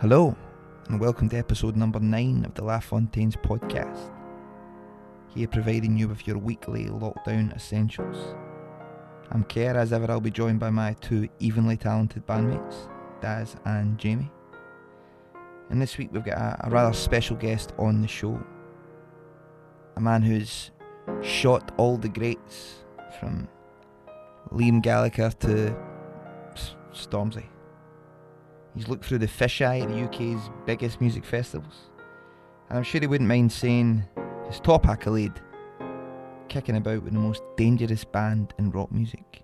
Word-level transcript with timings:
Hello, 0.00 0.36
and 0.86 1.00
welcome 1.00 1.28
to 1.28 1.36
episode 1.36 1.74
number 1.74 1.98
9 1.98 2.44
of 2.44 2.54
the 2.54 2.62
LaFontaines 2.62 3.34
podcast. 3.34 4.12
Here 5.34 5.48
providing 5.48 5.98
you 5.98 6.06
with 6.06 6.24
your 6.24 6.38
weekly 6.38 6.84
lockdown 6.84 7.52
essentials. 7.56 8.36
I'm 9.32 9.42
Kerr, 9.42 9.76
as 9.76 9.92
ever, 9.92 10.08
I'll 10.08 10.20
be 10.20 10.30
joined 10.30 10.60
by 10.60 10.70
my 10.70 10.92
two 11.00 11.28
evenly 11.40 11.76
talented 11.76 12.24
bandmates, 12.28 12.88
Daz 13.20 13.56
and 13.64 13.98
Jamie. 13.98 14.30
And 15.68 15.82
this 15.82 15.98
week 15.98 16.10
we've 16.12 16.24
got 16.24 16.38
a, 16.38 16.68
a 16.68 16.70
rather 16.70 16.92
special 16.92 17.34
guest 17.34 17.72
on 17.76 18.00
the 18.00 18.06
show. 18.06 18.40
A 19.96 20.00
man 20.00 20.22
who's 20.22 20.70
shot 21.22 21.72
all 21.76 21.96
the 21.96 22.08
greats 22.08 22.84
from 23.18 23.48
Liam 24.52 24.80
Gallagher 24.80 25.32
to 25.40 25.76
Stormzy. 26.92 27.46
He's 28.74 28.88
looked 28.88 29.04
through 29.04 29.18
the 29.18 29.26
fisheye 29.26 29.82
at 29.82 29.88
the 29.88 30.04
UK's 30.04 30.50
biggest 30.66 31.00
music 31.00 31.24
festivals. 31.24 31.90
And 32.68 32.78
I'm 32.78 32.84
sure 32.84 33.00
he 33.00 33.06
wouldn't 33.06 33.28
mind 33.28 33.50
saying 33.50 34.04
his 34.46 34.60
top 34.60 34.86
accolade 34.86 35.40
kicking 36.48 36.76
about 36.76 37.02
with 37.02 37.12
the 37.12 37.18
most 37.18 37.42
dangerous 37.56 38.04
band 38.04 38.54
in 38.58 38.70
rock 38.70 38.90
music, 38.90 39.42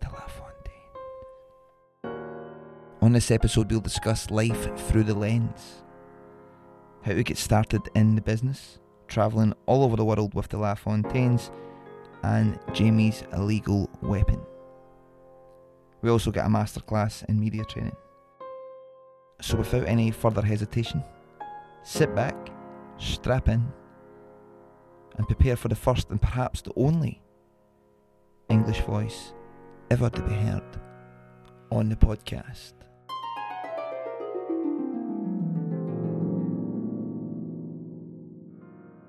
the 0.00 0.08
LaFontaine. 0.08 0.50
On 3.02 3.12
this 3.12 3.30
episode, 3.30 3.70
we'll 3.70 3.80
discuss 3.80 4.30
life 4.30 4.76
through 4.88 5.04
the 5.04 5.14
lens, 5.14 5.82
how 7.02 7.12
to 7.12 7.22
get 7.22 7.38
started 7.38 7.82
in 7.94 8.14
the 8.14 8.22
business, 8.22 8.78
travelling 9.08 9.54
all 9.66 9.82
over 9.82 9.96
the 9.96 10.04
world 10.04 10.34
with 10.34 10.48
the 10.48 10.58
LaFontaines, 10.58 11.50
and 12.22 12.58
Jamie's 12.72 13.24
illegal 13.32 13.90
weapon. 14.02 14.40
We 16.02 16.10
also 16.10 16.30
get 16.30 16.46
a 16.46 16.48
masterclass 16.48 17.24
in 17.28 17.38
media 17.38 17.64
training. 17.64 17.96
So, 19.42 19.56
without 19.56 19.86
any 19.86 20.10
further 20.10 20.42
hesitation, 20.42 21.02
sit 21.82 22.14
back, 22.14 22.34
strap 22.98 23.48
in, 23.48 23.72
and 25.16 25.26
prepare 25.26 25.56
for 25.56 25.68
the 25.68 25.74
first 25.74 26.10
and 26.10 26.20
perhaps 26.20 26.62
the 26.62 26.72
only 26.76 27.22
English 28.48 28.80
voice 28.80 29.34
ever 29.90 30.08
to 30.10 30.22
be 30.22 30.32
heard 30.34 30.62
on 31.70 31.88
the 31.88 31.96
podcast. 31.96 32.72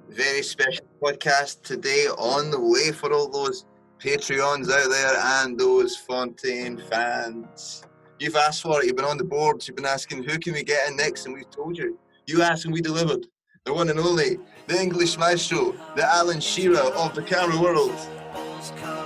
Very 0.09 0.43
special 0.43 0.85
podcast 1.01 1.63
today 1.63 2.07
on 2.17 2.51
the 2.51 2.59
way 2.59 2.91
for 2.91 3.13
all 3.13 3.29
those 3.29 3.65
Patreons 4.03 4.67
out 4.71 4.89
there 4.89 5.15
and 5.17 5.59
those 5.59 5.95
Fontaine 5.95 6.81
fans. 6.89 7.83
You've 8.19 8.35
asked 8.35 8.63
for 8.63 8.81
it, 8.81 8.87
you've 8.87 8.95
been 8.95 9.05
on 9.05 9.17
the 9.17 9.23
boards, 9.23 9.67
you've 9.67 9.77
been 9.77 9.85
asking 9.85 10.23
who 10.23 10.39
can 10.39 10.53
we 10.53 10.63
get 10.63 10.89
in 10.89 10.95
next, 10.95 11.25
and 11.25 11.35
we've 11.35 11.49
told 11.51 11.77
you. 11.77 11.99
You 12.25 12.41
asked 12.41 12.65
and 12.65 12.73
we 12.73 12.81
delivered. 12.81 13.27
The 13.63 13.73
one 13.73 13.89
and 13.89 13.99
only, 13.99 14.39
the 14.65 14.81
English 14.81 15.19
maestro, 15.19 15.75
the 15.95 16.03
Alan 16.03 16.39
Shearer 16.39 16.79
of 16.79 17.13
the 17.13 17.21
camera 17.21 17.61
world, 17.61 17.95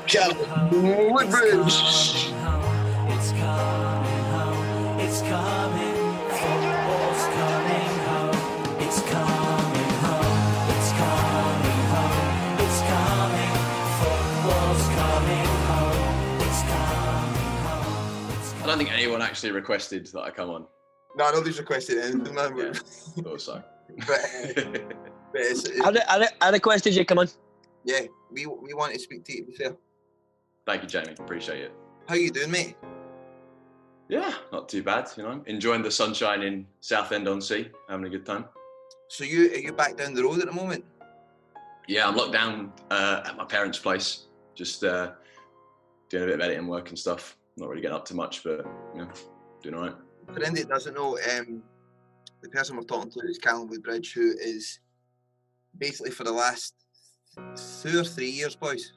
Callum 0.08 1.12
Woodbridge. 1.12 2.32
Don't 18.76 18.86
think 18.86 18.98
anyone 18.98 19.22
actually 19.22 19.52
requested 19.52 20.06
that 20.08 20.22
I 20.22 20.32
come 20.32 20.50
on. 20.50 20.66
No, 21.16 21.32
nobody's 21.32 21.58
requested 21.58 21.98
anything, 21.98 22.36
man. 22.36 22.58
Yeah, 22.58 22.74
thought 23.24 23.42
so. 23.42 23.64
But, 24.08 24.20
uh, 24.20 24.64
but 25.32 25.42
it's, 25.42 25.64
it's, 25.64 25.80
I, 25.80 25.92
re- 25.92 26.04
I, 26.10 26.20
re- 26.20 26.36
I 26.42 26.50
requested 26.50 26.96
you 26.96 27.06
come 27.06 27.20
on. 27.20 27.30
yeah, 27.86 28.02
we, 28.32 28.46
we 28.48 28.74
want 28.74 28.94
to 28.94 29.00
speak 29.00 29.24
to 29.26 29.34
you, 29.34 29.46
to 29.46 29.52
be 29.52 29.56
fair. 29.56 29.76
Thank 30.66 30.82
you, 30.82 30.90
Jamie. 30.90 31.14
Appreciate 31.18 31.62
it. 31.62 31.74
How 32.10 32.16
you 32.16 32.32
doing, 32.32 32.52
mate? 32.52 32.76
Yeah, 34.10 34.34
not 34.52 34.68
too 34.68 34.84
bad. 34.84 35.10
You 35.16 35.24
know, 35.24 35.42
enjoying 35.46 35.84
the 35.84 35.92
sunshine 35.92 36.42
in 36.42 36.66
Southend 36.82 37.28
on 37.30 37.42
Sea, 37.42 37.70
having 37.88 38.06
a 38.06 38.10
good 38.10 38.26
time. 38.26 38.46
So 39.08 39.24
you 39.24 39.52
are 39.52 39.58
you 39.58 39.72
back 39.72 39.96
down 39.96 40.16
the 40.16 40.24
road 40.24 40.40
at 40.40 40.48
the 40.48 40.52
moment? 40.52 40.84
Yeah, 41.88 42.08
I'm 42.08 42.16
locked 42.16 42.34
down 42.34 42.74
uh, 42.92 43.22
at 43.26 43.38
my 43.38 43.46
parents' 43.46 43.80
place, 43.80 44.26
just 44.56 44.84
uh, 44.84 45.12
doing 46.10 46.24
a 46.24 46.28
bit 46.28 46.36
of 46.36 46.42
editing 46.42 46.68
work 46.68 46.90
and 46.90 47.00
stuff. 47.00 47.38
Not 47.58 47.70
really 47.70 47.82
getting 47.82 47.96
up 47.96 48.06
to 48.06 48.16
much, 48.16 48.44
but 48.44 48.66
you 48.94 49.02
know, 49.02 49.08
doing 49.64 49.76
all 49.76 49.82
right. 49.82 49.96
For 50.28 50.42
anybody 50.42 50.64
that 50.64 50.70
doesn't 50.70 50.94
know, 50.96 51.18
um, 51.38 51.62
the 52.42 52.50
person 52.50 52.76
we're 52.76 52.84
talking 52.84 53.12
to 53.12 53.20
is 53.28 53.38
Callum 53.38 53.68
Woodbridge, 53.70 54.14
who 54.14 54.34
is 54.42 54.80
basically 55.78 56.12
for 56.12 56.24
the 56.24 56.32
last 56.32 56.74
two 57.82 58.00
or 58.00 58.04
three 58.04 58.30
years, 58.30 58.56
boys, 58.56 58.94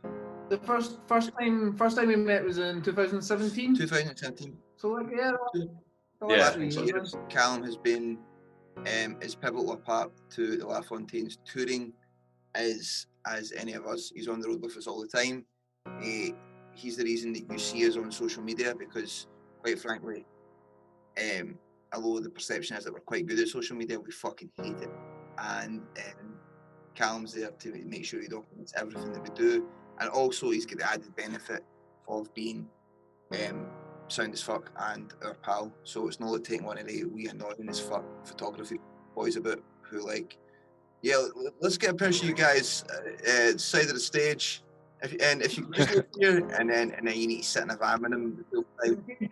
The 0.49 0.59
first 0.59 0.99
first 1.07 1.31
time 1.39 1.77
first 1.77 1.97
time 1.97 2.09
we 2.09 2.17
met 2.17 2.45
was 2.45 2.59
in 2.59 2.83
2017. 2.83 3.77
2017. 3.77 4.57
So 4.77 4.89
like 4.91 5.07
yeah, 5.17 5.33
Two- 5.55 5.71
the 6.21 6.27
Yeah, 6.29 6.37
last 6.39 6.55
three 6.55 6.71
three 6.71 6.87
years. 6.87 7.15
years, 7.15 7.17
Callum 7.29 7.63
has 7.63 7.77
been 7.77 8.19
um, 8.79 9.17
is 9.21 9.35
pivotal 9.37 9.77
part 9.77 10.11
to 10.31 10.57
the 10.57 10.67
LaFontaine's 10.67 11.39
touring 11.45 11.93
as 12.57 13.07
as 13.27 13.53
any 13.53 13.75
of 13.75 13.87
us. 13.87 14.11
He's 14.15 14.27
on 14.29 14.41
the 14.41 14.49
road 14.49 14.63
with 14.63 14.77
us 14.77 14.87
all 14.89 15.01
the 15.01 15.07
time. 15.09 15.45
Eh, 16.03 16.31
he's 16.79 16.97
the 16.97 17.05
reason 17.05 17.33
that 17.33 17.51
you 17.51 17.59
see 17.59 17.87
us 17.87 17.97
on 17.97 18.11
social 18.11 18.43
media 18.43 18.75
because, 18.79 19.27
quite 19.63 19.79
frankly, 19.79 20.25
um, 21.19 21.59
although 21.93 22.21
the 22.21 22.31
perception 22.31 22.77
is 22.77 22.85
that 22.85 22.93
we're 22.93 23.01
quite 23.01 23.27
good 23.27 23.39
at 23.41 23.49
social 23.49 23.77
media, 23.77 23.99
we 23.99 24.13
fucking 24.13 24.51
hate 24.63 24.81
it. 24.81 24.91
And 25.39 25.81
um, 25.81 26.35
Callum's 26.95 27.35
there 27.35 27.51
to 27.51 27.85
make 27.85 28.05
sure 28.05 28.21
he 28.21 28.29
documents 28.29 28.73
everything 28.77 29.13
that 29.13 29.23
we 29.23 29.31
do, 29.31 29.67
and 30.01 30.09
also 30.11 30.51
he's 30.51 30.67
got 30.67 30.79
the 30.79 30.91
added 30.91 31.15
benefit 31.17 31.65
of 32.09 32.33
being 32.35 32.69
um, 33.33 33.67
sound 34.09 34.33
as 34.33 34.43
fuck 34.43 34.71
and 34.91 35.13
our 35.23 35.35
pal. 35.35 35.73
So 35.85 36.07
it's 36.07 36.21
not 36.21 36.31
like 36.31 36.45
taking 36.45 36.67
one 36.67 36.79
of 36.79 36.87
the 36.87 37.05
wee 37.05 37.29
annoying 37.29 37.69
as 37.69 37.81
fuck 37.81 38.05
photography 38.27 38.79
boys 39.15 39.37
about 39.37 39.61
who 39.83 40.07
like, 40.07 40.39
yeah, 41.03 41.23
let's 41.61 41.77
get 41.77 41.91
a 41.91 41.95
picture 41.95 42.25
of 42.25 42.31
you 42.31 42.35
guys 42.35 42.85
uh, 42.91 43.31
uh, 43.31 43.57
side 43.59 43.87
of 43.87 43.95
the 43.95 44.01
stage. 44.01 44.63
If, 45.01 45.15
and 45.23 45.43
if 45.43 45.57
you 45.57 45.65
can 45.65 45.73
just 45.75 45.95
live 45.95 46.07
here, 46.19 46.39
and 46.59 46.69
then 46.69 46.91
and 46.91 47.07
then 47.07 47.17
you 47.17 47.29
need 47.29 47.43
to 47.43 47.49
sit 47.49 47.63
in 47.63 47.71
a 47.71 47.77
van 47.77 48.03
with 48.03 48.13
him 48.13 48.45
the. 48.51 48.65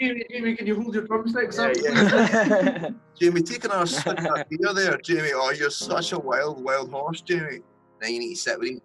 Jamie, 0.01 0.23
Jamie, 0.31 0.55
can 0.57 0.67
you 0.67 0.81
hold 0.81 0.95
your 0.95 1.05
drumsticks 1.05 1.59
up? 1.59 1.73
Yeah, 1.83 2.91
Jamie, 3.21 3.43
take 3.43 3.65
another 3.65 3.87
sip 3.87 4.17
that 4.17 4.47
beer 4.49 4.73
there, 4.73 4.97
Jamie. 4.99 5.31
Oh, 5.35 5.51
you're 5.51 5.71
such 5.71 6.13
a 6.13 6.19
wild, 6.19 6.63
wild 6.63 6.91
horse, 6.93 7.21
Jamie. 7.21 7.61
Then 8.01 8.13
you 8.13 8.21
need 8.21 8.35
to 8.35 8.41
sit 8.41 8.59
with 8.61 8.69
him. 8.71 8.81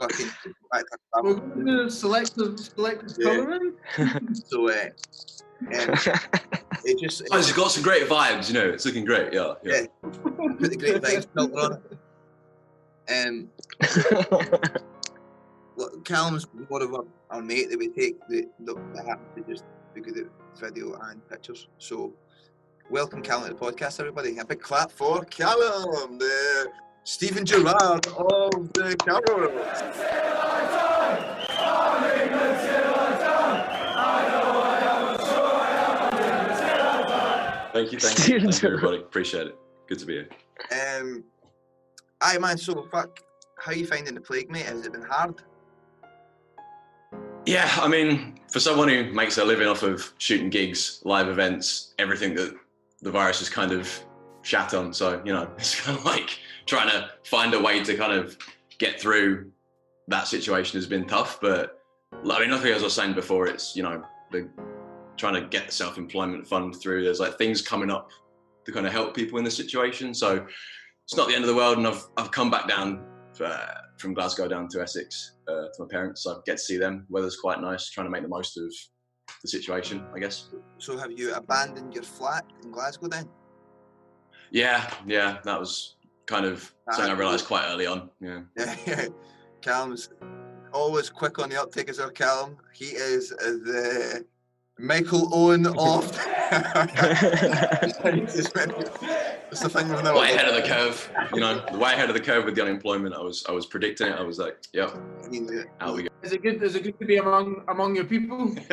Fucking 0.00 0.26
back 0.72 0.82
to 0.90 0.98
We're 1.22 1.32
travel. 1.34 1.48
going 1.54 1.66
to 1.66 1.90
selective, 1.90 2.58
selective 2.58 3.16
Yeah. 3.18 3.34
colouring. 3.36 3.72
So, 4.34 4.68
uh, 4.68 4.72
um, 4.72 5.68
it 6.84 6.98
just 7.00 7.22
Oh, 7.30 7.38
it's 7.38 7.52
got 7.52 7.70
some 7.70 7.82
great 7.82 8.06
vibes, 8.08 8.48
you 8.48 8.54
know. 8.54 8.68
It's 8.68 8.84
looking 8.84 9.04
great. 9.04 9.32
Yeah, 9.32 9.54
yeah. 9.62 9.82
Yeah. 9.82 10.10
put 10.10 10.58
the 10.70 10.76
great 10.76 11.00
vibes 11.00 11.26
filter 11.34 11.58
on. 11.58 11.82
Um, 13.08 13.48
look, 14.30 14.82
Callum's 16.04 16.46
more 16.68 16.82
of 16.82 16.92
a, 16.92 17.00
our 17.30 17.42
mate 17.42 17.70
that 17.70 17.78
we 17.78 17.88
take 17.88 18.16
the, 18.28 18.46
the, 18.60 18.74
the 18.94 19.02
happen 19.02 19.26
to 19.36 19.50
just 19.50 19.64
do 19.94 20.00
good 20.00 20.18
at 20.18 20.26
video 20.58 20.98
and 21.04 21.26
pictures. 21.28 21.68
So, 21.78 22.12
welcome 22.90 23.22
Callum 23.22 23.48
to 23.48 23.54
the 23.54 23.60
podcast, 23.60 24.00
everybody. 24.00 24.38
A 24.38 24.44
big 24.44 24.60
clap 24.60 24.90
for 24.90 25.24
Callum, 25.24 26.18
the 26.18 26.68
Steven 27.04 27.44
Gerrard 27.44 28.06
of 28.06 28.72
the 28.72 28.96
Cowboys. 29.04 30.30
Thank 37.72 37.92
you, 37.92 37.98
thank 38.00 38.28
you, 38.28 38.40
thank 38.40 38.62
you, 38.62 38.68
everybody. 38.68 38.98
Appreciate 38.98 39.46
it. 39.46 39.56
Good 39.88 40.00
to 40.00 40.06
be 40.06 40.12
here. 40.14 40.28
Um, 41.00 41.24
aye, 42.20 42.38
man. 42.38 42.58
So, 42.58 42.86
fuck, 42.90 43.20
how 43.58 43.72
you 43.72 43.86
finding 43.86 44.14
the 44.14 44.20
plague, 44.20 44.50
mate? 44.50 44.66
Has 44.66 44.84
it 44.84 44.92
been 44.92 45.02
hard? 45.02 45.40
Yeah, 47.46 47.70
I 47.80 47.88
mean, 47.88 48.38
for 48.48 48.60
someone 48.60 48.88
who 48.88 49.12
makes 49.12 49.38
a 49.38 49.44
living 49.44 49.66
off 49.66 49.82
of 49.82 50.12
shooting 50.18 50.50
gigs, 50.50 51.00
live 51.04 51.28
events, 51.28 51.94
everything 51.98 52.34
that 52.34 52.54
the 53.00 53.10
virus 53.10 53.38
has 53.38 53.48
kind 53.48 53.72
of 53.72 53.88
shat 54.42 54.74
on. 54.74 54.92
So, 54.92 55.22
you 55.24 55.32
know, 55.32 55.50
it's 55.58 55.80
kind 55.80 55.98
of 55.98 56.04
like 56.04 56.38
trying 56.66 56.88
to 56.88 57.10
find 57.24 57.54
a 57.54 57.60
way 57.60 57.82
to 57.82 57.96
kind 57.96 58.12
of 58.12 58.36
get 58.78 59.00
through 59.00 59.50
that 60.08 60.26
situation 60.26 60.78
has 60.78 60.86
been 60.86 61.06
tough. 61.06 61.40
But 61.40 61.82
I 62.12 62.40
mean, 62.40 62.50
nothing 62.50 62.72
as 62.72 62.82
I 62.82 62.84
was 62.84 62.94
saying 62.94 63.14
before, 63.14 63.46
it's, 63.46 63.74
you 63.74 63.82
know, 63.82 64.04
the 64.30 64.48
trying 65.16 65.34
to 65.34 65.48
get 65.48 65.66
the 65.66 65.72
self 65.72 65.98
employment 65.98 66.46
fund 66.46 66.74
through. 66.74 67.04
There's 67.04 67.20
like 67.20 67.38
things 67.38 67.62
coming 67.62 67.90
up 67.90 68.10
to 68.64 68.72
kind 68.72 68.86
of 68.86 68.92
help 68.92 69.14
people 69.14 69.38
in 69.38 69.44
the 69.44 69.50
situation. 69.50 70.14
So 70.14 70.46
it's 71.04 71.16
not 71.16 71.28
the 71.28 71.34
end 71.34 71.44
of 71.44 71.48
the 71.48 71.54
world. 71.54 71.78
And 71.78 71.86
I've, 71.86 72.06
I've 72.16 72.30
come 72.30 72.50
back 72.50 72.68
down 72.68 73.04
uh, 73.42 73.66
from 74.00 74.14
Glasgow 74.14 74.48
down 74.48 74.68
to 74.68 74.80
Essex 74.80 75.36
uh, 75.48 75.66
to 75.74 75.80
my 75.80 75.86
parents. 75.88 76.22
So 76.22 76.32
I 76.32 76.36
get 76.46 76.56
to 76.56 76.62
see 76.62 76.76
them. 76.76 77.06
Weather's 77.08 77.36
quite 77.36 77.60
nice, 77.60 77.90
trying 77.90 78.06
to 78.06 78.10
make 78.10 78.22
the 78.22 78.28
most 78.28 78.56
of 78.56 78.72
the 79.42 79.48
situation, 79.48 80.04
I 80.14 80.18
guess. 80.18 80.48
So, 80.78 80.96
have 80.96 81.12
you 81.12 81.34
abandoned 81.34 81.94
your 81.94 82.02
flat 82.02 82.44
in 82.64 82.70
Glasgow 82.70 83.08
then? 83.08 83.28
Yeah, 84.50 84.92
yeah, 85.06 85.38
that 85.44 85.60
was 85.60 85.96
kind 86.26 86.44
of 86.44 86.72
something 86.90 87.12
I 87.12 87.16
realised 87.16 87.46
quite 87.46 87.66
early 87.68 87.86
on. 87.86 88.10
Yeah. 88.20 88.40
Yeah, 88.86 89.06
Callum's 89.60 90.08
always 90.72 91.10
quick 91.10 91.38
on 91.38 91.50
the 91.50 91.60
uptake 91.60 91.88
as 91.88 92.00
our 92.00 92.10
Callum. 92.10 92.56
He 92.72 92.86
is 92.86 93.28
the 93.30 94.24
Michael 94.80 95.28
Owen 95.32 95.66
of. 95.78 96.18
It's 99.52 99.60
the 99.62 99.68
thing 99.68 99.88
with 99.88 100.04
never 100.04 100.16
Way 100.16 100.32
ahead 100.34 100.46
of 100.48 100.54
the 100.54 100.62
curve, 100.62 101.10
you 101.34 101.40
know, 101.40 101.64
way 101.72 101.92
ahead 101.92 102.08
of 102.08 102.14
the 102.14 102.20
curve 102.20 102.44
with 102.44 102.54
the 102.54 102.62
unemployment. 102.62 103.16
I 103.16 103.20
was, 103.20 103.44
I 103.48 103.52
was 103.52 103.66
predicting 103.66 104.06
it. 104.06 104.12
I 104.16 104.22
was 104.22 104.38
like, 104.38 104.56
yeah, 104.72 104.84
out 105.80 105.96
we 105.96 106.04
go. 106.04 106.08
Is 106.22 106.30
it 106.32 106.40
good? 106.42 106.62
Is 106.62 106.76
it 106.76 106.84
good 106.84 106.96
to 107.00 107.04
be 107.04 107.16
among 107.16 107.62
among 107.68 107.96
your 107.96 108.04
people? 108.04 108.54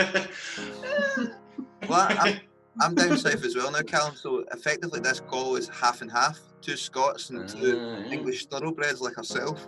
Well, 1.87 2.07
I'm, 2.19 2.39
I'm 2.81 2.95
down 2.95 3.17
south 3.17 3.43
as 3.45 3.55
well 3.55 3.71
now, 3.71 3.81
Callum. 3.81 4.15
So 4.15 4.43
effectively, 4.51 4.99
this 4.99 5.19
call 5.21 5.55
is 5.55 5.69
half 5.69 6.01
and 6.01 6.11
half. 6.11 6.37
Two 6.61 6.75
Scots 6.75 7.29
and 7.29 7.47
two 7.47 7.79
Ah, 7.79 7.99
yeah. 8.05 8.11
English 8.13 8.45
thoroughbreds 8.47 8.99
like 8.99 9.17
ourselves. 9.17 9.67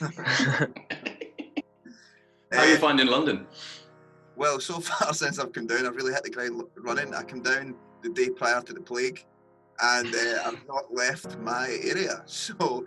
How 0.00 0.08
are 2.52 2.66
you 2.66 2.74
Uh, 2.74 2.78
finding 2.78 3.06
London? 3.08 3.46
Well, 4.42 4.58
so 4.58 4.80
far 4.80 5.14
since 5.14 5.38
I've 5.38 5.52
come 5.52 5.68
down, 5.68 5.86
I've 5.86 5.94
really 5.94 6.12
hit 6.12 6.24
the 6.24 6.30
ground 6.30 6.64
running. 6.76 7.14
I 7.14 7.22
come 7.22 7.42
down 7.42 7.76
the 8.02 8.10
day 8.10 8.28
prior 8.28 8.60
to 8.60 8.72
the 8.72 8.80
plague, 8.80 9.24
and 9.80 10.12
uh, 10.12 10.42
I've 10.44 10.58
not 10.68 10.92
left 10.92 11.38
my 11.38 11.78
area. 11.84 12.24
So, 12.26 12.84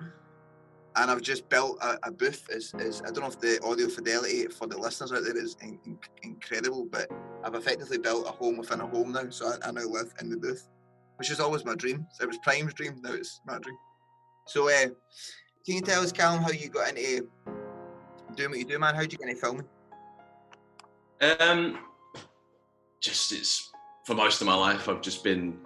and 0.98 1.10
I've 1.10 1.22
just 1.22 1.48
built 1.48 1.82
a, 1.82 1.98
a 2.04 2.12
booth. 2.12 2.46
Is, 2.50 2.74
is 2.78 3.02
I 3.04 3.06
don't 3.06 3.22
know 3.22 3.28
if 3.28 3.40
the 3.40 3.64
audio 3.64 3.88
fidelity 3.88 4.48
for 4.48 4.68
the 4.68 4.78
listeners 4.78 5.14
out 5.14 5.24
there 5.24 5.38
is 5.38 5.56
in, 5.62 5.80
in- 5.86 5.98
incredible, 6.24 6.90
but 6.92 7.10
I've 7.46 7.56
effectively 7.56 8.00
built 8.00 8.28
a 8.28 8.32
home 8.32 8.58
within 8.58 8.82
a 8.82 8.88
home 8.88 9.14
now. 9.14 9.30
So 9.30 9.48
I, 9.48 9.70
I 9.70 9.72
now 9.72 9.88
live 9.88 10.14
in 10.20 10.30
the 10.30 10.36
booth, 10.36 10.68
which 11.16 11.32
is 11.32 11.40
always 11.40 11.64
my 11.64 11.76
dream. 11.76 12.06
So 12.16 12.26
it 12.26 12.28
was 12.28 12.38
Prime's 12.40 12.74
dream. 12.74 12.98
Now 13.02 13.14
it's 13.14 13.40
my 13.48 13.60
dream. 13.60 13.78
So, 14.46 14.68
uh, 14.70 14.88
can 15.66 15.76
you 15.76 15.82
tell 15.82 16.04
us, 16.04 16.12
Callum, 16.12 16.44
how 16.44 16.52
you 16.52 16.68
got 16.68 16.90
into 16.90 17.30
doing 18.36 18.50
what 18.50 18.60
you 18.60 18.66
do, 18.66 18.78
man? 18.78 18.94
How 18.94 19.02
did 19.02 19.14
you 19.14 19.20
get 19.20 19.30
into 19.30 19.40
filming? 19.40 19.66
Um, 21.22 21.80
just 23.02 23.32
it's 23.32 23.72
for 24.06 24.16
most 24.16 24.42
of 24.42 24.48
my 24.48 24.56
life. 24.56 24.90
I've 24.90 25.02
just 25.02 25.24
been 25.24 25.60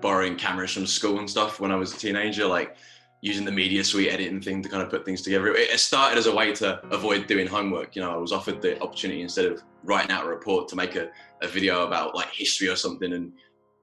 borrowing 0.00 0.36
cameras 0.36 0.72
from 0.72 0.86
school 0.86 1.18
and 1.18 1.28
stuff 1.28 1.60
when 1.60 1.70
I 1.70 1.76
was 1.76 1.94
a 1.94 1.96
teenager, 1.96 2.46
like 2.46 2.76
using 3.22 3.44
the 3.44 3.52
media 3.52 3.84
suite 3.84 4.10
editing 4.10 4.40
thing 4.40 4.62
to 4.62 4.68
kind 4.68 4.82
of 4.82 4.88
put 4.88 5.04
things 5.04 5.22
together. 5.22 5.54
It, 5.54 5.78
started 5.78 6.18
as 6.18 6.26
a 6.26 6.34
way 6.34 6.54
to 6.54 6.80
avoid 6.86 7.26
doing 7.26 7.46
homework. 7.46 7.94
You 7.94 8.02
know, 8.02 8.12
I 8.12 8.16
was 8.16 8.32
offered 8.32 8.62
the 8.62 8.80
opportunity 8.82 9.22
instead 9.22 9.46
of 9.46 9.62
writing 9.82 10.10
out 10.10 10.24
a 10.24 10.28
report 10.28 10.68
to 10.68 10.76
make 10.76 10.96
a, 10.96 11.10
a 11.42 11.48
video 11.48 11.86
about 11.86 12.14
like 12.14 12.28
history 12.32 12.68
or 12.68 12.76
something. 12.76 13.12
And 13.12 13.32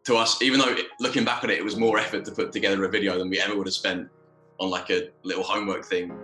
to 0.06 0.16
us, 0.16 0.42
even 0.42 0.60
though 0.60 0.70
it, 0.70 0.88
looking 1.00 1.24
back 1.24 1.44
on 1.44 1.52
it, 1.52 1.60
it 1.60 1.64
was 1.64 1.78
more 1.78 2.00
effort 2.00 2.26
to 2.26 2.32
put 2.32 2.52
together 2.52 2.84
a 2.86 2.90
video 2.90 3.18
than 3.20 3.30
we 3.30 3.40
ever 3.40 3.56
would 3.56 3.68
have 3.68 3.74
spent 3.74 4.10
on 4.60 4.70
like 4.70 4.90
a 4.90 5.10
little 5.24 5.44
homework 5.44 5.86
thing. 5.86 6.18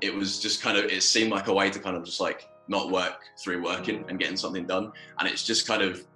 It 0.00 0.14
was 0.14 0.38
just 0.38 0.62
kind 0.62 0.78
of, 0.78 0.84
it 0.84 1.02
seemed 1.02 1.32
like 1.32 1.48
a 1.48 1.52
way 1.52 1.70
to 1.70 1.78
kind 1.78 1.96
of 1.96 2.04
just 2.04 2.20
like 2.20 2.48
not 2.70 2.90
work 2.90 3.24
through 3.36 3.62
working 3.62 4.04
and 4.08 4.18
getting 4.18 4.36
something 4.36 4.64
done. 4.64 4.92
And 5.18 5.28
it's 5.28 5.44
just 5.44 5.66
kind 5.66 5.82
of, 5.82 6.06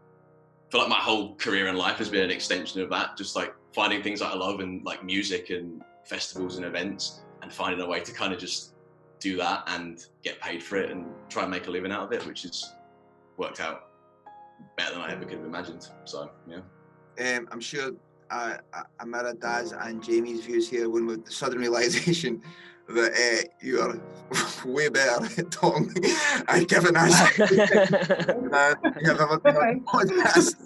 feel 0.71 0.81
like 0.81 0.89
my 0.89 0.97
whole 0.97 1.35
career 1.35 1.67
in 1.67 1.77
life 1.77 1.97
has 1.97 2.09
been 2.09 2.23
an 2.23 2.31
extension 2.31 2.81
of 2.81 2.89
that, 2.91 3.17
just 3.17 3.37
like 3.37 3.55
finding 3.75 4.03
things 4.03 4.21
that 4.21 4.29
I 4.29 4.37
love 4.37 4.61
and 4.61 4.83
like 4.85 5.05
music 5.05 5.51
and 5.51 5.83
festivals 6.05 6.56
and 6.56 6.65
events 6.65 7.23
and 7.43 7.53
finding 7.53 7.81
a 7.81 7.87
way 7.87 8.01
to 8.01 8.12
kind 8.12 8.33
of 8.33 8.39
just 8.39 8.75
do 9.19 9.37
that 9.37 9.65
and 9.67 10.06
get 10.23 10.41
paid 10.41 10.62
for 10.62 10.77
it 10.77 10.91
and 10.91 11.06
try 11.29 11.43
and 11.43 11.51
make 11.51 11.67
a 11.67 11.71
living 11.71 11.91
out 11.91 12.05
of 12.05 12.12
it, 12.12 12.25
which 12.25 12.43
has 12.43 12.73
worked 13.37 13.61
out 13.61 13.89
better 14.77 14.93
than 14.93 15.03
I 15.03 15.11
ever 15.11 15.25
could 15.25 15.39
have 15.39 15.47
imagined. 15.47 15.88
So, 16.05 16.31
yeah. 16.47 17.37
um, 17.37 17.49
I'm 17.50 17.61
sure 17.61 17.90
uh, 18.31 18.59
uh, 18.73 18.83
Amira, 19.00 19.38
Daz, 19.38 19.73
and 19.73 20.02
Jamie's 20.02 20.45
views 20.45 20.69
here 20.71 20.88
when 20.88 21.07
with 21.07 21.25
the 21.25 21.33
sudden 21.33 21.59
realization 21.67 22.43
that 22.88 23.12
uh, 23.12 23.49
you 23.61 23.81
are 23.81 23.97
way 24.67 24.88
better 24.88 25.25
at 25.41 25.50
talking 25.50 25.93
and 26.49 26.69
giving 26.69 26.97
us 26.97 27.37
than 27.37 27.49
you 29.00 29.09
have 29.09 29.21
ever 29.21 29.38
been 29.38 29.57
on 29.57 29.81
podcast. 29.81 30.57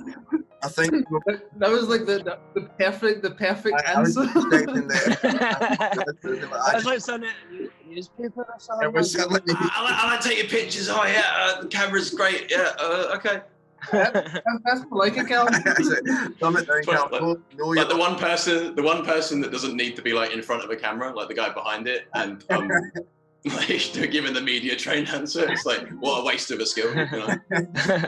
I 0.61 0.67
think 0.69 0.91
That, 1.27 1.43
that 1.59 1.71
was 1.71 1.89
like 1.89 2.05
the, 2.05 2.19
the, 2.19 2.39
the 2.55 2.63
perfect 2.81 3.23
the 3.23 3.31
perfect 3.31 3.81
I, 3.87 3.93
I 3.93 4.01
was 4.01 4.17
answer. 4.17 4.39
expecting 4.41 4.89
that. 4.89 6.61
I 6.69 6.75
was 6.75 6.85
like 6.85 7.01
something 7.01 7.31
in 7.53 7.69
a 7.91 7.95
newspaper 7.95 8.43
or 8.43 8.59
something. 8.59 8.89
It 8.89 9.57
I, 9.57 9.71
I, 9.77 9.83
like- 9.85 9.95
I 10.05 10.07
like 10.11 10.21
to 10.23 10.29
take 10.29 10.39
your 10.39 10.49
pictures. 10.49 10.89
Oh, 10.89 11.05
yeah, 11.05 11.23
uh, 11.37 11.61
the 11.63 11.69
camera's 11.69 12.11
great. 12.11 12.51
Yeah, 12.51 12.73
uh, 12.81 13.15
okay. 13.17 13.43
That's 13.93 14.41
that's 14.65 14.85
like 14.91 15.17
it, 15.17 15.29
Cal. 15.29 15.47
Dumb 15.47 16.57
it 16.57 16.67
down, 16.67 16.83
Cal. 16.83 17.09
No, 17.11 17.41
no, 17.57 17.67
Like 17.67 17.89
the 17.89 17.97
one 17.97 18.17
person, 18.17 18.75
the 18.75 18.83
one 18.83 19.05
person 19.05 19.41
that 19.41 19.53
doesn't 19.53 19.77
need 19.77 19.95
to 19.97 20.03
be 20.03 20.13
like 20.13 20.33
in 20.33 20.43
front 20.43 20.65
of 20.65 20.71
a 20.71 20.77
camera, 20.77 21.15
like 21.15 21.29
the 21.29 21.35
guy 21.35 21.53
behind 21.53 21.87
it, 21.87 22.09
and 22.15 22.45
um, 22.51 22.69
like 23.45 23.93
giving 24.11 24.35
the 24.35 24.41
media 24.41 24.77
trained 24.77 25.09
answer. 25.09 25.51
It's 25.51 25.65
like 25.65 25.89
what 26.01 26.21
a 26.21 26.25
waste 26.25 26.51
of 26.51 26.59
a 26.61 26.67
skill. 26.67 26.95
You 26.95 27.07
know? 27.07 28.05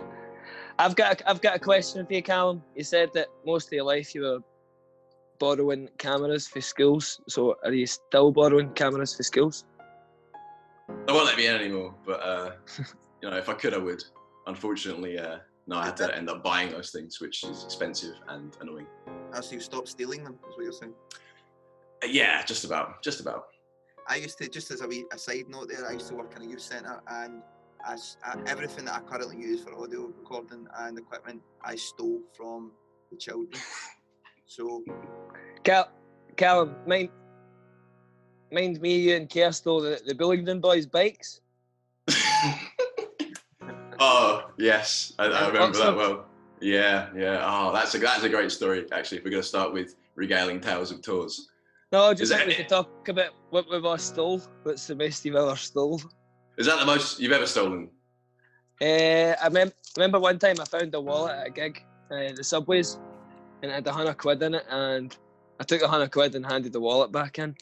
I've 0.79 0.97
got 0.97 1.21
a, 1.21 1.31
I've 1.31 1.41
got 1.41 1.57
a 1.57 1.59
question 1.59 2.05
for 2.05 2.13
you, 2.13 2.23
Callum. 2.23 2.63
You 2.75 2.85
said 2.85 3.11
that 3.15 3.29
most 3.47 3.69
of 3.69 3.73
your 3.73 3.85
life 3.85 4.15
you 4.15 4.23
were 4.23 4.39
borrowing 5.39 5.89
cameras 5.99 6.49
for 6.49 6.61
schools. 6.61 7.21
So 7.29 7.57
are 7.65 7.73
you 7.73 7.87
still 7.87 8.33
borrowing 8.33 8.71
cameras 8.71 9.17
for 9.17 9.23
schools? 9.23 9.65
They 11.07 11.13
won't 11.13 11.27
let 11.27 11.37
me 11.37 11.47
in 11.47 11.55
anymore. 11.55 11.95
But 12.05 12.21
uh, 12.23 12.53
you 13.23 13.31
know, 13.31 13.37
if 13.37 13.49
I 13.49 13.55
could, 13.55 13.75
I 13.75 13.79
would. 13.79 14.03
Unfortunately, 14.47 15.19
uh, 15.19 15.39
no, 15.71 15.77
I 15.79 15.87
had 15.87 15.97
to 15.99 16.17
end 16.17 16.29
up 16.29 16.43
buying 16.43 16.73
those 16.73 16.91
things, 16.91 17.21
which 17.21 17.45
is 17.45 17.63
expensive 17.63 18.17
and 18.29 18.57
annoying. 18.61 18.89
As 19.33 19.53
you 19.53 19.61
stopped 19.61 19.89
stealing 19.89 20.25
them, 20.25 20.35
is 20.49 20.57
what 20.57 20.65
you're 20.65 20.73
saying. 20.73 20.95
Uh, 22.03 22.09
yeah, 22.09 22.45
just 22.45 22.65
about, 22.65 23.03
just 23.05 23.21
about. 23.21 23.45
I 24.09 24.17
used 24.17 24.37
to, 24.39 24.49
just 24.49 24.73
as 24.73 24.81
a 24.81 24.89
wee 24.89 25.05
a 25.13 25.17
side 25.17 25.49
note 25.49 25.69
there, 25.69 25.89
I 25.89 25.93
used 25.93 26.09
to 26.09 26.17
work 26.17 26.35
in 26.35 26.43
a 26.43 26.45
youth 26.45 26.61
centre 26.61 27.01
and 27.07 27.43
as 27.87 28.17
uh, 28.27 28.37
everything 28.47 28.87
that 28.87 28.95
I 28.97 29.01
currently 29.01 29.37
use 29.37 29.63
for 29.63 29.73
audio 29.81 30.07
recording 30.07 30.67
and 30.81 30.99
equipment, 30.99 31.41
I 31.63 31.77
stole 31.77 32.21
from 32.37 32.73
the 33.11 33.17
children. 33.17 33.53
So 34.47 34.83
Cal, 35.63 35.93
Callum, 36.37 36.75
mine, 36.85 37.09
mind 38.51 38.81
me, 38.81 38.99
you 38.99 39.15
and 39.15 39.31
Kerr 39.31 39.53
stole 39.53 39.81
the, 39.81 40.01
the 40.05 40.13
Bullingdon 40.13 40.61
boys' 40.61 40.87
bikes. 40.87 41.41
Oh 44.01 44.51
yes, 44.59 45.13
I, 45.19 45.27
I 45.27 45.49
remember 45.49 45.79
that 45.79 45.95
well. 45.97 46.27
Yeah, 46.61 47.09
yeah. 47.17 47.41
Oh, 47.43 47.73
that's 47.73 47.95
a 47.95 47.99
that's 47.99 48.23
a 48.23 48.29
great 48.29 48.51
story. 48.51 48.87
Actually, 48.93 49.19
if 49.19 49.25
we're 49.25 49.31
going 49.31 49.43
to 49.43 49.49
start 49.49 49.73
with 49.73 49.95
regaling 50.17 50.61
tales 50.61 50.91
of 50.91 51.01
tours. 51.03 51.49
No, 51.93 52.05
I 52.05 52.11
just 52.15 52.23
Is 52.25 52.31
think 52.31 52.47
we 52.47 52.53
it- 52.53 52.57
could 52.59 52.69
talk 52.69 53.09
about 53.09 53.31
what 53.51 53.71
we've 53.71 53.85
all 53.85 53.99
stole. 53.99 54.43
What's 54.65 54.87
the 54.87 54.95
best 54.95 55.25
you've 55.25 55.37
ever 55.37 55.57
stole? 55.57 56.01
Is 56.59 56.67
that 56.67 56.79
the 56.79 56.87
most 56.87 57.19
you've 57.21 57.33
ever 57.33 57.47
stolen? 57.47 57.89
Uh, 58.81 59.35
I 59.43 59.49
mem- 59.51 59.73
remember 59.97 60.19
one 60.21 60.39
time 60.39 60.57
I 60.61 60.65
found 60.65 60.95
a 60.95 61.01
wallet 61.01 61.37
at 61.37 61.47
a 61.49 61.51
gig, 61.51 61.85
uh, 62.11 62.33
the 62.35 62.45
subways, 62.45 62.99
and 63.63 63.71
it 63.71 63.75
had 63.75 63.87
a 63.87 63.93
hundred 63.93 64.19
quid 64.19 64.43
in 64.43 64.55
it, 64.55 64.65
and 64.71 65.17
I 65.59 65.65
took 65.65 65.83
a 65.83 65.89
hundred 65.89 66.13
quid 66.13 66.35
and 66.35 66.45
handed 66.47 66.73
the 66.73 66.81
wallet 66.81 67.11
back 67.13 67.39
in. 67.39 67.57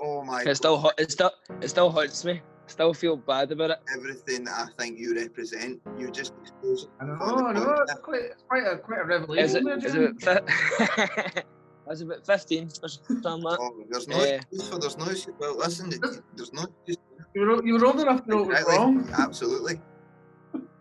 Oh 0.00 0.22
my 0.24 0.42
It 0.42 0.54
still, 0.56 0.78
ha- 0.78 0.92
it 0.98 1.10
still, 1.12 1.30
it 1.60 1.68
still 1.68 1.90
haunts 1.90 2.24
me. 2.24 2.40
Still 2.70 2.94
feel 2.94 3.16
bad 3.16 3.50
about 3.50 3.70
it. 3.70 3.78
everything 3.96 4.44
that 4.44 4.54
I 4.56 4.82
think 4.82 4.96
you 4.98 5.14
represent, 5.16 5.80
you 5.98 6.08
just 6.10 6.32
expose 6.40 6.84
it. 6.84 6.90
I 7.00 7.04
know, 7.06 7.14
on 7.14 7.54
the 7.54 7.60
I 7.60 7.82
It's 7.82 7.94
quite, 8.00 8.20
it's 8.22 8.44
quite 8.48 8.62
a 8.64 8.78
quite 8.78 9.00
a 9.00 9.02
Is 9.02 9.08
revelation. 9.08 9.68
it? 9.68 9.80
there, 9.82 9.86
Is 9.88 9.94
it? 9.96 10.22
Fi- 10.22 11.42
I 11.86 11.90
was 11.90 12.00
about 12.02 12.24
fifteen 12.24 12.70
or 12.82 12.88
something 12.88 13.22
like 13.42 13.58
that. 13.58 13.58
Oh, 13.60 13.84
there's 13.90 14.06
no 14.06 14.18
Yeah. 14.24 14.34
excuse 14.36 14.68
for 14.68 14.78
there's 14.78 14.96
no 14.96 15.06
excuse. 15.06 15.34
Well, 15.40 15.56
listen, 15.58 15.92
it- 15.92 16.00
there's 16.36 16.52
no 16.52 16.62
excuse. 16.62 16.98
You 17.34 17.40
were, 17.42 17.64
you 17.66 17.74
were 17.74 17.84
old 17.86 18.00
enough 18.00 18.22
to 18.24 18.30
know 18.30 18.42
it 18.42 18.48
was 18.48 18.64
wrong. 18.76 19.08
Absolutely. 19.18 19.80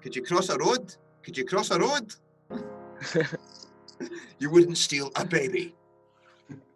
Could 0.01 0.15
you 0.15 0.21
cross 0.23 0.49
a 0.49 0.57
road? 0.59 0.95
Could 1.23 1.37
you 1.37 1.45
cross 1.45 1.71
a 1.71 1.79
road? 1.79 2.13
you 4.39 4.49
wouldn't 4.51 4.77
steal 4.77 5.11
a 5.15 5.25
baby. 5.25 5.75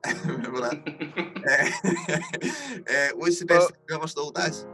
Remember 0.26 0.62
that? 0.62 0.78
uh, 1.48 2.94
uh, 2.94 3.10
what's 3.16 3.40
the 3.40 3.46
best 3.46 3.60
Well- 3.60 3.68
thing 3.70 3.78
you 3.90 3.96
ever 3.96 4.08
stole, 4.08 4.32
Daz? 4.32 4.66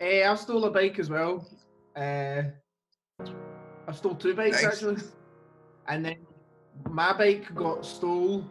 Eh, 0.00 0.26
I 0.26 0.34
stole 0.34 0.64
a 0.64 0.70
bike 0.70 0.98
as 0.98 1.10
well. 1.10 1.46
Uh, 1.94 2.42
I 3.86 3.92
stole 3.92 4.14
two 4.14 4.34
bikes 4.34 4.62
Nice. 4.62 4.72
actually, 4.72 5.02
and 5.88 6.04
then 6.04 6.16
my 6.88 7.12
bike 7.12 7.54
got 7.54 7.84
stole 7.84 8.44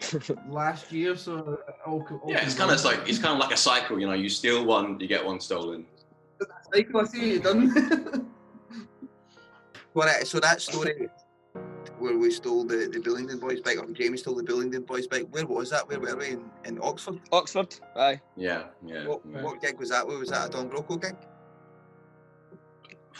last 0.48 0.90
year. 0.90 1.14
So 1.16 1.60
all, 1.86 2.04
all 2.22 2.30
Yeah, 2.30 2.44
it's 2.44 2.54
kind 2.54 2.70
of 2.72 2.84
like 2.84 3.08
it's 3.08 3.18
kind 3.18 3.34
of 3.34 3.38
like 3.38 3.52
a 3.52 3.56
cycle. 3.56 4.00
You 4.00 4.08
know, 4.08 4.14
you 4.14 4.28
steal 4.28 4.64
one, 4.64 4.98
you 4.98 5.06
get 5.06 5.24
one 5.24 5.38
stolen. 5.40 5.86
cycle. 6.72 7.00
I 7.00 7.04
see 7.04 7.18
what 7.20 7.26
you 7.26 7.40
done. 7.40 8.26
Well, 9.92 10.08
uh, 10.08 10.24
so 10.24 10.38
that 10.38 10.62
story 10.62 11.08
where 11.98 12.16
we 12.16 12.30
stole 12.30 12.64
the, 12.64 12.88
the 12.92 12.98
Bullingdon 12.98 13.40
boys' 13.40 13.60
bike, 13.60 13.78
or 13.78 13.86
Jamie 13.92 14.18
stole 14.18 14.34
the 14.34 14.42
Bullingdon 14.42 14.86
boys' 14.86 15.06
bike, 15.06 15.26
where 15.30 15.46
was 15.46 15.70
that? 15.70 15.88
Where 15.88 16.00
were 16.00 16.16
we? 16.16 16.28
In, 16.28 16.50
in 16.64 16.78
Oxford? 16.82 17.20
Oxford, 17.32 17.74
aye. 17.96 18.20
Yeah, 18.36 18.64
yeah. 18.84 19.06
What, 19.06 19.20
yeah. 19.30 19.42
what 19.42 19.60
gig 19.60 19.78
was 19.78 19.90
that? 19.90 20.06
Where 20.06 20.18
was 20.18 20.30
that? 20.30 20.48
A 20.48 20.50
Don 20.50 20.70
Broco 20.70 21.00
gig? 21.00 21.16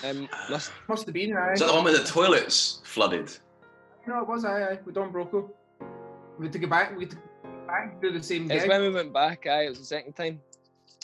Um, 0.05 0.29
must, 0.49 0.73
Must 0.88 1.05
have 1.05 1.14
been. 1.14 1.37
Aye. 1.37 1.52
Is 1.52 1.61
that 1.61 1.67
the 1.67 1.75
one 1.75 1.85
where 1.85 1.97
the 1.97 2.05
toilets 2.05 2.81
flooded? 2.85 3.31
No, 4.07 4.23
it 4.23 4.29
was. 4.29 4.45
Aye, 4.45 4.62
aye. 4.62 4.79
With 4.85 4.95
Don 4.95 5.12
Broco. 5.12 5.50
We 6.38 6.47
had 6.47 6.52
to 6.52 6.59
go 6.59 6.69
back. 6.69 6.97
We 6.97 7.05
had 7.05 7.11
to 7.11 7.17
go 7.17 7.23
back 7.67 7.93
and 7.93 8.00
do 8.00 8.12
the 8.12 8.23
same 8.23 8.50
it's 8.50 8.62
gig. 8.62 8.69
when 8.69 8.83
we 8.83 8.90
went 8.90 9.12
back. 9.12 9.47
Aye, 9.47 9.67
it 9.67 9.69
was 9.71 9.79
the 9.79 9.85
second 9.85 10.14
time 10.14 10.40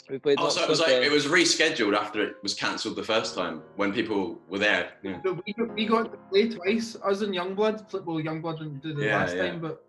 we 0.09 0.17
played. 0.19 0.37
Oh, 0.39 0.49
so 0.49 0.63
it 0.63 0.69
was 0.69 0.79
like 0.79 0.89
it 0.91 1.11
was 1.11 1.25
rescheduled 1.25 1.95
after 1.95 2.21
it 2.21 2.35
was 2.43 2.53
cancelled 2.53 2.95
the 2.95 3.03
first 3.03 3.35
time 3.35 3.61
when 3.75 3.93
people 3.93 4.39
were 4.49 4.59
there. 4.59 4.91
Yeah. 5.03 5.21
So 5.23 5.39
we, 5.45 5.53
got, 5.53 5.73
we 5.75 5.85
got 5.85 6.11
to 6.11 6.17
play 6.29 6.49
twice. 6.49 6.95
Us 7.03 7.21
and 7.21 7.33
Youngblood. 7.33 7.89
pl- 7.89 8.03
Well, 8.05 8.17
Youngblood 8.17 8.59
didn't 8.59 8.81
do 8.81 8.93
the 8.93 9.05
Yeah, 9.05 9.17
last 9.19 9.35
yeah. 9.35 9.51
time, 9.51 9.59
but 9.61 9.83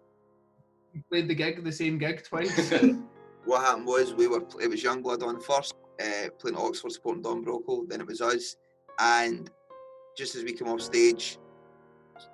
we 0.94 1.02
played 1.10 1.28
the 1.28 1.34
gig, 1.34 1.62
the 1.64 1.72
same 1.72 1.98
gig 1.98 2.24
twice. 2.24 2.72
What 3.44 3.62
happened 3.64 3.86
was 3.86 4.12
we 4.12 4.26
were 4.26 4.42
it 4.60 4.68
was 4.68 4.82
Youngblood 4.82 5.22
on 5.22 5.40
first, 5.40 5.72
uh, 6.02 6.28
playing 6.38 6.56
at 6.58 6.62
Oxford 6.62 6.92
supporting 6.92 7.22
Don 7.22 7.42
Broco. 7.42 7.88
Then 7.88 8.00
it 8.02 8.06
was 8.06 8.20
us, 8.20 8.56
and 8.98 9.50
just 10.18 10.34
as 10.34 10.44
we 10.44 10.52
came 10.52 10.68
off 10.68 10.82
stage, 10.82 11.38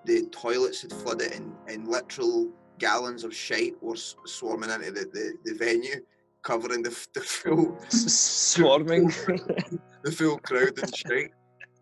the 0.07 0.23
toilets 0.33 0.83
had 0.83 0.93
flooded 0.93 1.31
and, 1.33 1.53
and 1.69 1.87
literal 1.87 2.51
gallons 2.79 3.23
of 3.23 3.33
shite 3.33 3.81
were 3.81 3.95
swarming 3.95 4.71
into 4.71 4.91
the, 4.91 5.05
the, 5.13 5.35
the 5.45 5.55
venue, 5.55 5.97
covering 6.45 6.83
the, 6.83 6.91
f- 6.91 7.09
the 7.15 7.21
full 7.21 7.77
swarming. 7.89 9.07
the 10.05 10.13
full 10.13 10.39
crowd 10.39 10.79
and 10.79 10.97
shite. 10.97 11.33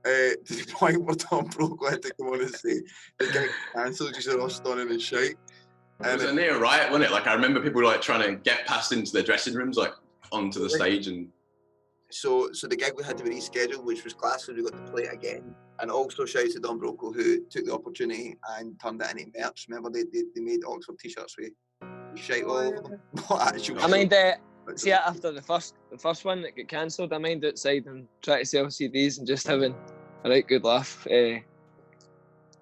Uh, 0.05 0.35
to 0.47 0.55
the 0.55 0.73
point 0.73 1.03
where 1.03 1.15
Don 1.15 1.49
Broco 1.49 1.91
had 1.91 2.03
to 2.03 2.13
come 2.15 2.29
on 2.29 2.41
and 2.41 2.55
say 2.55 2.81
the 3.19 3.27
gig 3.27 3.51
cancelled, 3.75 4.17
you 4.17 4.23
said 4.23 4.39
all 4.39 4.49
stunning 4.49 4.91
and 4.91 5.03
shite. 5.03 5.37
It 6.01 6.07
And 6.07 6.21
was 6.21 6.31
a 6.31 6.35
near 6.35 6.59
riot, 6.59 6.91
wasn't 6.91 7.11
it? 7.11 7.13
Like 7.13 7.27
I 7.27 7.35
remember 7.35 7.61
people 7.61 7.85
like 7.85 8.01
trying 8.01 8.27
to 8.27 8.37
get 8.37 8.67
past 8.67 8.93
into 8.93 9.13
their 9.13 9.23
dressing 9.23 9.55
rooms, 9.55 9.77
like 9.77 9.93
onto 10.33 10.61
the 10.61 10.71
stage, 10.71 11.07
and 11.07 11.29
So, 12.11 12.51
so 12.53 12.67
the 12.67 12.77
gig 12.77 12.95
we 12.97 13.05
had 13.05 13.19
to 13.19 13.25
be 13.25 13.31
rescheduled, 13.31 13.85
which 13.85 14.03
was 14.03 14.15
class, 14.15 14.47
so 14.47 14.55
we 14.55 14.63
got 14.63 14.73
to 14.73 14.93
play 14.93 15.03
it 15.05 15.13
again. 15.13 15.55
And 15.81 15.91
also 15.91 16.25
shout 16.25 16.51
to 16.51 16.61
Don 16.61 16.81
Broco 16.81 17.15
who 17.15 17.45
took 17.47 17.65
the 17.67 17.75
opportunity 17.75 18.37
and 18.57 18.81
turned 18.81 19.03
it 19.03 19.11
into 19.11 19.33
merch. 19.39 19.67
Remember 19.69 19.91
they, 19.91 20.05
they, 20.13 20.25
they 20.35 20.41
made 20.41 20.61
Oxford 20.67 20.99
t-shirts 20.99 21.37
with 21.39 21.53
shite 22.15 22.45
all 22.45 22.57
over 22.57 22.81
them. 22.81 23.01
I 23.31 23.57
shite, 23.59 23.91
mind 23.91 24.13
uh, 24.13 24.35
but 24.65 24.79
see 24.79 24.93
after 24.93 25.33
the 25.33 25.43
first 25.43 25.75
the 25.91 25.99
first 25.99 26.25
one 26.25 26.43
that 26.43 26.57
got 26.57 26.69
cancelled, 26.69 27.13
I 27.13 27.19
mind 27.19 27.45
outside 27.45 27.87
and 27.87 28.07
try 28.23 28.41
to 28.41 28.47
sell 28.47 28.67
CDs 28.67 29.19
and 29.19 29.27
just 29.27 29.47
having 29.47 29.75
a 30.25 30.31
right 30.31 30.47
good 30.47 30.65
laugh, 30.65 31.07
uh, 31.07 31.39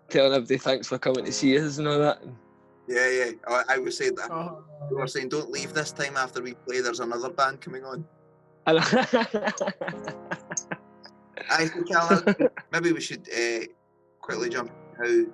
telling 0.09 0.33
everybody 0.33 0.59
thanks 0.59 0.89
for 0.89 0.99
coming 0.99 1.25
to 1.25 1.33
see 1.33 1.59
us 1.59 1.79
and 1.79 1.89
all 1.89 1.99
that. 1.99 2.23
Yeah, 2.89 3.09
yeah. 3.09 3.31
I, 3.47 3.65
I 3.75 3.79
was 3.79 3.97
saying 3.97 4.17
that. 4.17 4.31
Oh, 4.33 4.65
We 4.91 4.97
were 4.97 5.07
saying, 5.07 5.29
don't 5.29 5.51
leave 5.51 5.73
this 5.73 5.93
time 5.93 6.17
after 6.17 6.43
we 6.43 6.55
play. 6.55 6.81
There's 6.81 6.99
another 6.99 7.31
band 7.31 7.61
coming 7.61 7.85
on. 7.85 8.05
And 8.67 8.79
I 8.81 8.85
think 11.67 11.89
Callum, 11.93 12.25
maybe 12.73 12.93
we 12.93 13.01
should 13.01 13.29
uh, 13.33 13.67
quickly 14.21 14.49
jump 14.49 14.73
how 14.99 15.25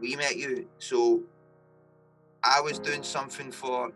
we 0.00 0.16
met 0.16 0.36
you. 0.36 0.66
So 0.78 1.22
I 2.42 2.60
was 2.60 2.78
doing 2.78 3.02
something 3.02 3.52
for 3.52 3.92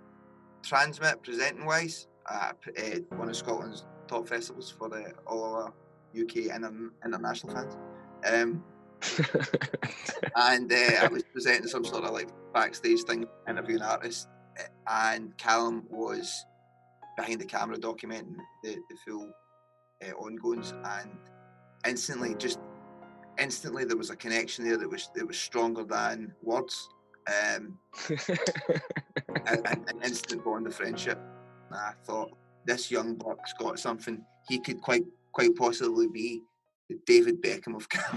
TRNSMT 0.62 1.22
presenting 1.22 1.64
wise, 1.64 2.08
uh, 2.30 2.52
uh, 2.78 2.82
one 3.16 3.28
of 3.28 3.36
Scotland's 3.36 3.84
top 4.06 4.28
festivals 4.28 4.70
for 4.70 4.88
the, 4.88 5.12
all 5.26 5.54
our 5.54 5.74
UK 6.18 6.54
inter- 6.54 6.90
international 7.04 7.54
fans. 7.54 7.76
Um, 8.26 8.62
and 10.36 10.70
uh, 10.70 11.02
I 11.02 11.08
was 11.10 11.22
presenting 11.32 11.66
some 11.66 11.84
sort 11.84 12.04
of 12.04 12.12
like 12.12 12.28
backstage 12.52 13.02
thing, 13.02 13.26
interviewing 13.48 13.82
artists, 13.82 14.26
and 14.88 15.36
Callum 15.38 15.84
was 15.88 16.44
behind 17.16 17.40
the 17.40 17.46
camera 17.46 17.78
documenting 17.78 18.36
the, 18.62 18.76
the 18.90 18.96
full 19.06 19.30
uh, 20.04 20.12
ongoings, 20.12 20.74
and 20.84 21.10
instantly, 21.86 22.34
just 22.34 22.58
instantly, 23.38 23.84
there 23.84 23.96
was 23.96 24.10
a 24.10 24.16
connection 24.16 24.64
there 24.66 24.76
that 24.76 24.88
was 24.88 25.10
that 25.14 25.26
was 25.26 25.38
stronger 25.38 25.84
than 25.84 26.34
words. 26.42 26.88
Um, 27.28 27.78
an, 29.46 29.62
an 29.66 29.84
an 29.88 30.02
instant 30.04 30.44
bond 30.44 30.66
of 30.66 30.74
friendship. 30.74 31.18
And 31.70 31.78
I 31.78 31.92
thought 32.04 32.30
this 32.64 32.90
young 32.90 33.14
buck's 33.14 33.52
got 33.54 33.78
something. 33.78 34.24
He 34.48 34.58
could 34.58 34.80
quite 34.80 35.04
quite 35.32 35.54
possibly 35.56 36.08
be 36.08 36.42
the 36.88 36.98
David 37.06 37.42
Beckham 37.42 37.76
of 37.76 37.88
Cam. 37.88 38.16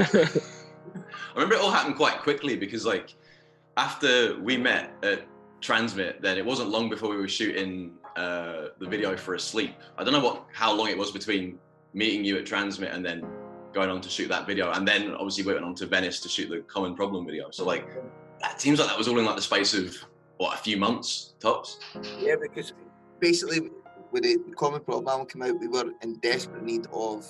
I 0.00 1.34
remember 1.34 1.54
it 1.54 1.60
all 1.60 1.70
happened 1.70 1.96
quite 1.96 2.18
quickly 2.20 2.56
because 2.56 2.84
like 2.84 3.14
after 3.76 4.38
we 4.40 4.56
met 4.56 4.92
at 5.02 5.26
TRNSMT, 5.60 6.20
then 6.20 6.36
it 6.36 6.44
wasn't 6.44 6.70
long 6.70 6.88
before 6.88 7.10
we 7.10 7.16
were 7.16 7.28
shooting 7.28 7.92
uh, 8.16 8.68
the 8.78 8.86
video 8.86 9.16
for 9.16 9.34
Asleep. 9.34 9.74
I 9.96 10.04
don't 10.04 10.12
know 10.12 10.20
what 10.20 10.46
how 10.52 10.72
long 10.72 10.88
it 10.88 10.98
was 10.98 11.10
between 11.10 11.58
meeting 11.92 12.24
you 12.24 12.38
at 12.38 12.44
TRNSMT 12.44 12.94
and 12.94 13.04
then 13.04 13.26
going 13.72 13.90
on 13.90 14.00
to 14.00 14.08
shoot 14.08 14.28
that 14.28 14.46
video, 14.46 14.72
and 14.72 14.86
then 14.86 15.14
obviously 15.14 15.44
we 15.44 15.52
went 15.52 15.64
on 15.64 15.74
to 15.76 15.86
Venice 15.86 16.20
to 16.20 16.28
shoot 16.28 16.48
the 16.48 16.60
Common 16.60 16.94
Problem 16.94 17.26
video. 17.26 17.50
So 17.50 17.64
like, 17.64 17.86
that 18.40 18.60
seems 18.60 18.78
like 18.78 18.88
that 18.88 18.98
was 18.98 19.08
all 19.08 19.18
in 19.18 19.24
like 19.24 19.36
the 19.36 19.42
space 19.42 19.74
of 19.74 19.96
what 20.38 20.54
a 20.54 20.62
few 20.62 20.76
months 20.76 21.34
tops. 21.40 21.78
Yeah, 22.18 22.36
because 22.40 22.72
basically, 23.20 23.70
when 24.10 24.22
the 24.22 24.38
Common 24.56 24.80
Problem 24.80 25.08
album 25.08 25.26
came 25.26 25.42
out, 25.42 25.60
we 25.60 25.68
were 25.68 25.92
in 26.02 26.14
desperate 26.16 26.62
need 26.62 26.86
of 26.92 27.26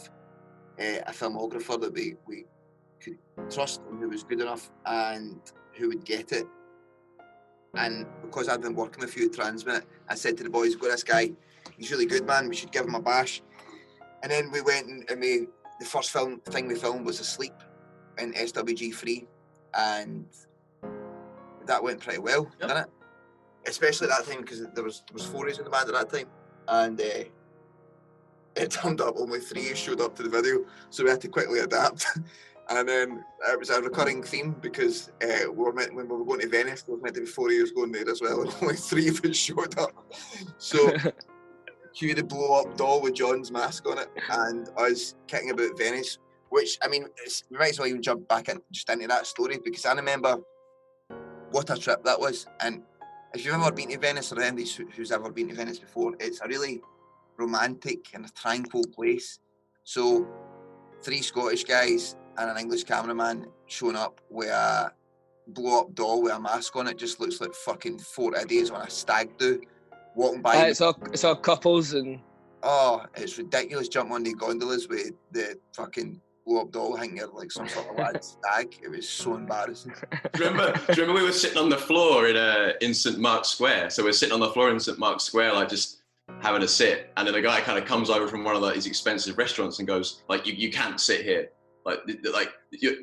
uh, 0.79 1.03
a 1.07 1.13
filmographer 1.13 1.81
that 1.81 1.93
we, 1.93 2.15
we 2.27 2.45
could 3.01 3.19
trust 3.51 3.81
and 3.91 4.01
who 4.01 4.09
was 4.09 4.23
good 4.23 4.41
enough 4.41 4.71
and 4.87 5.41
who 5.73 5.89
would 5.89 6.05
get 6.05 6.33
it. 6.33 6.47
And 7.75 8.07
because 8.23 8.49
I'd 8.49 8.63
been 8.63 8.75
working 8.75 9.01
with 9.01 9.17
you 9.17 9.27
at 9.27 9.33
TRNSMT, 9.33 9.83
I 10.09 10.15
said 10.15 10.37
to 10.39 10.45
the 10.45 10.51
boys, 10.51 10.75
"Go 10.77 10.89
this 10.89 11.05
guy. 11.05 11.33
He's 11.77 11.91
really 11.91 12.07
good, 12.07 12.27
man. 12.27 12.49
We 12.49 12.57
should 12.57 12.73
give 12.73 12.87
him 12.87 12.95
a 12.95 13.01
bash." 13.01 13.43
And 14.23 14.33
then 14.33 14.51
we 14.51 14.61
went 14.61 14.87
and, 14.87 15.09
and 15.11 15.21
we 15.21 15.47
the 15.79 15.87
first 15.87 16.11
film 16.11 16.41
thing 16.41 16.67
we 16.67 16.75
filmed 16.75 17.07
was 17.07 17.21
Asleep 17.21 17.55
in 18.19 18.33
SWG 18.35 18.95
three, 18.95 19.27
and 19.75 20.27
that 21.67 21.83
went 21.83 22.01
pretty 22.01 22.19
well, 22.19 22.51
Yep. 22.61 22.69
didn't 22.69 22.77
it? 22.85 22.91
Especially 23.67 24.09
that 24.09 24.27
time 24.27 24.41
because 24.41 24.67
there 24.75 24.85
was 24.85 25.03
there 25.07 25.15
was 25.15 25.27
four 25.27 25.49
in 25.49 25.55
the 25.57 25.71
band 25.71 25.89
at 25.89 25.95
that 25.95 26.11
time, 26.11 26.29
and 26.69 27.01
uh, 27.01 27.25
it 28.57 28.71
turned 28.71 29.01
up 29.01 29.15
only 29.19 29.41
three 29.41 29.75
showed 29.75 30.01
up 30.01 30.17
to 30.17 30.23
the 30.23 30.29
video, 30.29 30.65
so 30.91 31.05
we 31.05 31.11
had 31.11 31.21
to 31.21 31.29
quickly 31.29 31.61
adapt. 31.61 32.07
and 32.71 32.89
then 32.89 33.25
it 33.51 33.59
was 33.59 33.71
a 33.71 33.81
recurring 33.81 34.23
theme 34.23 34.55
because 34.61 35.11
uh, 35.23 35.51
we 35.51 35.65
were 35.65 35.73
meant, 35.73 35.95
when 35.95 36.09
we 36.09 36.17
were 36.17 36.25
going 36.25 36.41
to 36.41 36.49
Venice, 36.49 36.83
there 36.83 36.95
was 36.95 37.03
meant 37.03 37.15
to 37.15 37.23
be 37.23 37.27
four 37.27 37.51
years 37.51 37.71
going 37.71 37.93
there 37.93 38.09
as 38.11 38.21
well, 38.21 38.43
and 38.43 38.55
only 38.63 38.75
three 38.75 39.09
of 39.09 39.25
us 39.25 39.37
showed 39.37 39.79
up. 39.79 39.93
So 40.59 40.93
cue 41.99 42.15
the 42.15 42.23
blow 42.23 42.61
up 42.61 42.77
doll 42.77 43.03
with 43.03 43.15
John's 43.15 43.51
mask 43.51 43.87
on 43.89 43.99
it, 43.99 44.09
and 44.31 44.69
us 44.77 45.15
kicking 45.27 45.51
about 45.51 45.77
Venice. 45.77 46.19
Which 46.51 46.79
I 46.83 46.89
mean, 46.89 47.07
we 47.51 47.59
might 47.59 47.71
as 47.71 47.79
well 47.79 47.89
even 47.89 48.01
jump 48.01 48.27
back 48.29 48.49
in 48.49 48.61
just 48.73 48.89
into 48.89 49.07
that 49.09 49.27
story 49.27 49.59
because 49.63 49.85
I 49.85 49.93
remember 49.93 50.39
what 51.51 51.69
a 51.71 51.77
trip 51.77 52.05
that 52.05 52.19
was. 52.19 52.47
And 52.61 52.83
if 53.35 53.45
you've 53.45 53.55
ever 53.55 53.71
been 53.71 53.91
to 53.91 53.99
Venice 53.99 54.33
or 54.33 54.41
anybody 54.41 54.67
who- 54.71 54.87
who's 54.87 55.13
ever 55.13 55.31
been 55.31 55.49
to 55.49 55.55
Venice 55.55 55.79
before, 55.79 56.15
it's 56.21 56.41
a 56.41 56.49
really 56.49 56.81
romantic 57.37 58.15
and 58.15 58.25
a 58.25 58.31
tranquil 58.31 58.85
place. 58.87 59.41
So, 59.85 60.27
three 61.03 61.21
Scottish 61.21 61.65
guys 61.65 62.17
and 62.39 62.49
an 62.51 62.57
English 62.57 62.85
cameraman 62.85 63.47
showing 63.67 63.97
up 63.97 64.21
with 64.31 64.49
a 64.49 64.95
blow 65.49 65.81
up 65.81 65.95
doll 65.95 66.23
with 66.23 66.33
a 66.33 66.41
mask 66.41 66.77
on 66.77 66.87
it 66.87 66.97
just 66.97 67.21
looks 67.21 67.41
like 67.41 67.55
fucking 67.55 67.99
four 67.99 68.37
idiots 68.37 68.71
on 68.71 68.87
a 68.87 68.91
stag 68.91 69.37
do 69.39 69.61
walking 70.19 70.43
by. 70.43 70.55
Aye, 70.57 70.63
the- 70.65 70.69
it's 70.71 70.81
all 70.81 70.99
it's 71.13 71.25
all 71.25 71.37
couples 71.37 71.95
and 71.95 72.21
Oh, 72.63 73.05
it's 73.15 73.39
ridiculous. 73.39 73.89
Jump 73.89 74.11
on 74.11 74.25
the 74.25 74.35
gondolas 74.35 74.89
with 74.89 75.13
the 75.31 75.57
fucking 75.77 76.21
blow 76.45 76.63
up 76.63 76.73
doll 76.73 76.97
hanging 76.97 77.21
out 77.21 77.33
like 77.35 77.53
some 77.53 77.69
sort 77.69 77.89
of 77.89 77.97
lad 78.03 78.23
stag. 78.25 78.75
It 78.83 78.91
was 78.91 79.09
so 79.09 79.37
embarrassing. 79.37 79.95
Do 80.35 80.43
you 80.45 80.51
remember? 80.51 80.73
do 80.73 80.95
you 80.95 81.03
remember 81.03 81.21
we 81.23 81.27
were 81.27 81.33
sitting 81.33 81.59
on 81.59 81.69
the 81.69 81.77
floor 81.79 82.27
in 82.29 82.37
uh, 82.37 82.73
in 82.81 82.93
St 82.95 83.19
Mark's 83.19 83.49
Square? 83.51 83.91
So 83.91 84.03
we're 84.03 84.13
sitting 84.13 84.35
on 84.35 84.41
the 84.41 84.51
floor 84.51 84.71
in 84.71 84.81
St 84.81 84.99
Mark's 84.99 85.23
Square, 85.25 85.55
like 85.55 85.69
just 85.69 86.03
having 86.41 86.63
a 86.63 86.69
sit, 86.69 87.11
and 87.17 87.27
then 87.27 87.35
a 87.37 87.41
guy 87.41 87.61
kind 87.61 87.79
of 87.79 87.85
comes 87.85 88.11
over 88.11 88.27
from 88.29 88.43
one 88.45 88.57
of 88.57 88.75
these 88.75 88.87
expensive 88.87 89.39
restaurants 89.39 89.79
and 89.79 89.89
goes, 89.89 90.23
like, 90.29 90.47
you, 90.47 90.53
you 90.53 90.71
can't 90.71 91.01
sit 91.01 91.23
here. 91.25 91.49
Like, 91.87 92.05
th- 92.07 92.21
th- 92.23 92.35
like, 92.35 92.51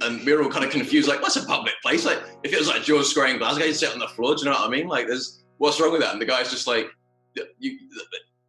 and 0.02 0.24
we 0.26 0.32
were 0.34 0.44
all 0.44 0.50
kind 0.52 0.64
of 0.64 0.70
confused, 0.70 1.08
like, 1.10 1.24
what's 1.24 1.36
a 1.36 1.44
public 1.46 1.74
place? 1.82 2.06
Like, 2.06 2.20
if 2.44 2.54
it 2.54 2.60
was 2.60 2.68
like 2.68 2.84
George 2.84 3.06
Square 3.06 3.28
in 3.30 3.38
Glasgow, 3.40 3.66
you'd 3.66 3.76
sit 3.76 3.92
on 3.92 3.98
the 3.98 4.08
floor. 4.10 4.36
Do 4.36 4.42
you 4.42 4.46
know 4.46 4.52
what 4.52 4.68
I 4.68 4.70
mean? 4.70 4.88
Like, 4.88 5.08
there's 5.08 5.44
what's 5.58 5.80
wrong 5.82 5.92
with 5.92 6.02
that? 6.02 6.12
And 6.14 6.22
the 6.22 6.26
guy's 6.26 6.52
just 6.52 6.68
like, 6.68 6.86
you, 7.60 7.78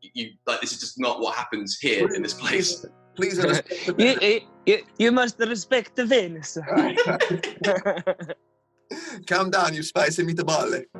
you, 0.00 0.30
like, 0.46 0.60
this 0.60 0.72
is 0.72 0.80
just 0.80 0.98
not 0.98 1.20
what 1.20 1.36
happens 1.36 1.78
here 1.78 2.12
in 2.14 2.22
this 2.22 2.34
place. 2.34 2.84
Please 3.14 3.38
respect 3.38 3.72
you, 3.98 4.18
you, 4.20 4.40
you, 4.66 4.84
you 4.98 5.12
must 5.12 5.38
respect 5.38 5.96
the 5.96 6.04
Venice. 6.04 6.58
Calm 9.26 9.50
down, 9.50 9.74
you 9.74 9.82
spicy 9.82 10.22
meatball. 10.22 10.84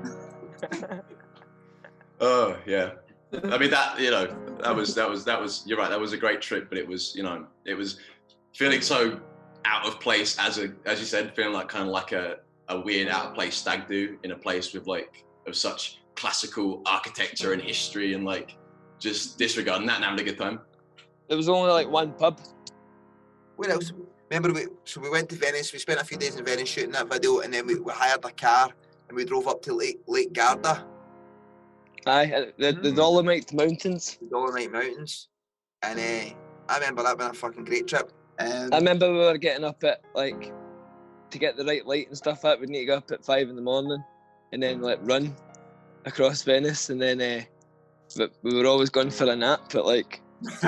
Oh 2.18 2.56
yeah. 2.66 2.92
I 3.44 3.58
mean 3.58 3.70
that 3.70 4.00
you 4.00 4.10
know 4.10 4.26
that 4.62 4.74
was 4.74 4.94
that 4.94 5.08
was 5.08 5.24
that 5.24 5.40
was 5.40 5.64
you're 5.66 5.76
right 5.76 5.90
that 5.90 6.00
was 6.00 6.12
a 6.12 6.16
great 6.16 6.40
trip 6.40 6.68
but 6.68 6.78
it 6.78 6.86
was 6.86 7.14
you 7.14 7.22
know 7.22 7.46
it 7.66 7.74
was 7.74 7.98
feeling 8.54 8.80
so 8.80 9.20
out 9.64 9.86
of 9.86 10.00
place 10.00 10.38
as 10.38 10.58
a 10.58 10.72
as 10.86 10.98
you 10.98 11.04
said 11.04 11.34
feeling 11.34 11.52
like 11.52 11.68
kind 11.68 11.84
of 11.84 11.90
like 11.90 12.12
a, 12.12 12.36
a 12.68 12.80
weird 12.80 13.08
out 13.08 13.26
of 13.26 13.34
place 13.34 13.56
stag 13.56 13.86
do 13.86 14.16
in 14.22 14.30
a 14.30 14.36
place 14.36 14.72
with 14.72 14.86
like 14.86 15.24
of 15.46 15.54
such 15.54 15.98
classical 16.16 16.82
architecture 16.86 17.52
and 17.52 17.62
history 17.62 18.14
and 18.14 18.24
like 18.24 18.56
just 18.98 19.38
disregarding 19.38 19.86
that 19.86 19.96
and 19.96 20.04
having 20.04 20.20
a 20.20 20.24
good 20.24 20.38
time. 20.38 20.60
there 21.28 21.36
was 21.36 21.48
only 21.48 21.70
like 21.70 21.88
one 21.88 22.12
pub. 22.12 22.40
Where 23.56 23.70
else? 23.70 23.92
Remember, 24.30 24.52
we, 24.52 24.66
so 24.84 25.00
we 25.00 25.08
went 25.08 25.28
to 25.28 25.36
Venice. 25.36 25.72
We 25.72 25.78
spent 25.78 26.00
a 26.00 26.04
few 26.04 26.18
days 26.18 26.36
in 26.36 26.44
Venice 26.44 26.68
shooting 26.68 26.92
that 26.92 27.08
video, 27.08 27.40
and 27.40 27.54
then 27.54 27.66
we, 27.66 27.78
we 27.78 27.92
hired 27.92 28.24
a 28.24 28.30
car 28.30 28.70
and 29.08 29.16
we 29.16 29.24
drove 29.24 29.46
up 29.46 29.62
to 29.62 29.74
Lake 29.74 30.00
Lake 30.08 30.32
Garda, 30.32 30.84
Aye, 32.06 32.32
uh, 32.32 32.44
the, 32.58 32.72
the 32.72 32.92
Dolomite 32.92 33.52
Mountains. 33.52 34.18
the 34.20 34.26
Dolomite 34.26 34.72
Mountains, 34.72 35.28
and 35.82 35.98
uh, 35.98 36.34
I 36.68 36.78
remember 36.78 37.02
that 37.04 37.18
being 37.18 37.30
a 37.30 37.34
fucking 37.34 37.64
great 37.64 37.86
trip. 37.86 38.10
Um, 38.38 38.70
I 38.72 38.78
remember 38.78 39.12
we 39.12 39.18
were 39.18 39.38
getting 39.38 39.64
up 39.64 39.82
at 39.84 40.02
like 40.14 40.52
to 41.30 41.38
get 41.38 41.56
the 41.56 41.64
right 41.64 41.86
light 41.86 42.08
and 42.08 42.16
stuff 42.16 42.44
out. 42.44 42.60
We 42.60 42.66
need 42.66 42.80
to 42.80 42.86
go 42.86 42.96
up 42.96 43.10
at 43.10 43.24
five 43.24 43.48
in 43.48 43.56
the 43.56 43.62
morning 43.62 44.02
and 44.52 44.62
then 44.62 44.80
like 44.80 44.98
run 45.02 45.34
across 46.06 46.42
Venice, 46.42 46.90
and 46.90 47.00
then 47.00 47.20
uh, 47.20 48.26
we 48.42 48.54
were 48.56 48.66
always 48.66 48.88
going 48.90 49.10
for 49.10 49.24
a 49.30 49.36
nap 49.36 49.74
at 49.74 49.84
like 49.84 50.22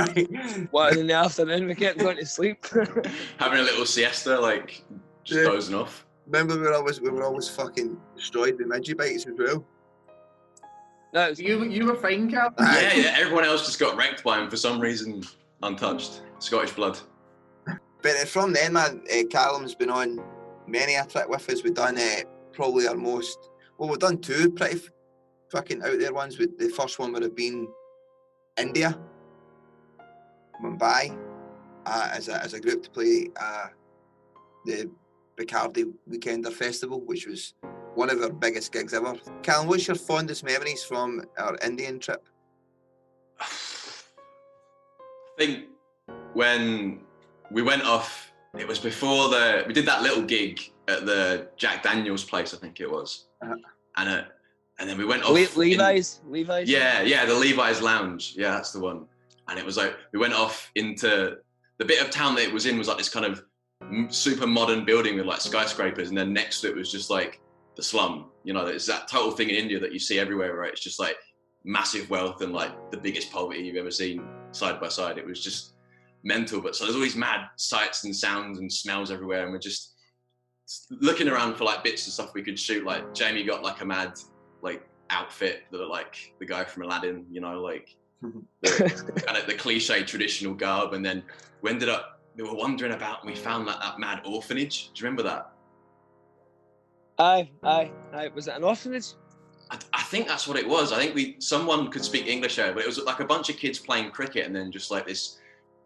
one 0.71 0.99
in 0.99 1.07
the 1.07 1.15
afternoon. 1.15 1.67
We 1.67 1.75
kept 1.75 1.99
going 1.99 2.17
to 2.19 2.27
sleep. 2.27 2.67
Having 3.39 3.61
a 3.61 3.63
little 3.63 3.87
siesta, 3.87 4.39
like 4.39 4.83
just 5.25 5.41
Yeah. 5.41 5.45
dozing 5.47 5.75
off. 5.75 6.07
remember, 6.27 6.55
we 6.57 6.63
were 6.63 6.75
always 6.75 7.01
we 7.01 7.11
were 7.11 7.25
always 7.25 7.49
fucking 7.49 7.99
destroyed 8.17 8.59
with 8.59 8.67
midget 8.67 8.99
bites 8.99 9.27
as 9.27 9.35
well. 9.39 9.65
no, 11.15 11.29
was, 11.31 11.41
You 11.41 11.65
you 11.65 11.87
were 11.87 11.95
fine, 11.97 12.31
Cal. 12.31 12.53
Yeah, 12.59 12.95
yeah. 12.95 13.17
Everyone 13.19 13.45
else 13.45 13.65
just 13.67 13.79
got 13.79 13.97
wrecked 13.97 14.23
by 14.25 14.41
him 14.41 14.51
for 14.51 14.57
some 14.57 14.81
reason, 14.81 15.23
untouched. 15.63 16.23
Scottish 16.41 16.73
blood. 16.73 16.99
But 18.01 18.13
uh, 18.23 18.25
from 18.27 18.53
then, 18.53 18.75
man, 18.75 19.03
uh, 19.13 19.25
Callum's 19.29 19.75
been 19.75 19.91
on 19.91 20.21
many 20.69 20.95
a 20.95 21.05
trip 21.05 21.29
with 21.29 21.51
us. 21.51 21.65
We've 21.65 21.75
done 21.75 21.99
uh, 21.99 22.21
probably 22.53 22.87
our 22.87 22.95
most, 22.95 23.51
well, 23.77 23.89
we've 23.89 23.99
done 23.99 24.19
two 24.19 24.53
pretty 24.53 24.77
f- 24.77 24.89
fucking 25.51 25.83
out 25.83 25.99
there 25.99 26.13
ones. 26.13 26.39
With 26.39 26.59
the 26.59 26.69
first 26.69 26.99
one 26.99 27.13
would 27.13 27.23
have 27.23 27.37
been 27.37 27.69
India, 28.59 28.99
Mumbai, 30.63 31.17
uh, 31.87 32.09
as, 32.13 32.29
a, 32.29 32.43
as 32.43 32.55
a 32.55 32.61
group 32.61 32.83
to 32.85 32.91
play 32.91 33.31
uh, 33.41 33.67
the 34.67 34.91
Bacardi 35.37 35.93
Weekender 36.11 36.53
Festival, 36.53 37.01
which 37.01 37.27
was 37.27 37.55
one 37.95 38.11
of 38.11 38.21
our 38.23 38.31
biggest 38.31 38.73
gigs 38.73 38.93
ever. 38.95 39.15
Callum, 39.43 39.67
what's 39.69 39.87
your 39.87 39.97
fondest 39.97 40.45
memories 40.45 40.83
from 40.85 41.23
our 41.39 41.57
Indian 41.65 41.99
trip? 41.99 42.29
I 43.41 43.47
think 45.39 45.67
when 46.35 47.01
we 47.53 47.63
went 47.63 47.85
off, 47.85 48.33
it 48.59 48.67
was 48.67 48.79
before 48.81 49.29
the 49.29 49.65
we 49.67 49.73
did 49.73 49.87
that 49.87 50.03
little 50.03 50.23
gig 50.23 50.61
at 50.89 51.07
the 51.07 51.49
Jack 51.57 51.83
Daniels 51.85 52.25
place, 52.25 52.53
I 52.55 52.57
think 52.57 52.81
it 52.81 52.91
was, 52.91 53.27
Uh-huh. 53.43 53.55
and 53.99 54.09
uh, 54.09 54.23
and 54.79 54.89
then 54.89 54.97
we 54.99 55.05
went 55.05 55.23
off. 55.25 55.31
Le- 55.31 55.41
in- 55.41 55.49
Levi's, 55.57 56.21
Levi's. 56.29 56.69
yeah, 56.69 57.03
yeah, 57.03 57.25
the 57.25 57.35
Levi's 57.35 57.81
Lounge. 57.81 58.35
Yeah, 58.37 58.51
that's 58.53 58.73
the 58.73 58.81
one. 58.81 59.07
And 59.49 59.59
it 59.59 59.65
was 59.65 59.77
like 59.77 59.97
we 60.13 60.19
went 60.19 60.35
off 60.35 60.71
into 60.75 61.39
the 61.79 61.85
bit 61.85 62.03
of 62.03 62.11
town 62.11 62.35
that 62.37 62.45
it 62.45 62.53
was 62.53 62.67
in 62.67 62.79
was 62.79 62.89
like 62.89 62.99
this 62.99 63.09
kind 63.09 63.27
of 63.27 63.43
super 64.13 64.47
modern 64.47 64.85
building 64.85 65.17
with 65.17 65.27
like 65.27 65.41
skyscrapers, 65.41 66.09
and 66.11 66.19
then 66.19 66.33
next 66.33 66.61
to 66.61 66.69
it 66.69 66.77
was 66.77 66.91
just 66.93 67.11
like 67.11 67.41
the 67.77 67.83
slum. 67.83 68.31
You 68.45 68.53
know, 68.53 68.67
it's 68.67 68.87
that 68.87 69.09
total 69.09 69.31
thing 69.31 69.51
in 69.51 69.57
India 69.57 69.81
that 69.81 69.93
you 69.93 69.99
see 69.99 70.19
everywhere, 70.19 70.55
right? 70.55 70.73
It's 70.73 70.83
just 70.83 71.01
like 71.01 71.17
massive 71.65 72.09
wealth 72.11 72.41
and 72.43 72.53
like 72.53 72.91
the 72.91 72.97
biggest 72.97 73.31
poverty 73.33 73.61
you've 73.61 73.77
ever 73.77 73.91
seen 73.91 74.23
side 74.53 74.81
by 74.81 74.89
side. 74.89 75.19
It 75.19 75.27
was 75.27 75.43
just 75.43 75.75
mental. 76.25 76.61
But 76.61 76.77
so 76.77 76.85
there's 76.85 76.97
all 76.97 77.03
these 77.03 77.17
mad 77.17 77.47
sights 77.57 78.05
and 78.05 78.15
sounds 78.15 78.59
and 78.59 78.73
smells 78.73 79.11
everywhere, 79.11 79.45
and 79.45 79.53
we're 79.53 79.59
just 79.59 79.95
looking 80.91 81.29
around 81.29 81.55
for 81.57 81.65
like 81.65 81.83
bits 81.83 82.07
of 82.07 82.13
stuff 82.13 82.35
we 82.35 82.43
could 82.43 82.59
shoot. 82.59 82.85
Like 82.85 83.15
Jamie 83.15 83.45
got 83.45 83.63
like 83.63 83.81
a 83.81 83.85
mad 83.85 84.13
like 84.63 84.87
outfit 85.11 85.65
that 85.71 85.79
looked 85.79 85.91
like 85.91 86.35
the 86.39 86.47
guy 86.47 86.65
from 86.65 86.83
Aladdin, 86.85 87.27
you 87.31 87.41
know, 87.41 87.61
like 87.61 87.97
mm-hmm. 88.23 88.41
the, 88.63 89.23
kind 89.27 89.39
of 89.39 89.47
the 89.47 89.55
cliche 89.55 90.03
traditional 90.05 90.55
garb. 90.55 90.93
And 90.93 91.05
then 91.05 91.23
we 91.63 91.71
ended 91.71 91.89
up 91.89 92.21
we 92.37 92.45
were 92.45 92.55
wandering 92.55 92.93
about 92.93 93.23
and 93.23 93.31
we 93.31 93.37
found 93.37 93.67
like 93.67 93.81
that 93.81 93.99
mad 93.99 94.23
orphanage. 94.25 94.91
Do 94.95 95.01
you 95.01 95.05
remember 95.05 95.25
that? 95.25 95.51
Aye, 97.19 97.51
mm. 97.63 97.69
aye, 97.69 97.91
aye. 98.15 98.29
Was 98.35 98.47
it 98.47 98.55
an 98.55 98.63
orphanage? 98.63 99.15
I, 99.71 99.79
I 99.93 100.03
think 100.05 100.29
that's 100.29 100.47
what 100.47 100.57
it 100.57 100.67
was. 100.67 100.93
I 100.93 100.99
think 100.99 101.15
we 101.15 101.37
someone 101.41 101.91
could 101.91 102.05
speak 102.05 102.29
English 102.29 102.57
there, 102.57 102.73
but 102.73 102.83
it 102.83 102.87
was 102.87 102.99
like 102.99 103.21
a 103.21 103.25
bunch 103.25 103.51
of 103.51 103.57
kids 103.57 103.79
playing 103.79 104.13
cricket 104.13 104.47
and 104.47 104.55
then 104.55 104.71
just 104.71 104.91
like 104.91 105.07
this 105.07 105.39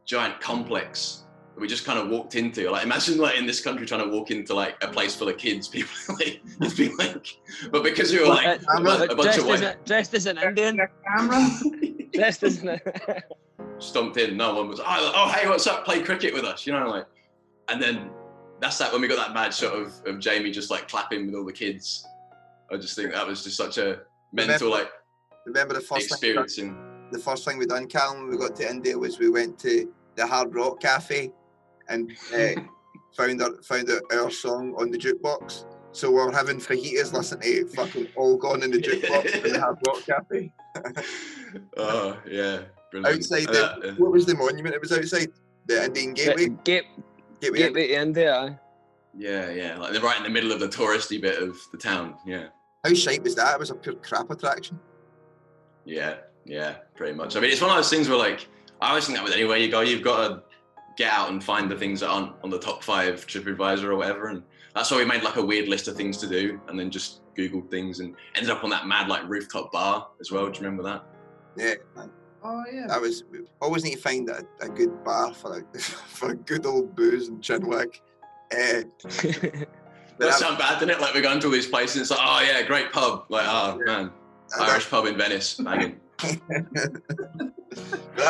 giant 0.04 0.40
complex 0.40 1.21
that 1.21 1.21
we 1.58 1.68
just 1.68 1.84
kind 1.84 1.98
of 1.98 2.08
walked 2.08 2.34
into. 2.34 2.70
Like 2.70 2.84
imagine 2.84 3.18
like 3.18 3.36
in 3.38 3.46
this 3.46 3.60
country 3.60 3.86
trying 3.86 4.04
to 4.04 4.10
walk 4.10 4.30
into 4.30 4.54
like 4.54 4.82
a 4.82 4.88
place 4.88 5.14
full 5.14 5.28
of 5.28 5.36
kids, 5.38 5.68
people 5.76 5.90
like 6.18 6.40
it'd 6.60 6.76
be 6.76 6.88
like 6.96 7.26
but 7.70 7.82
because 7.84 8.12
we 8.12 8.20
were 8.20 8.26
like 8.26 8.46
Uh, 8.46 8.58
a, 8.76 8.80
bu- 8.80 9.12
a 9.12 9.16
bunch 9.16 9.36
of 9.38 9.44
as 9.44 9.44
white 9.44 9.62
a, 9.62 9.76
dressed 9.84 10.14
as 10.14 10.26
an 10.26 10.38
Indian. 10.38 10.80
Camera. 11.16 11.48
dressed 12.12 12.42
as 12.42 12.62
an. 12.62 12.80
stomped 13.78 14.16
in, 14.16 14.36
no 14.36 14.54
one 14.54 14.68
was 14.68 14.80
oh, 14.80 14.84
oh 14.86 15.28
hey, 15.36 15.48
what's 15.48 15.66
up? 15.66 15.84
Play 15.84 16.02
cricket 16.02 16.32
with 16.32 16.44
us, 16.44 16.66
you 16.66 16.72
know, 16.72 16.88
like 16.88 17.06
and 17.68 17.80
then 17.82 18.10
that's 18.60 18.78
that 18.78 18.92
when 18.92 19.00
we 19.00 19.08
got 19.08 19.16
that 19.16 19.34
mad 19.34 19.52
shot 19.52 19.72
of, 19.74 19.92
of 20.06 20.18
Jamie 20.20 20.50
just 20.50 20.70
like 20.70 20.88
clapping 20.88 21.26
with 21.26 21.34
all 21.34 21.44
the 21.44 21.52
kids. 21.52 22.06
I 22.72 22.76
just 22.76 22.96
think 22.96 23.12
that 23.12 23.26
was 23.26 23.42
just 23.44 23.56
such 23.56 23.78
a 23.78 24.00
mental 24.32 24.70
like 24.70 24.88
Remember 25.46 25.74
the 25.74 25.80
first 25.80 26.08
thing 26.08 26.30
we 26.30 26.34
done- 26.34 26.44
experiencing. 26.44 27.08
the 27.10 27.18
first 27.18 27.44
thing 27.44 27.58
we 27.58 27.66
done, 27.66 27.86
Callum, 27.88 28.20
when 28.20 28.30
we 28.30 28.36
got 28.38 28.54
to 28.56 28.70
India 28.70 28.96
was 28.96 29.18
we 29.18 29.28
went 29.28 29.58
to 29.60 29.92
the 30.14 30.24
Hard 30.26 30.54
Rock 30.54 30.80
Cafe 30.80 31.32
and 31.88 32.12
uh, 32.34 32.60
found 33.16 33.42
our 33.42 33.62
found 33.62 33.90
out 33.90 34.02
our 34.12 34.30
song 34.30 34.74
on 34.78 34.90
the 34.90 34.98
jukebox. 34.98 35.64
So 35.94 36.08
we 36.10 36.16
we're 36.16 36.32
having 36.32 36.58
fajitas 36.58 37.12
listening 37.12 37.42
to 37.42 37.66
fucking 37.74 38.08
All 38.16 38.36
Gone 38.38 38.62
in 38.62 38.70
the 38.70 38.78
jukebox 38.78 39.44
in 39.44 39.52
the 39.52 39.60
Hard 39.60 39.78
Rock 39.86 40.02
Cafe. 40.06 40.52
Oh 41.76 42.16
yeah, 42.26 42.60
brilliant. 42.90 43.18
Outside 43.18 43.46
And 43.46 43.54
that, 43.56 43.80
the, 43.82 43.88
uh, 43.90 43.94
what 43.96 44.10
was 44.10 44.24
the 44.24 44.34
monument? 44.34 44.74
It 44.74 44.80
was 44.80 44.90
outside 44.92 45.28
the 45.66 45.84
Indian 45.84 46.14
Gateway. 46.14 46.48
Gate, 46.64 46.84
Gateway. 47.42 47.58
gateway 47.58 47.86
to 47.88 47.94
India. 48.00 48.34
Aye. 48.34 48.58
Yeah, 49.14 49.50
yeah, 49.50 49.76
like 49.78 49.92
they're 49.92 50.00
right 50.00 50.16
in 50.16 50.22
the 50.22 50.30
middle 50.30 50.50
of 50.52 50.60
the 50.60 50.68
touristy 50.68 51.20
bit 51.20 51.42
of 51.42 51.58
the 51.72 51.76
town. 51.76 52.14
Yeah, 52.24 52.46
How 52.84 52.94
shite 52.94 53.22
was 53.22 53.34
that? 53.34 53.52
It 53.52 53.58
was 53.58 53.68
a 53.70 53.74
pure 53.74 53.96
crap 53.96 54.30
attraction. 54.30 54.80
yeah, 55.84 56.14
yeah, 56.46 56.76
pretty 56.96 57.12
much. 57.12 57.36
I 57.36 57.40
mean, 57.40 57.50
it's 57.50 57.60
one 57.60 57.68
of 57.70 57.76
those 57.76 57.90
things 57.90 58.08
where 58.08 58.16
like 58.18 58.48
I 58.80 58.88
always 58.88 59.04
think 59.04 59.18
that 59.18 59.24
with 59.24 59.34
anywhere 59.34 59.58
you 59.58 59.70
go, 59.70 59.82
you've 59.82 60.02
got 60.02 60.28
to 60.28 60.42
get 60.96 61.12
out 61.12 61.30
and 61.30 61.42
find 61.42 61.70
the 61.70 61.76
things 61.76 62.00
that 62.00 62.08
aren't 62.08 62.32
on 62.42 62.50
the 62.50 62.58
top 62.58 62.82
five 62.82 63.26
TripAdvisor 63.26 63.84
or 63.84 63.96
whatever. 63.96 64.28
And 64.28 64.42
that's 64.74 64.90
why 64.90 64.98
we 64.98 65.04
made 65.04 65.22
like 65.22 65.36
a 65.36 65.44
weird 65.44 65.68
list 65.68 65.88
of 65.88 65.96
things 65.96 66.16
to 66.18 66.26
do, 66.28 66.60
and 66.68 66.78
then 66.78 66.90
just 66.90 67.20
googled 67.36 67.70
things 67.70 68.00
and 68.00 68.14
ended 68.34 68.50
up 68.50 68.62
on 68.64 68.70
that 68.70 68.86
mad 68.86 69.08
like 69.08 69.26
rooftop 69.28 69.72
bar 69.72 70.08
as 70.20 70.30
well. 70.30 70.46
Do 70.50 70.60
you 70.60 70.64
remember 70.66 70.82
that? 70.84 71.04
Yeah, 71.56 71.74
man. 71.96 72.10
Oh 72.44 72.62
yeah. 72.72 72.86
I 72.90 72.98
was 72.98 73.22
always 73.60 73.84
need 73.84 73.94
to 73.94 74.00
find 74.00 74.28
a, 74.28 74.42
a 74.60 74.68
good 74.68 75.04
bar 75.04 75.32
for 75.32 75.64
a 75.74 75.78
for 75.78 76.32
a 76.32 76.34
good 76.34 76.66
old 76.66 76.94
booze 76.96 77.28
and 77.28 77.40
chinwag. 77.42 77.94
Uh, 78.54 78.82
That 80.18 80.28
that- 80.28 80.34
sound 80.34 80.58
bad, 80.58 80.78
didn't 80.78 80.96
it? 80.96 81.00
Like 81.00 81.14
we're 81.14 81.22
going 81.22 81.40
to 81.40 81.46
all 81.46 81.52
these 81.52 81.66
places. 81.66 82.02
It's 82.02 82.10
like, 82.10 82.20
oh 82.22 82.42
yeah, 82.42 82.60
great 82.66 82.92
pub. 82.92 83.24
Like, 83.30 83.46
oh 83.48 83.78
man, 83.86 84.10
Irish 84.60 84.90
pub 84.90 85.06
in 85.06 85.16
Venice, 85.16 85.54
banging. 85.54 85.98
that 86.18 87.52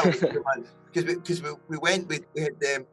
was 0.06 0.20
good, 0.20 0.34
man. 0.34 0.64
Because 0.92 1.08
we, 1.08 1.20
cause 1.22 1.42
we, 1.42 1.50
we 1.68 1.78
went, 1.78 2.08
we, 2.08 2.20
we 2.34 2.42
had 2.42 2.52
um, 2.76 2.86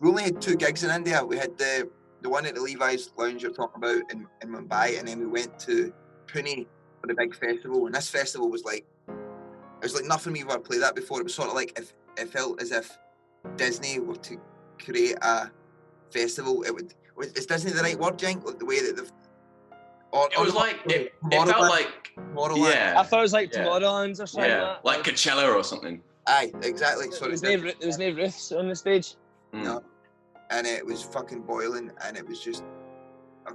we 0.00 0.08
only 0.08 0.22
had 0.24 0.40
two 0.40 0.56
gigs 0.56 0.82
in 0.84 0.90
India. 0.90 1.24
We 1.24 1.36
had 1.36 1.56
the 1.58 1.90
the 2.22 2.28
one 2.30 2.46
at 2.46 2.54
the 2.54 2.60
Levi's 2.60 3.10
Lounge 3.18 3.42
you're 3.42 3.52
talking 3.52 3.76
about 3.76 4.10
in, 4.10 4.26
in 4.42 4.48
Mumbai, 4.48 4.98
and 4.98 5.06
then 5.06 5.20
we 5.20 5.26
went 5.26 5.58
to 5.60 5.92
Pune 6.26 6.66
for 7.00 7.06
the 7.06 7.14
big 7.14 7.34
festival. 7.34 7.84
And 7.86 7.94
this 7.94 8.08
festival 8.08 8.50
was 8.50 8.64
like, 8.64 8.86
it 9.08 9.82
was 9.82 9.94
like 9.94 10.06
nothing 10.06 10.32
we've 10.32 10.48
ever 10.48 10.58
played 10.58 10.80
that 10.80 10.94
before. 10.94 11.20
It 11.20 11.24
was 11.24 11.34
sort 11.34 11.48
of 11.48 11.54
like 11.54 11.78
if 11.78 11.92
it 12.16 12.30
felt 12.30 12.62
as 12.62 12.70
if 12.72 12.96
Disney 13.56 13.98
were 13.98 14.16
to 14.16 14.40
create 14.82 15.16
a 15.20 15.50
festival. 16.10 16.62
It 16.62 16.74
would 16.74 16.94
was 17.16 17.28
is 17.32 17.46
Disney 17.46 17.72
the 17.72 17.82
right 17.82 17.98
word, 17.98 18.18
Jenk? 18.18 18.44
Like 18.44 18.58
the 18.58 18.64
way 18.64 18.80
that 18.80 18.96
they've. 18.96 19.12
Or, 20.12 20.28
It 20.32 20.40
was 20.40 20.54
like 20.54 20.80
it, 20.86 21.12
it 21.30 21.48
felt 21.48 21.60
like 21.68 22.12
Tomorrowland. 22.16 22.72
yeah, 22.72 22.94
I 22.96 23.02
thought 23.02 23.18
it 23.18 23.22
was 23.22 23.32
like 23.32 23.52
Yeah. 23.52 23.64
Tomorrowlands 23.64 24.20
or 24.22 24.26
something. 24.26 24.50
yeah, 24.50 24.76
like 24.84 25.02
Coachella 25.02 25.52
or 25.54 25.62
something. 25.64 26.00
Aye, 26.26 26.52
exactly. 26.62 27.10
So 27.10 27.20
there 27.20 27.30
was 27.30 27.42
it 27.42 27.60
no, 27.60 27.72
there 27.78 27.86
was 27.86 27.98
no 27.98 28.10
roofs 28.10 28.52
on 28.52 28.68
the 28.68 28.74
stage. 28.76 29.16
Mm. 29.52 29.64
No. 29.64 29.84
And 30.50 30.66
it 30.66 30.84
was 30.84 31.02
fucking 31.02 31.42
boiling, 31.42 31.90
and 32.04 32.16
it 32.16 32.26
was 32.26 32.40
just 32.40 32.64
uh, 33.46 33.52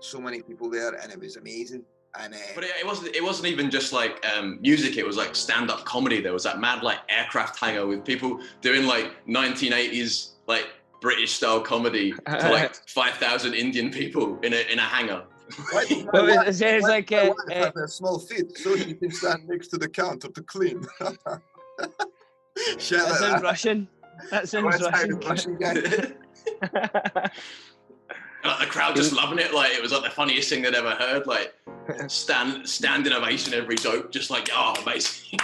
so 0.00 0.20
many 0.20 0.42
people 0.42 0.70
there, 0.70 0.94
and 0.94 1.12
it 1.12 1.18
was 1.20 1.36
amazing. 1.36 1.84
And 2.18 2.34
uh, 2.34 2.38
But 2.54 2.64
it, 2.64 2.70
it 2.80 2.86
wasn't. 2.86 3.14
It 3.14 3.22
wasn't 3.22 3.48
even 3.48 3.70
just 3.70 3.92
like 3.92 4.24
um, 4.26 4.58
music. 4.60 4.96
It 4.96 5.06
was 5.06 5.16
like 5.16 5.34
stand-up 5.36 5.84
comedy. 5.84 6.20
There 6.20 6.32
was 6.32 6.44
that 6.44 6.58
mad 6.60 6.82
like 6.82 6.98
aircraft 7.08 7.58
hangar 7.58 7.86
with 7.86 8.04
people 8.04 8.40
doing 8.60 8.86
like 8.86 9.12
1980s 9.26 10.30
like 10.46 10.68
British 11.00 11.32
style 11.32 11.60
comedy 11.60 12.12
to 12.12 12.18
like 12.50 12.74
5,000 12.88 13.54
Indian 13.54 13.90
people 13.90 14.38
in 14.42 14.52
a 14.52 14.72
in 14.72 14.78
a 14.78 14.82
hangar. 14.82 15.24
what, 15.72 15.88
But 16.12 16.22
what- 16.26 16.48
it 16.48 16.54
says 16.54 16.82
what- 16.82 16.90
like 16.90 17.12
uh, 17.12 17.28
what 17.28 17.52
uh, 17.52 17.64
have 17.66 17.76
a 17.76 17.88
small 17.88 18.18
feet, 18.18 18.56
so 18.58 18.74
you 18.74 18.94
can 18.96 19.10
stand 19.10 19.48
next 19.48 19.68
to 19.68 19.78
the 19.78 19.88
counter 19.88 20.28
to 20.28 20.42
clean. 20.42 20.84
Shit 22.78 22.98
that 22.98 23.10
like 23.10 23.18
sounds 23.18 23.20
that. 23.20 23.42
Russian. 23.42 23.88
That 24.30 24.48
sounds 24.48 24.64
West 24.64 24.82
Russian. 24.82 25.20
Russian 25.20 25.56
guy. 25.56 25.72
like 28.44 28.60
the 28.60 28.66
crowd 28.66 28.96
just 28.96 29.12
loving 29.12 29.38
it. 29.38 29.54
Like 29.54 29.72
it 29.72 29.82
was 29.82 29.92
like 29.92 30.02
the 30.04 30.10
funniest 30.10 30.48
thing 30.48 30.62
they'd 30.62 30.74
ever 30.74 30.90
heard. 30.90 31.26
Like 31.26 31.54
stand 32.08 32.68
standing 32.68 33.12
ovation 33.12 33.54
every 33.54 33.76
joke. 33.76 34.12
Just 34.12 34.30
like 34.30 34.48
oh 34.52 34.74
amazing. 34.82 35.38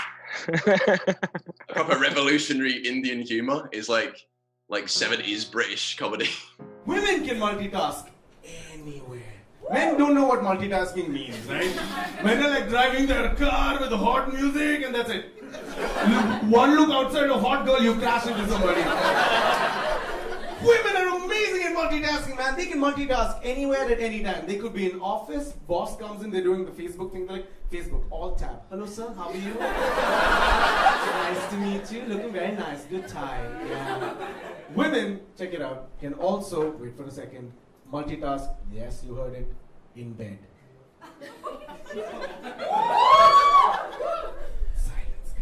Proper 1.68 1.98
revolutionary 1.98 2.76
Indian 2.86 3.22
humor 3.22 3.68
is 3.72 3.88
like 3.88 4.26
like 4.68 4.86
70s 4.86 5.50
British 5.50 5.96
comedy. 5.96 6.28
Women 6.84 7.24
can 7.26 7.38
multitask 7.38 8.08
anywhere. 8.72 9.22
Men 9.70 9.98
don't 9.98 10.14
know 10.14 10.26
what 10.26 10.40
multitasking 10.40 11.08
means, 11.08 11.44
right? 11.46 11.74
Men 12.22 12.42
are 12.42 12.50
like 12.50 12.68
driving 12.68 13.06
their 13.06 13.34
car 13.34 13.80
with 13.80 13.90
hot 13.90 14.32
music 14.32 14.84
and 14.84 14.94
that's 14.94 15.10
it. 15.10 15.45
One 16.50 16.76
look 16.76 16.90
outside 16.90 17.28
a 17.28 17.38
hot 17.38 17.64
girl, 17.66 17.82
you 17.82 17.94
crash 17.94 18.26
into 18.26 18.46
somebody. 18.48 18.82
Women 20.64 20.96
are 20.96 21.24
amazing 21.24 21.62
at 21.64 21.74
multitasking, 21.76 22.36
man. 22.36 22.56
They 22.56 22.66
can 22.66 22.80
multitask 22.80 23.40
anywhere 23.42 23.84
at 23.90 24.00
any 24.00 24.22
time. 24.22 24.46
They 24.46 24.56
could 24.56 24.72
be 24.72 24.90
in 24.90 25.00
office, 25.00 25.52
boss 25.52 25.96
comes 25.96 26.22
in, 26.22 26.30
they're 26.30 26.42
doing 26.42 26.64
the 26.64 26.70
Facebook 26.70 27.12
thing, 27.12 27.26
they're 27.26 27.36
like, 27.36 27.70
Facebook, 27.70 28.04
all 28.10 28.34
tap. 28.34 28.64
Hello 28.70 28.86
sir, 28.86 29.12
how 29.16 29.28
are 29.28 29.36
you? 29.36 29.54
nice 29.54 31.50
to 31.50 31.56
meet 31.56 31.92
you. 31.92 32.02
Looking 32.08 32.32
very 32.32 32.52
nice. 32.56 32.84
Good 32.84 33.06
tie. 33.06 33.44
Yeah. 33.68 34.14
Women, 34.74 35.20
check 35.38 35.52
it 35.52 35.60
out, 35.62 35.90
can 36.00 36.14
also, 36.14 36.70
wait 36.72 36.96
for 36.96 37.04
a 37.04 37.10
second, 37.10 37.52
multitask, 37.92 38.48
yes, 38.72 39.02
you 39.06 39.14
heard 39.14 39.34
it, 39.34 39.52
in 39.94 40.12
bed. 40.14 40.38
Silence, 44.74 45.34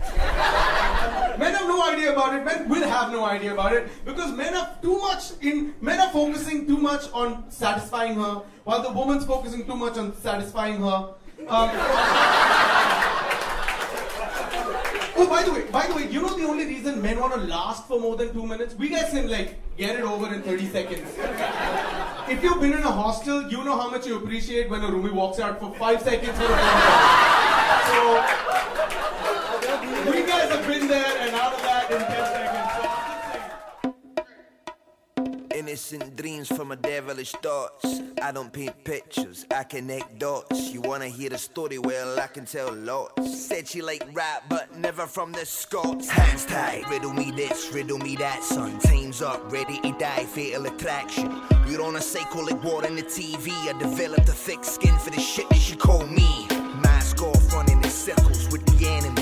guys. 0.00 1.18
Men 1.38 1.54
have 1.54 1.66
no 1.68 1.82
idea 1.90 2.12
about 2.12 2.34
it. 2.34 2.44
Men 2.44 2.68
will 2.68 2.86
have 2.88 3.12
no 3.12 3.24
idea 3.24 3.52
about 3.52 3.72
it 3.72 3.88
because 4.04 4.32
men 4.32 4.54
are 4.54 4.76
too 4.82 4.98
much 4.98 5.32
in. 5.40 5.74
Men 5.80 6.00
are 6.00 6.10
focusing 6.10 6.66
too 6.66 6.78
much 6.78 7.10
on 7.12 7.50
satisfying 7.50 8.14
her, 8.14 8.42
while 8.64 8.82
the 8.82 8.90
woman's 8.92 9.24
focusing 9.24 9.66
too 9.66 9.76
much 9.76 9.96
on 9.98 10.14
satisfying 10.16 10.80
her. 10.80 11.14
Um, 11.48 11.70
Oh, 15.14 15.28
by 15.28 15.42
the 15.42 15.52
way, 15.52 15.62
by 15.70 15.86
the 15.86 15.94
way, 15.94 16.08
you 16.08 16.22
know 16.22 16.36
the 16.36 16.44
only 16.48 16.64
reason 16.64 17.02
men 17.02 17.20
want 17.20 17.34
to 17.34 17.40
last 17.40 17.86
for 17.86 18.00
more 18.00 18.16
than 18.16 18.32
two 18.32 18.46
minutes? 18.46 18.74
We 18.74 18.88
guys 18.88 19.10
can 19.10 19.28
like 19.30 19.56
get 19.76 19.96
it 19.96 20.02
over 20.02 20.32
in 20.34 20.42
30 20.42 20.66
seconds. 20.70 21.06
If 22.28 22.42
you've 22.42 22.60
been 22.60 22.72
in 22.72 22.82
a 22.82 22.90
hostel, 22.90 23.42
you 23.50 23.62
know 23.62 23.76
how 23.78 23.90
much 23.90 24.06
you 24.06 24.16
appreciate 24.16 24.70
when 24.70 24.80
a 24.82 24.88
roomie 24.88 25.12
walks 25.12 25.38
out 25.38 25.60
for 25.60 25.74
five 25.74 26.00
seconds 26.00 26.36
for 26.38 26.44
a. 26.48 26.56
So 27.92 28.22
guys 30.04 30.50
have 30.50 30.66
been 30.66 30.88
there 30.88 31.16
and 31.20 31.34
out 31.36 31.54
of 31.54 31.62
that 31.62 31.90
in 31.90 31.98
10 31.98 32.26
seconds. 32.26 32.72
So. 32.76 32.82
Innocent 35.58 36.16
dreams 36.16 36.48
from 36.48 36.72
a 36.72 36.76
devilish 36.76 37.32
thoughts. 37.32 38.00
I 38.20 38.32
don't 38.32 38.52
paint 38.52 38.82
pictures, 38.84 39.46
I 39.54 39.62
connect 39.64 40.18
dots. 40.18 40.72
You 40.72 40.80
wanna 40.80 41.06
hear 41.06 41.30
the 41.30 41.38
story? 41.38 41.78
Well, 41.78 42.18
I 42.18 42.26
can 42.26 42.44
tell 42.46 42.72
lots. 42.72 43.46
Said 43.46 43.68
she 43.68 43.80
like 43.82 44.02
rap, 44.12 44.44
but 44.48 44.74
never 44.76 45.06
from 45.06 45.30
the 45.32 45.44
Scots. 45.46 46.08
Hands 46.08 46.44
tied, 46.46 46.88
riddle 46.88 47.12
me 47.12 47.30
this, 47.30 47.70
riddle 47.72 47.98
me 47.98 48.16
that, 48.16 48.42
son. 48.42 48.78
Teams 48.78 49.20
up, 49.22 49.52
ready 49.52 49.78
to 49.82 49.92
die, 49.98 50.24
fatal 50.24 50.66
attraction. 50.66 51.42
We're 51.66 51.82
on 51.82 51.96
a 51.96 52.00
like 52.42 52.62
war 52.64 52.84
in 52.84 52.96
the 52.96 53.02
TV. 53.02 53.52
I 53.68 53.72
developed 53.78 54.28
a 54.28 54.32
thick 54.32 54.64
skin 54.64 54.98
for 54.98 55.10
the 55.10 55.20
shit 55.20 55.48
that 55.50 55.58
she 55.58 55.76
called 55.76 56.10
me. 56.10 56.46
Mask 56.82 57.22
off, 57.22 57.52
running 57.52 57.82
in 57.82 57.90
circles 57.90 58.48
with 58.50 58.64
the 58.66 58.88
enemy. 58.88 59.21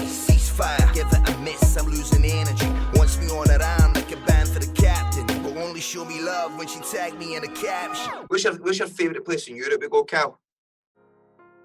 Ceasefire, 0.61 0.95
give 0.95 1.07
it 1.07 1.29
a 1.29 1.39
miss, 1.39 1.77
I'm 1.77 1.87
losing 1.87 2.25
energy. 2.25 2.67
Wants 2.95 3.19
me 3.19 3.29
on 3.29 3.49
a 3.51 3.59
rhyme 3.59 3.93
like 3.95 4.13
a 4.13 4.17
band 4.27 4.49
for 4.49 4.59
the 4.59 4.73
captain. 4.75 5.27
But 5.43 5.57
only 5.57 5.81
show 5.81 6.05
me 6.05 6.21
love 6.21 6.57
when 6.59 6.69
she 6.69 6.81
tagged 6.81 7.19
me 7.19 7.37
in 7.37 7.45
a 7.45 7.49
caption. 7.49 8.13
what's 8.29 8.45
your 8.45 8.55
What's 8.55 8.79
your 8.79 8.89
favourite 8.89 9.25
place 9.25 9.49
in 9.49 9.57
Europe 9.57 9.81
to 9.81 9.89
go, 9.89 10.05
Cal? 10.05 10.39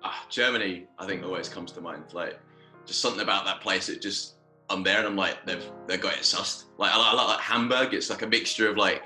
Ah, 0.04 0.26
Germany, 0.30 0.88
I 1.00 1.06
think 1.06 1.24
always 1.24 1.50
comes 1.50 1.72
to 1.74 1.82
mind. 1.82 2.04
Like 2.14 2.40
just 2.86 3.02
something 3.02 3.22
about 3.22 3.46
that 3.46 3.62
place. 3.62 3.90
It 3.90 4.02
just 4.02 4.36
I'm 4.70 4.84
there 4.84 5.00
and 5.00 5.08
I'm 5.08 5.16
like 5.16 5.46
they've 5.46 5.64
they've 5.88 6.02
got 6.02 6.14
it 6.14 6.22
sussed. 6.22 6.66
Like 6.78 6.92
I 6.94 6.98
like, 6.98 7.08
I 7.08 7.16
like 7.16 7.28
like 7.28 7.40
Hamburg. 7.40 7.94
It's 7.94 8.10
like 8.10 8.22
a 8.22 8.28
mixture 8.28 8.70
of 8.70 8.78
like 8.78 9.04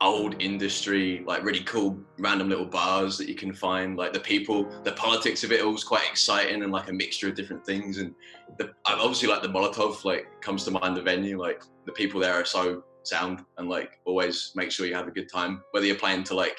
old 0.00 0.40
industry, 0.40 1.24
like 1.26 1.42
really 1.42 1.64
cool 1.64 1.98
random 2.18 2.48
little 2.48 2.64
bars 2.64 3.18
that 3.18 3.28
you 3.28 3.34
can 3.34 3.52
find. 3.52 3.96
Like 3.96 4.12
the 4.12 4.20
people, 4.20 4.68
the 4.84 4.92
politics 4.92 5.42
of 5.42 5.50
it 5.50 5.62
all 5.62 5.74
is 5.74 5.82
quite 5.84 6.04
exciting 6.08 6.62
and 6.62 6.70
like 6.70 6.88
a 6.88 6.92
mixture 6.92 7.28
of 7.28 7.34
different 7.34 7.66
things. 7.66 7.98
And 7.98 8.14
the 8.58 8.70
obviously 8.86 9.28
like 9.28 9.42
the 9.42 9.48
Molotov. 9.48 10.04
Like 10.04 10.28
comes 10.40 10.64
to 10.64 10.70
mind 10.70 10.96
the 10.96 11.02
venue. 11.02 11.40
Like 11.40 11.62
the 11.84 11.92
people 11.92 12.20
there 12.20 12.34
are 12.34 12.44
so 12.44 12.84
sound 13.02 13.44
and 13.56 13.68
like 13.68 13.98
always 14.04 14.52
make 14.54 14.70
sure 14.70 14.86
you 14.86 14.94
have 14.94 15.08
a 15.08 15.12
good 15.12 15.28
time. 15.28 15.62
Whether 15.72 15.86
you're 15.86 15.96
playing 15.96 16.22
to 16.24 16.34
like 16.34 16.58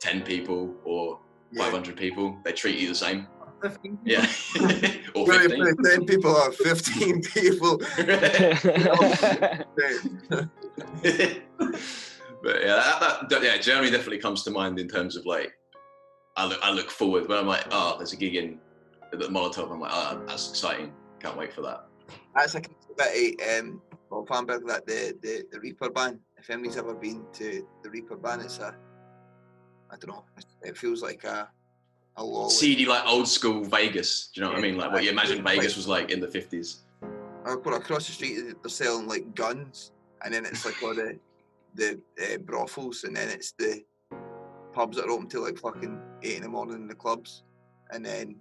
ten 0.00 0.22
people 0.22 0.74
or 0.84 1.18
Yeah. 1.52 1.64
500 1.64 1.96
people, 1.96 2.36
they 2.44 2.52
treat 2.52 2.78
you 2.78 2.88
the 2.88 2.94
same. 2.94 3.26
Yeah. 4.04 4.26
or 5.14 5.26
Very 5.26 5.48
15. 5.48 5.76
10 5.82 6.04
people 6.04 6.32
or 6.32 6.52
15 6.52 7.22
people. 7.22 7.80
but 12.44 12.60
yeah, 12.60 12.74
that, 13.00 13.28
that, 13.30 13.42
yeah, 13.42 13.56
Germany 13.56 13.90
definitely 13.90 14.18
comes 14.18 14.42
to 14.44 14.50
mind 14.50 14.78
in 14.78 14.86
terms 14.86 15.16
of 15.16 15.24
like, 15.24 15.52
I 16.36 16.46
look, 16.46 16.60
I 16.62 16.70
look 16.70 16.90
forward 16.90 17.26
when 17.26 17.38
I'm 17.38 17.46
like, 17.46 17.64
oh, 17.70 17.94
there's 17.96 18.12
a 18.12 18.16
gig 18.16 18.36
in 18.36 18.58
the 19.12 19.26
Molotov. 19.28 19.72
I'm 19.72 19.80
like, 19.80 19.92
oh, 19.94 20.22
that's 20.26 20.50
exciting. 20.50 20.92
Can't 21.20 21.38
wait 21.38 21.52
for 21.52 21.62
that. 21.62 21.86
That's 22.34 22.54
like 22.54 22.66
a 22.66 22.94
bit 22.94 23.38
of 23.38 23.40
eh, 23.40 23.58
um, 23.58 23.80
Bob 24.10 24.28
Fanberg, 24.28 24.66
that 24.66 24.86
the, 24.86 25.16
the 25.22 25.44
the 25.50 25.58
Reeperbahn. 25.58 26.18
If 26.36 26.50
anybody's 26.50 26.76
ever 26.76 26.94
been 26.94 27.24
to 27.34 27.66
the 27.82 27.88
Reeperbahn, 27.88 28.44
it's 28.44 28.58
a 28.58 28.76
I 29.90 29.96
don't 29.96 30.08
know. 30.08 30.24
It 30.62 30.76
feels 30.76 31.02
like 31.02 31.24
a 31.24 31.48
a 32.16 32.24
law. 32.24 32.48
Seedy, 32.48 32.84
like 32.84 33.06
old 33.06 33.26
school 33.26 33.64
Vegas. 33.64 34.30
Do 34.34 34.40
you 34.40 34.46
know 34.46 34.52
what 34.52 34.58
I 34.58 34.62
mean? 34.62 34.76
Like 34.76 34.92
what 34.92 35.02
you 35.02 35.10
imagine 35.10 35.42
like- 35.42 35.56
Vegas 35.56 35.76
was 35.76 35.88
like 35.88 36.10
in 36.10 36.20
the 36.20 36.28
50s. 36.28 36.80
Or 37.44 37.58
well, 37.58 37.76
across 37.76 38.06
the 38.06 38.12
street, 38.12 38.38
they're 38.62 38.70
selling 38.70 39.06
like 39.06 39.34
guns, 39.34 39.92
and 40.24 40.32
then 40.32 40.44
it's 40.46 40.64
like 40.64 40.82
all 40.82 40.94
the 40.94 41.18
the 41.74 42.00
uh, 42.22 42.38
brothels, 42.38 43.04
and 43.04 43.16
then 43.16 43.28
it's 43.28 43.52
the 43.58 43.82
pubs 44.72 44.96
that 44.96 45.06
are 45.06 45.10
open 45.10 45.28
till 45.28 45.42
like 45.42 45.58
fucking 45.58 46.00
eight 46.22 46.36
in 46.36 46.42
the 46.42 46.48
morning 46.48 46.76
in 46.76 46.86
the 46.88 46.94
clubs, 46.94 47.42
and 47.92 48.04
then 48.04 48.36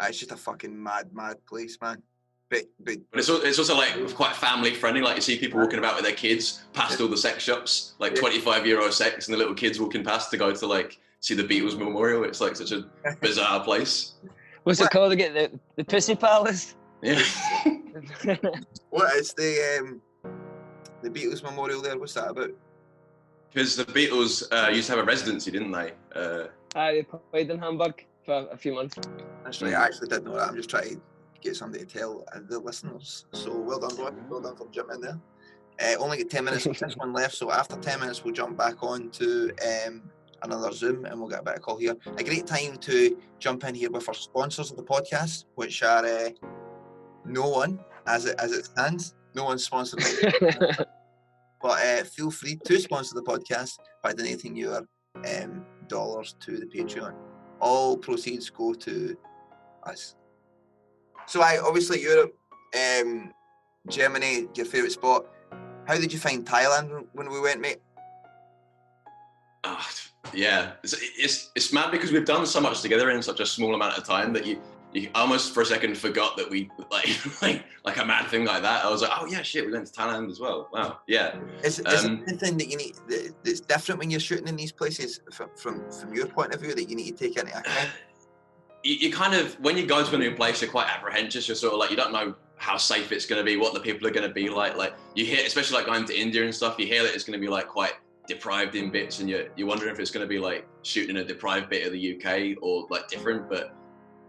uh, 0.00 0.06
it's 0.08 0.18
just 0.18 0.32
a 0.32 0.36
fucking 0.36 0.80
mad, 0.80 1.08
mad 1.12 1.36
place, 1.46 1.78
man. 1.80 2.02
But, 2.50 2.62
but 2.82 2.96
But 3.10 3.20
it's, 3.20 3.28
al- 3.28 3.42
it's 3.42 3.58
also 3.58 3.76
like 3.76 4.14
quite 4.14 4.34
family 4.34 4.72
friendly. 4.72 5.02
Like 5.02 5.16
you 5.16 5.22
see 5.22 5.38
people 5.38 5.60
walking 5.60 5.78
about 5.78 5.96
with 5.96 6.04
their 6.04 6.14
kids 6.14 6.64
past 6.72 7.00
all 7.00 7.08
the 7.08 7.16
sex 7.16 7.42
shops, 7.42 7.94
like 7.98 8.14
Yeah. 8.14 8.20
25 8.22 8.66
euro 8.66 8.90
sex, 8.90 9.28
and 9.28 9.34
the 9.34 9.38
little 9.38 9.54
kids 9.54 9.78
walking 9.78 10.02
past 10.02 10.30
to 10.30 10.36
go 10.38 10.54
to 10.54 10.66
like 10.66 10.98
see 11.20 11.34
the 11.34 11.42
Beatles 11.44 11.76
memorial. 11.78 12.24
It's 12.24 12.40
like 12.40 12.56
such 12.56 12.72
a 12.72 12.88
bizarre 13.20 13.60
place. 13.62 14.14
What's 14.64 14.80
it 14.80 14.90
called 14.90 15.12
again? 15.12 15.34
The, 15.34 15.60
the 15.76 15.84
Pissy 15.84 16.18
Palace? 16.18 16.74
Yeah. 17.02 17.22
what 18.90 19.14
is 19.16 19.32
the 19.34 19.78
um, 19.80 20.00
the 21.02 21.10
Beatles 21.10 21.42
memorial 21.42 21.80
there? 21.82 21.98
What's 21.98 22.14
that 22.14 22.30
about? 22.30 22.50
Because 23.52 23.76
the 23.76 23.84
Beatles 23.84 24.42
uh, 24.52 24.70
used 24.70 24.88
to 24.88 24.96
have 24.96 25.02
a 25.02 25.06
residency, 25.06 25.50
didn't 25.50 25.72
they? 25.72 25.92
Uh, 26.14 26.48
I 26.74 26.92
they 26.92 27.02
played 27.30 27.50
in 27.50 27.58
Hamburg 27.58 28.04
for 28.24 28.46
a 28.50 28.56
few 28.56 28.74
months. 28.74 28.96
That's 29.44 29.62
right. 29.62 29.74
I 29.74 29.84
actually 29.86 30.08
didn't 30.08 30.24
know 30.24 30.36
that. 30.36 30.48
I'm 30.48 30.56
just 30.56 30.68
trying 30.68 30.96
to 30.96 31.00
get 31.40 31.56
somebody 31.56 31.84
to 31.84 31.98
tell 31.98 32.24
uh, 32.34 32.40
the 32.46 32.58
listeners. 32.58 33.26
So 33.32 33.56
well 33.58 33.80
done, 33.80 33.96
Roy. 33.96 34.10
Well 34.28 34.40
done 34.40 34.56
for 34.56 34.68
jumping 34.70 34.96
in 34.96 35.00
there. 35.00 35.20
Uh, 35.80 36.02
only 36.02 36.18
got 36.18 36.30
10 36.30 36.44
minutes 36.44 36.66
of 36.66 36.78
this 36.78 36.96
one 36.96 37.12
left. 37.12 37.34
So 37.34 37.50
after 37.50 37.76
10 37.76 38.00
minutes, 38.00 38.24
we'll 38.24 38.34
jump 38.34 38.58
back 38.58 38.82
on 38.82 39.10
to 39.12 39.52
um, 39.86 40.02
another 40.42 40.72
Zoom 40.72 41.04
and 41.04 41.18
we'll 41.18 41.30
get 41.30 41.40
a 41.40 41.42
bit 41.42 41.56
of 41.56 41.62
call 41.62 41.78
here. 41.78 41.96
A 42.16 42.24
great 42.24 42.46
time 42.46 42.76
to 42.78 43.16
jump 43.38 43.64
in 43.64 43.74
here 43.74 43.90
with 43.90 44.08
our 44.08 44.14
sponsors 44.14 44.70
of 44.70 44.76
the 44.76 44.82
podcast, 44.82 45.44
which 45.54 45.82
are 45.82 46.04
uh, 46.04 46.30
no 47.24 47.48
one 47.48 47.80
as 48.06 48.26
it, 48.26 48.36
as 48.38 48.52
it 48.52 48.66
stands. 48.66 49.14
No 49.34 49.44
one's 49.44 49.64
sponsored. 49.64 50.02
but 51.60 51.82
uh, 51.84 52.04
feel 52.04 52.30
free 52.30 52.58
to 52.64 52.80
sponsor 52.80 53.14
the 53.14 53.22
podcast 53.22 53.78
by 54.02 54.12
donating 54.12 54.56
your 54.56 54.82
um, 55.26 55.64
dollars 55.88 56.36
to 56.40 56.58
the 56.58 56.66
Patreon. 56.66 57.14
All 57.60 57.96
proceeds 57.96 58.50
go 58.50 58.72
to 58.74 59.16
us. 59.84 60.14
So 61.26 61.42
I 61.42 61.58
obviously 61.58 62.00
Europe, 62.02 62.34
um, 62.76 63.32
Germany, 63.88 64.48
your 64.54 64.66
favourite 64.66 64.92
spot. 64.92 65.26
How 65.86 65.94
did 65.96 66.12
you 66.12 66.18
find 66.18 66.46
Thailand 66.46 67.06
when- 67.12 67.30
we 67.30 67.40
went, 67.40 67.60
mate? 67.60 67.78
ah, 69.64 69.90
yeah, 70.32 70.72
it's, 70.84 70.94
it's 71.18 71.50
it's 71.56 71.72
mad 71.72 71.90
because 71.90 72.12
we've 72.12 72.24
done 72.24 72.46
so 72.46 72.60
much 72.60 72.80
together 72.80 73.10
in 73.10 73.22
such 73.22 73.40
a 73.40 73.46
small 73.46 73.74
amount 73.74 73.98
of 73.98 74.04
time 74.04 74.32
that 74.32 74.46
you 74.46 74.60
you 74.92 75.10
almost 75.14 75.52
for 75.52 75.62
a 75.62 75.66
second 75.66 75.96
forgot 75.96 76.36
that 76.36 76.48
we 76.48 76.70
like 76.90 77.08
like 77.42 77.64
like 77.84 77.96
a 77.98 78.04
mad 78.04 78.26
thing 78.28 78.44
like 78.44 78.62
that. 78.62 78.84
I 78.84 78.90
was 78.90 79.02
like, 79.02 79.10
oh 79.14 79.26
yeah, 79.26 79.42
shit, 79.42 79.66
we 79.66 79.72
went 79.72 79.86
to 79.86 79.92
Thailand 79.92 80.30
as 80.30 80.40
well. 80.40 80.68
Wow, 80.72 80.98
yeah. 81.06 81.38
Is, 81.62 81.78
is 81.80 82.04
Um, 82.04 82.16
there 82.16 82.28
anything 82.28 82.56
that 82.58 82.68
you 82.68 82.76
need 82.76 82.94
that's 83.44 83.60
different 83.60 83.98
when 83.98 84.10
you're 84.10 84.20
shooting 84.20 84.48
in 84.48 84.56
these 84.56 84.72
places 84.72 85.20
from, 85.32 85.50
from 85.56 85.90
from 85.90 86.14
your 86.14 86.26
point 86.26 86.54
of 86.54 86.60
view 86.60 86.74
that 86.74 86.88
you 86.88 86.96
need 86.96 87.16
to 87.16 87.28
take 87.28 87.36
into 87.36 87.56
account? 87.56 87.90
you, 88.82 88.94
you 88.94 89.12
kind 89.12 89.34
of 89.34 89.54
when 89.60 89.76
you 89.76 89.86
go 89.86 90.04
to 90.04 90.14
a 90.14 90.18
new 90.18 90.34
place 90.34 90.62
you're 90.62 90.70
quite 90.70 90.88
apprehensive 90.88 91.46
you're 91.46 91.56
sort 91.56 91.72
of 91.72 91.78
like 91.78 91.90
you 91.90 91.96
don't 91.96 92.12
know 92.12 92.34
how 92.56 92.76
safe 92.76 93.12
it's 93.12 93.26
going 93.26 93.38
to 93.40 93.44
be 93.44 93.56
what 93.56 93.74
the 93.74 93.80
people 93.80 94.06
are 94.06 94.10
going 94.10 94.26
to 94.26 94.32
be 94.32 94.48
like 94.48 94.76
like 94.76 94.94
you 95.14 95.24
hear 95.24 95.44
especially 95.44 95.76
like 95.76 95.86
going 95.86 96.04
to 96.04 96.18
india 96.18 96.44
and 96.44 96.54
stuff 96.54 96.76
you 96.78 96.86
hear 96.86 97.02
that 97.02 97.14
it's 97.14 97.24
going 97.24 97.38
to 97.38 97.44
be 97.44 97.50
like 97.50 97.68
quite 97.68 97.94
deprived 98.26 98.74
in 98.74 98.90
bits 98.90 99.20
and 99.20 99.28
you're, 99.28 99.46
you're 99.56 99.66
wondering 99.66 99.90
if 99.92 99.98
it's 99.98 100.10
going 100.10 100.24
to 100.24 100.28
be 100.28 100.38
like 100.38 100.66
shooting 100.82 101.16
in 101.16 101.22
a 101.22 101.24
deprived 101.24 101.68
bit 101.70 101.86
of 101.86 101.92
the 101.92 102.14
uk 102.14 102.56
or 102.62 102.86
like 102.90 103.08
different 103.08 103.48
but 103.48 103.74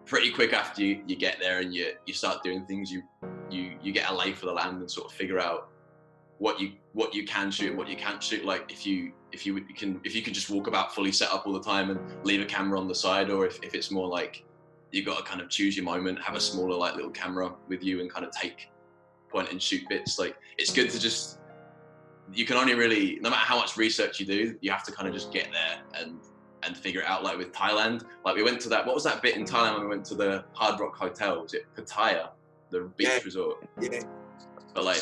pretty 0.10 0.32
quick 0.32 0.54
after 0.54 0.84
you, 0.84 1.04
you 1.06 1.16
get 1.16 1.38
there 1.40 1.60
and 1.60 1.74
you 1.74 1.94
you 2.08 2.14
start 2.14 2.44
doing 2.44 2.66
things 2.66 2.92
you 2.92 3.04
you 3.50 3.78
you 3.82 3.92
get 3.94 4.10
a 4.10 4.14
lay 4.14 4.34
for 4.34 4.48
the 4.48 4.52
land 4.52 4.80
and 4.80 4.90
sort 4.90 5.06
of 5.06 5.14
figure 5.14 5.40
out 5.40 5.70
what 6.40 6.60
you 6.60 6.72
what 6.94 7.14
you 7.14 7.26
can 7.26 7.52
shoot 7.52 7.70
and 7.70 7.78
what 7.78 7.88
you 7.88 7.96
can't 7.96 8.22
shoot. 8.22 8.44
Like 8.44 8.72
if 8.72 8.86
you 8.86 9.14
if 9.32 9.46
you 9.46 9.62
can 9.76 10.02
if 10.04 10.16
you 10.16 10.24
can 10.24 10.34
just 10.34 10.50
walk 10.50 10.68
about 10.68 10.96
fully 10.96 11.12
set 11.12 11.32
up 11.32 11.46
all 11.46 11.54
the 11.54 11.62
time 11.62 11.92
and 11.92 12.00
leave 12.26 12.42
a 12.42 12.46
camera 12.46 12.80
on 12.80 12.88
the 12.88 12.96
side 12.96 13.30
or 13.30 13.46
if, 13.46 13.60
if 13.62 13.76
it's 13.76 13.92
more 13.92 14.08
like 14.08 14.44
you've 14.92 15.06
got 15.06 15.18
to 15.20 15.24
kind 15.24 15.42
of 15.42 15.50
choose 15.50 15.78
your 15.78 15.86
moment 15.86 16.20
have 16.20 16.36
a 16.36 16.40
smaller 16.40 16.76
like 16.76 16.96
little 16.96 17.12
camera 17.12 17.54
with 17.68 17.84
you 17.84 18.02
and 18.02 18.12
kind 18.12 18.26
of 18.26 18.32
take 18.32 18.72
point 19.30 19.52
and 19.52 19.62
shoot 19.62 19.88
bits. 19.90 20.18
Like 20.18 20.36
it's 20.58 20.74
good 20.74 20.90
to 20.90 21.00
just 21.00 21.38
you 22.34 22.46
can 22.46 22.58
only 22.58 22.74
really 22.74 23.20
no 23.22 23.30
matter 23.30 23.46
how 23.46 23.58
much 23.58 23.78
research 23.78 24.20
you 24.20 24.26
do 24.26 24.58
you 24.62 24.72
have 24.72 24.84
to 24.84 24.92
kind 24.92 25.08
of 25.08 25.14
just 25.14 25.32
get 25.32 25.50
there 25.52 26.02
and 26.02 26.20
and 26.64 26.76
figure 26.78 27.02
it 27.02 27.08
out 27.08 27.24
like 27.24 27.38
with 27.38 27.52
thailand 27.54 28.04
like 28.26 28.36
we 28.36 28.44
went 28.44 28.60
to 28.62 28.70
that 28.70 28.86
what 28.86 28.94
was 28.96 29.04
that 29.04 29.22
bit 29.22 29.36
in 29.36 29.46
thailand 29.46 29.74
when 29.76 29.82
we 29.84 29.88
went 29.88 30.06
to 30.06 30.16
the 30.16 30.44
hard 30.54 30.80
rock 30.80 30.96
hotel 30.96 31.42
was 31.44 31.54
it 31.54 31.66
pattaya 31.76 32.30
the 32.70 32.82
beach 32.98 33.08
Yeah. 33.08 33.20
resort 33.24 33.68
Yeah. 33.82 34.02
but 34.74 34.84
like 34.84 35.02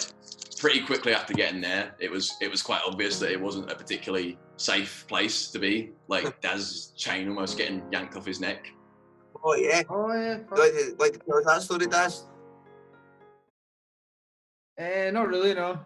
pretty 0.60 0.82
quickly 0.82 1.14
after 1.14 1.34
getting 1.34 1.62
there 1.62 1.94
it 2.00 2.10
was 2.12 2.36
it 2.42 2.50
was 2.50 2.62
quite 2.62 2.82
obvious 2.88 3.20
that 3.20 3.32
it 3.32 3.40
wasn't 3.40 3.72
a 3.72 3.76
particularly 3.76 4.38
safe 4.58 5.06
place 5.08 5.52
to 5.52 5.60
be 5.60 5.92
like 6.08 6.40
daz's 6.42 6.94
chain 6.96 7.28
almost 7.30 7.58
getting 7.58 7.82
yanked 7.92 8.16
off 8.16 8.26
his 8.26 8.40
neck 8.40 8.68
Oh 9.44 9.54
yeah. 9.54 9.84
Oh 9.88 10.12
yeah. 10.12 10.40
Like, 10.50 10.72
to- 10.72 10.96
like 10.98 11.14
to 11.14 11.20
tell 11.20 11.38
us 11.38 11.46
that 11.46 11.62
story, 11.62 11.86
Daz? 11.86 12.26
Uh, 14.80 15.12
not 15.12 15.28
really, 15.28 15.54
no. 15.54 15.80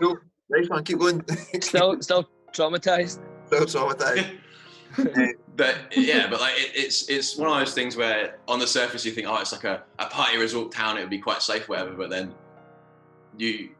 No. 0.00 0.16
Nice 0.50 0.68
one. 0.70 0.84
Keep 0.84 0.98
going. 0.98 1.24
Still, 1.60 1.96
still 2.00 2.28
traumatized. 2.52 3.20
Still 3.46 3.66
traumatized. 3.66 4.38
but 5.56 5.76
yeah, 5.96 6.28
but 6.28 6.40
like 6.40 6.54
it, 6.56 6.72
it's 6.74 7.08
it's 7.08 7.36
one 7.36 7.50
of 7.50 7.58
those 7.58 7.74
things 7.74 7.96
where 7.96 8.38
on 8.48 8.58
the 8.58 8.66
surface 8.66 9.04
you 9.04 9.12
think, 9.12 9.26
oh, 9.28 9.36
it's 9.36 9.52
like 9.52 9.64
a, 9.64 9.82
a 9.98 10.06
party 10.06 10.36
resort 10.38 10.72
town, 10.72 10.96
it 10.98 11.00
would 11.00 11.10
be 11.10 11.18
quite 11.18 11.42
safe, 11.42 11.68
whatever. 11.68 11.92
But 11.92 12.10
then 12.10 12.34
you 13.38 13.70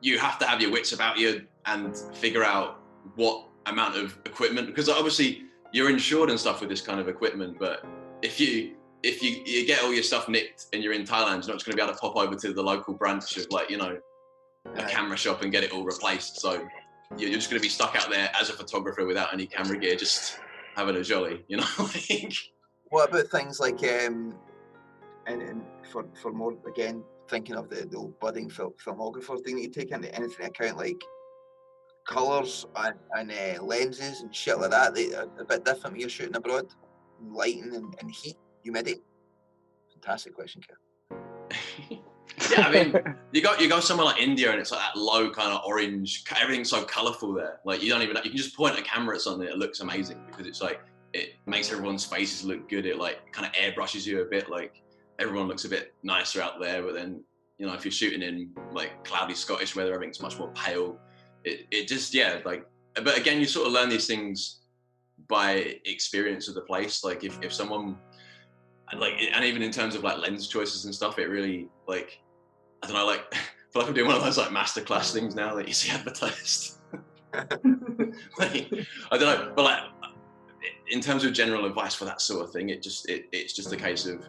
you 0.00 0.18
have 0.18 0.38
to 0.38 0.46
have 0.46 0.60
your 0.60 0.70
wits 0.70 0.92
about 0.92 1.18
you 1.18 1.46
and 1.66 1.96
figure 2.14 2.44
out 2.44 2.80
what 3.14 3.46
amount 3.66 3.96
of 3.96 4.18
equipment 4.24 4.66
because 4.66 4.88
obviously 4.88 5.42
you're 5.72 5.90
insured 5.90 6.30
and 6.30 6.38
stuff 6.38 6.60
with 6.60 6.70
this 6.70 6.80
kind 6.80 7.00
of 7.00 7.08
equipment, 7.08 7.58
but 7.58 7.84
if 8.22 8.40
you 8.40 8.74
if 9.02 9.22
you, 9.22 9.42
you 9.44 9.66
get 9.66 9.82
all 9.84 9.92
your 9.92 10.02
stuff 10.02 10.28
nicked 10.28 10.66
and 10.72 10.82
you're 10.82 10.92
in 10.92 11.04
Thailand, 11.04 11.42
you're 11.42 11.48
not 11.48 11.52
just 11.52 11.66
going 11.66 11.72
to 11.72 11.76
be 11.76 11.82
able 11.82 11.92
to 11.92 11.98
pop 11.98 12.16
over 12.16 12.34
to 12.34 12.52
the 12.52 12.62
local 12.62 12.94
branch 12.94 13.36
of 13.36 13.46
like 13.50 13.70
you 13.70 13.76
know 13.76 13.98
a 14.74 14.82
camera 14.84 15.16
shop 15.16 15.42
and 15.42 15.52
get 15.52 15.62
it 15.62 15.72
all 15.72 15.84
replaced. 15.84 16.40
So 16.40 16.66
you're 17.16 17.30
just 17.30 17.50
going 17.50 17.60
to 17.60 17.62
be 17.62 17.68
stuck 17.68 17.94
out 17.94 18.10
there 18.10 18.30
as 18.38 18.50
a 18.50 18.52
photographer 18.52 19.06
without 19.06 19.32
any 19.32 19.46
camera 19.46 19.78
gear, 19.78 19.94
just 19.96 20.40
having 20.76 20.96
a 20.96 21.02
jolly, 21.02 21.44
you 21.48 21.56
know. 21.56 21.66
like, 21.78 22.32
What 22.90 23.08
about 23.08 23.28
things 23.28 23.58
like 23.58 23.82
um, 23.82 24.34
and, 25.26 25.42
and 25.42 25.62
for 25.90 26.06
for 26.20 26.32
more 26.32 26.54
again 26.68 27.02
thinking 27.28 27.56
of 27.56 27.68
the, 27.68 27.86
the 27.86 27.96
old 27.96 28.18
budding 28.20 28.48
fil- 28.48 28.76
filmographers, 28.84 29.42
do 29.42 29.50
you 29.50 29.56
need 29.56 29.72
to 29.72 29.80
take 29.80 29.90
into 29.90 30.14
anything 30.14 30.46
account 30.46 30.76
like 30.76 31.02
colours 32.06 32.66
and, 32.76 32.94
and 33.16 33.32
uh, 33.32 33.62
lenses 33.62 34.20
and 34.20 34.32
shit 34.34 34.58
like 34.60 34.70
that? 34.70 34.94
They 34.94 35.12
are 35.14 35.26
a 35.40 35.44
bit 35.44 35.64
different 35.64 35.94
when 35.94 36.00
you're 36.00 36.08
shooting 36.08 36.36
abroad, 36.36 36.66
lighting 37.20 37.74
and, 37.74 37.94
and 37.98 38.10
heat, 38.10 38.36
humidity. 38.62 39.00
Fantastic 39.94 40.34
question, 40.34 40.62
Kev. 41.10 42.00
yeah, 42.50 42.66
I 42.66 42.72
mean, 42.72 42.94
you 43.32 43.40
go 43.40 43.54
you 43.56 43.68
go 43.68 43.80
somewhere 43.80 44.06
like 44.06 44.20
India 44.20 44.50
and 44.50 44.60
it's 44.60 44.70
like 44.70 44.80
that 44.80 44.98
low 44.98 45.30
kind 45.30 45.52
of 45.52 45.62
orange. 45.64 46.24
Everything's 46.40 46.70
so 46.70 46.84
colourful 46.84 47.32
there. 47.32 47.60
Like 47.64 47.82
you 47.82 47.88
don't 47.88 48.02
even 48.02 48.16
you 48.16 48.30
can 48.30 48.36
just 48.36 48.56
point 48.56 48.78
a 48.78 48.82
camera 48.82 49.14
at 49.14 49.22
something. 49.22 49.46
It 49.46 49.56
looks 49.56 49.80
amazing 49.80 50.18
because 50.26 50.46
it's 50.46 50.60
like 50.60 50.80
it 51.12 51.34
makes 51.46 51.72
everyone's 51.72 52.04
faces 52.04 52.44
look 52.44 52.68
good. 52.68 52.84
It 52.84 52.98
like 52.98 53.32
kind 53.32 53.46
of 53.46 53.52
airbrushes 53.52 54.06
you 54.06 54.20
a 54.20 54.24
bit. 54.26 54.50
Like 54.50 54.82
everyone 55.18 55.48
looks 55.48 55.64
a 55.64 55.68
bit 55.68 55.94
nicer 56.02 56.42
out 56.42 56.60
there. 56.60 56.82
But 56.82 56.94
then 56.94 57.22
you 57.58 57.66
know 57.66 57.72
if 57.72 57.84
you're 57.84 57.92
shooting 57.92 58.22
in 58.22 58.50
like 58.72 59.02
cloudy 59.04 59.34
Scottish 59.34 59.74
weather, 59.74 59.94
everything's 59.94 60.20
much 60.20 60.38
more 60.38 60.52
pale. 60.52 60.98
It 61.44 61.66
it 61.70 61.88
just 61.88 62.12
yeah 62.12 62.40
like. 62.44 62.66
But 62.94 63.18
again, 63.18 63.40
you 63.40 63.46
sort 63.46 63.66
of 63.66 63.72
learn 63.72 63.90
these 63.90 64.06
things 64.06 64.60
by 65.28 65.78
experience 65.84 66.48
of 66.48 66.54
the 66.54 66.62
place. 66.62 67.02
Like 67.02 67.24
if 67.24 67.38
if 67.42 67.52
someone 67.52 67.96
like 68.94 69.14
and 69.32 69.44
even 69.44 69.62
in 69.62 69.70
terms 69.70 69.94
of 69.94 70.04
like 70.04 70.18
lens 70.18 70.48
choices 70.48 70.84
and 70.84 70.94
stuff, 70.94 71.18
it 71.18 71.26
really 71.26 71.68
like 71.88 72.20
I 72.82 72.86
don't 72.86 72.96
know, 72.96 73.06
like 73.06 73.24
I 73.32 73.36
feel 73.72 73.82
like 73.82 73.88
I'm 73.88 73.94
doing 73.94 74.06
one 74.06 74.16
of 74.16 74.22
those 74.22 74.38
like 74.38 74.48
masterclass 74.48 75.12
things 75.12 75.34
now 75.34 75.54
that 75.54 75.66
you 75.66 75.74
see 75.74 75.90
advertised. 75.94 76.78
like, 77.32 78.72
I 79.10 79.18
don't 79.18 79.20
know, 79.20 79.52
but 79.54 79.62
like 79.62 79.82
in 80.90 81.00
terms 81.00 81.24
of 81.24 81.32
general 81.32 81.66
advice 81.66 81.94
for 81.94 82.04
that 82.06 82.20
sort 82.20 82.44
of 82.44 82.52
thing, 82.52 82.70
it 82.70 82.82
just 82.82 83.08
it, 83.08 83.26
it's 83.32 83.52
just 83.52 83.72
a 83.72 83.76
case 83.76 84.06
of 84.06 84.20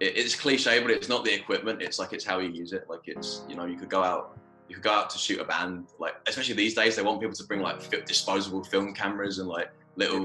it, 0.00 0.16
it's 0.16 0.34
cliche, 0.34 0.80
but 0.80 0.90
it's 0.90 1.08
not 1.08 1.24
the 1.24 1.32
equipment. 1.32 1.82
It's 1.82 1.98
like 1.98 2.12
it's 2.12 2.24
how 2.24 2.38
you 2.38 2.50
use 2.50 2.72
it. 2.72 2.86
Like 2.88 3.02
it's 3.06 3.42
you 3.48 3.54
know 3.54 3.66
you 3.66 3.76
could 3.76 3.90
go 3.90 4.02
out 4.02 4.38
you 4.70 4.76
could 4.76 4.84
go 4.84 4.92
out 4.92 5.10
to 5.10 5.18
shoot 5.18 5.40
a 5.40 5.44
band 5.44 5.88
like 5.98 6.14
especially 6.28 6.54
these 6.54 6.74
days 6.74 6.94
they 6.94 7.02
want 7.02 7.20
people 7.20 7.34
to 7.34 7.44
bring 7.44 7.60
like 7.60 8.06
disposable 8.06 8.62
film 8.62 8.94
cameras 8.94 9.40
and 9.40 9.48
like 9.48 9.68
little 9.96 10.24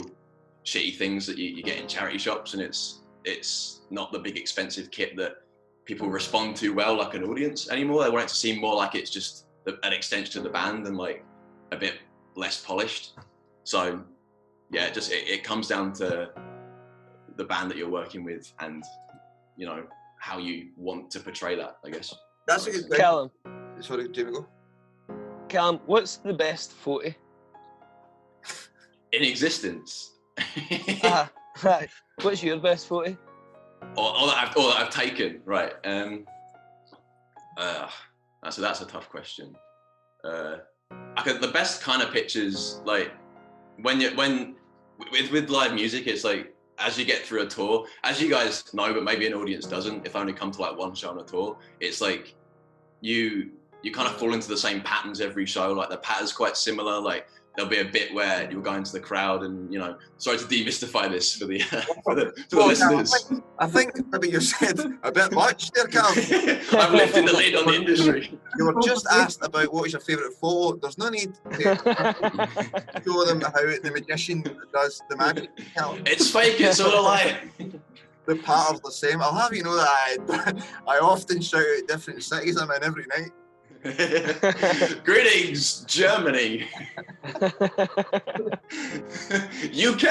shitty 0.64 0.96
things 0.96 1.26
that 1.26 1.38
you, 1.38 1.50
you 1.50 1.64
get 1.64 1.80
in 1.80 1.88
charity 1.88 2.20
shops 2.20 2.54
and 2.54 2.62
it's 2.62 3.02
it's 3.24 3.82
not 3.90 4.12
the 4.12 4.20
big 4.20 4.38
expensive 4.38 4.92
kit 4.92 5.18
that 5.18 5.38
people 5.86 6.10
respond 6.10 6.56
to 6.58 6.74
well 6.74 6.98
like 6.98 7.14
an 7.14 7.24
audience 7.24 7.70
anymore 7.70 8.04
they 8.04 8.10
want 8.10 8.24
it 8.24 8.28
to 8.28 8.36
seem 8.36 8.60
more 8.60 8.76
like 8.76 8.96
it's 8.96 9.10
just 9.10 9.46
an 9.66 9.94
extension 9.94 10.40
of 10.40 10.44
the 10.44 10.50
band 10.50 10.86
and 10.88 10.98
like 10.98 11.24
a 11.72 11.78
bit 11.78 11.96
less 12.36 12.64
polished 12.64 13.14
so 13.64 14.04
yeah 14.72 14.86
it 14.86 14.94
just 14.94 15.12
it, 15.12 15.28
it 15.28 15.44
comes 15.44 15.68
down 15.68 15.94
to 15.94 16.30
the 17.38 17.44
band 17.44 17.70
that 17.70 17.78
you're 17.78 17.90
working 17.90 18.24
with 18.24 18.52
and 18.60 18.84
you 19.58 19.66
know 19.66 19.84
how 20.20 20.38
you 20.38 20.70
want 20.76 21.10
to 21.12 21.20
portray 21.20 21.56
that 21.56 21.78
i 21.86 21.90
guess 21.90 22.14
That's 22.48 22.68
a 22.68 22.72
good 22.72 22.88
question. 22.88 23.04
Callum, 23.04 23.32
Sorry, 23.82 24.08
Jamie, 24.10 24.32
go. 24.32 24.48
Callum, 25.50 25.80
what's 25.86 26.18
the 26.18 26.34
best 26.34 26.72
photo? 26.74 27.14
in 29.12 29.24
existence 29.24 30.12
Ah, 31.04 31.32
right. 31.64 31.90
What's 32.22 32.44
your 32.44 32.58
best 32.60 32.88
photo? 32.88 33.18
Or, 33.98 34.20
or 34.20 34.28
that 34.28 34.50
I've 34.50 34.58
or 34.58 34.70
that 34.70 34.80
I've 34.80 34.90
taken, 34.90 35.42
right? 35.46 35.74
Um, 35.84 36.26
Uh, 37.58 37.88
so 38.50 38.62
that's 38.62 38.82
a 38.82 38.86
tough 38.86 39.10
question. 39.10 39.56
Uh, 40.24 40.58
I 41.18 41.24
could, 41.24 41.42
the 41.42 41.48
best 41.48 41.82
kind 41.82 42.02
of 42.02 42.12
pictures, 42.12 42.82
like 42.86 43.12
when 43.82 44.00
you 44.02 44.10
when 44.16 44.56
with 45.12 45.32
with 45.32 45.50
live 45.50 45.74
music, 45.74 46.08
it's 46.08 46.24
like 46.24 46.54
as 46.78 46.98
you 47.00 47.06
get 47.06 47.22
through 47.26 47.44
a 47.44 47.48
tour, 47.48 47.86
as 48.04 48.22
you 48.22 48.30
guys 48.30 48.64
know, 48.74 48.94
but 48.94 49.04
maybe 49.04 49.26
an 49.26 49.34
audience 49.34 49.66
doesn't. 49.66 50.06
If 50.06 50.16
I 50.16 50.20
only 50.20 50.34
come 50.34 50.52
to 50.52 50.62
like 50.62 50.78
one 50.78 50.94
show 50.94 51.10
on 51.10 51.20
a 51.20 51.24
tour, 51.24 51.58
it's 51.80 52.02
like 52.02 52.36
you 53.02 53.52
you 53.82 53.92
kind 53.92 54.08
of 54.08 54.18
fall 54.18 54.34
into 54.34 54.48
the 54.48 54.58
same 54.58 54.82
patterns 54.82 55.22
every 55.22 55.46
show. 55.46 55.72
Like 55.74 55.90
the 55.90 55.98
pattern's 55.98 56.34
quite 56.34 56.58
similar. 56.58 57.00
Like 57.00 57.28
there'll 57.56 57.70
be 57.70 57.80
a 57.80 57.86
bit 57.86 58.14
where 58.14 58.50
you'll 58.52 58.62
go 58.62 58.74
into 58.74 58.92
the 58.92 59.00
crowd 59.00 59.44
and 59.44 59.72
you 59.72 59.80
know 59.80 59.98
sorry 60.18 60.38
to 60.38 60.46
demystify 60.46 61.10
this 61.10 61.36
for 61.36 61.46
the 61.46 61.60
for 62.04 62.16
the, 62.16 62.34
for 62.50 62.56
the 62.56 62.58
Well, 62.58 62.68
listeners. 62.68 63.32
I 63.60 63.68
think 63.68 63.94
maybe 64.12 64.30
you 64.30 64.42
said 64.42 64.80
a 65.04 65.12
bit 65.12 65.32
much 65.32 65.72
there, 65.72 65.88
Cal. 65.88 66.06
I'm 66.80 66.94
lifting 66.94 67.26
the 67.26 67.34
lid 67.34 67.56
on 67.56 67.66
the 67.66 67.76
industry. 67.76 68.38
You 68.58 68.66
were 68.66 68.82
just 68.82 69.08
asked 69.12 69.44
about 69.44 69.74
what 69.74 69.88
is 69.88 69.94
your 69.94 70.02
favourite 70.02 70.34
photo. 70.34 70.78
There's 70.78 70.98
no 70.98 71.10
need 71.10 71.34
to 71.52 71.62
show 73.06 73.26
them 73.26 73.42
how 73.42 73.52
the 73.84 73.92
magician 73.94 74.44
does 74.74 75.02
the 75.10 75.18
magic. 75.18 75.50
It's 76.06 76.30
fake. 76.32 76.60
It's 76.60 76.80
all 76.80 77.00
a 77.00 77.02
lie. 77.02 77.38
The 78.26 78.36
patterns 78.38 78.82
the 78.82 78.92
same. 78.92 79.22
I'll 79.22 79.36
have 79.36 79.54
you 79.54 79.64
know 79.64 79.76
that 79.76 79.88
I, 80.88 80.96
I 80.96 81.00
often 81.00 81.42
shout 81.42 81.62
out 81.62 81.88
different 81.88 82.24
cities 82.24 82.58
I'm 82.60 82.72
in 82.72 82.84
every 82.84 83.06
night. 83.16 83.32
Greetings, 85.04 85.82
Germany, 85.82 86.68
UK. 89.72 90.06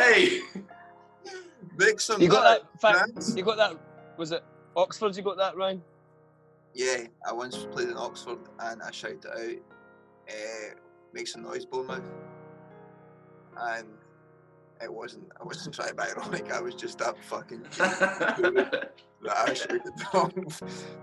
Make 1.76 1.98
some 1.98 2.22
You 2.22 2.28
got 2.28 2.44
that? 2.44 2.62
noise, 2.62 2.70
Fact, 2.80 3.36
you 3.36 3.42
got 3.42 3.56
that? 3.56 3.76
Was 4.16 4.30
it 4.30 4.44
Oxford? 4.76 5.16
You 5.16 5.24
got 5.24 5.38
that, 5.38 5.56
Ryan? 5.56 5.82
Yeah, 6.72 6.98
I 7.28 7.32
once 7.32 7.66
played 7.72 7.88
in 7.88 7.96
Oxford 7.96 8.38
and 8.60 8.80
I 8.80 8.92
shouted 8.92 9.26
out, 9.26 9.40
uh, 10.30 10.74
"Make 11.12 11.26
some 11.26 11.42
noise, 11.42 11.66
Bournemouth," 11.66 12.04
and 13.56 13.88
it 14.80 14.92
wasn't. 14.92 15.24
I 15.40 15.44
wasn't 15.44 15.74
trying 15.74 15.88
to 15.88 15.94
be 15.96 16.02
ironic. 16.02 16.52
I 16.52 16.60
was 16.60 16.76
just 16.76 16.98
that 16.98 17.16
fucking 17.24 17.62
that 17.78 18.90
I 19.36 19.52
shouted 19.52 19.82
the 19.84 20.06
wrong, 20.14 20.46